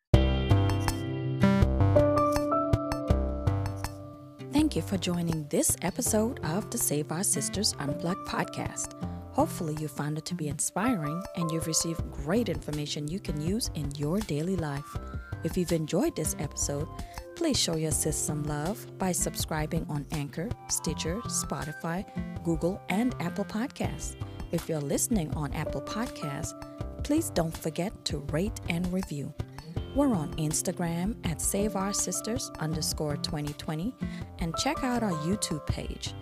Thank 4.53 4.77
you 4.77 4.83
for 4.83 4.99
joining 4.99 5.49
this 5.49 5.77
episode 5.83 6.41
of 6.45 6.69
the 6.71 6.79
Save 6.79 7.11
Our 7.11 7.23
Sisters 7.23 7.75
Unplugged 7.79 8.29
podcast. 8.29 9.18
Hopefully, 9.39 9.77
you 9.81 9.87
found 9.87 10.19
it 10.19 10.25
to 10.25 10.35
be 10.35 10.49
inspiring 10.49 11.23
and 11.37 11.49
you've 11.49 11.69
received 11.69 12.03
great 12.11 12.49
information 12.49 13.07
you 13.07 13.21
can 13.21 13.41
use 13.41 13.71
in 13.77 13.89
your 13.95 14.19
daily 14.19 14.57
life. 14.57 14.97
If 15.45 15.57
you've 15.57 15.71
enjoyed 15.71 16.17
this 16.17 16.35
episode, 16.41 16.89
please 17.37 17.57
show 17.57 17.77
your 17.77 17.93
sis 17.93 18.17
some 18.17 18.43
love 18.43 18.85
by 18.99 19.13
subscribing 19.13 19.87
on 19.89 20.05
Anchor, 20.11 20.49
Stitcher, 20.69 21.21
Spotify, 21.27 22.05
Google, 22.43 22.83
and 22.89 23.15
Apple 23.21 23.45
Podcasts. 23.45 24.17
If 24.51 24.69
you're 24.69 24.81
listening 24.81 25.33
on 25.35 25.53
Apple 25.53 25.83
Podcasts, 25.83 26.53
please 27.05 27.31
don't 27.31 27.57
forget 27.57 27.93
to 28.07 28.19
rate 28.33 28.61
and 28.69 28.93
review. 28.93 29.33
We're 29.95 30.17
on 30.17 30.35
Instagram 30.35 31.15
at 31.25 31.41
Save 31.41 31.77
Our 31.77 31.93
Sisters 31.93 32.51
underscore 32.59 33.17
2020 33.19 33.95
and 34.41 34.53
check 34.57 34.83
out 34.83 35.05
our 35.05 35.13
YouTube 35.13 35.65
page. 35.69 36.13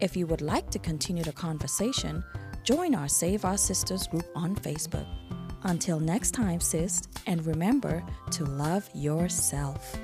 If 0.00 0.16
you 0.16 0.28
would 0.28 0.40
like 0.40 0.70
to 0.70 0.78
continue 0.78 1.24
the 1.24 1.32
conversation, 1.32 2.22
Join 2.62 2.94
our 2.94 3.08
Save 3.08 3.44
Our 3.44 3.56
Sisters 3.56 4.06
group 4.06 4.26
on 4.34 4.54
Facebook. 4.54 5.06
Until 5.64 5.98
next 5.98 6.32
time, 6.32 6.60
sis, 6.60 7.02
and 7.26 7.44
remember 7.46 8.04
to 8.32 8.44
love 8.44 8.88
yourself. 8.94 9.96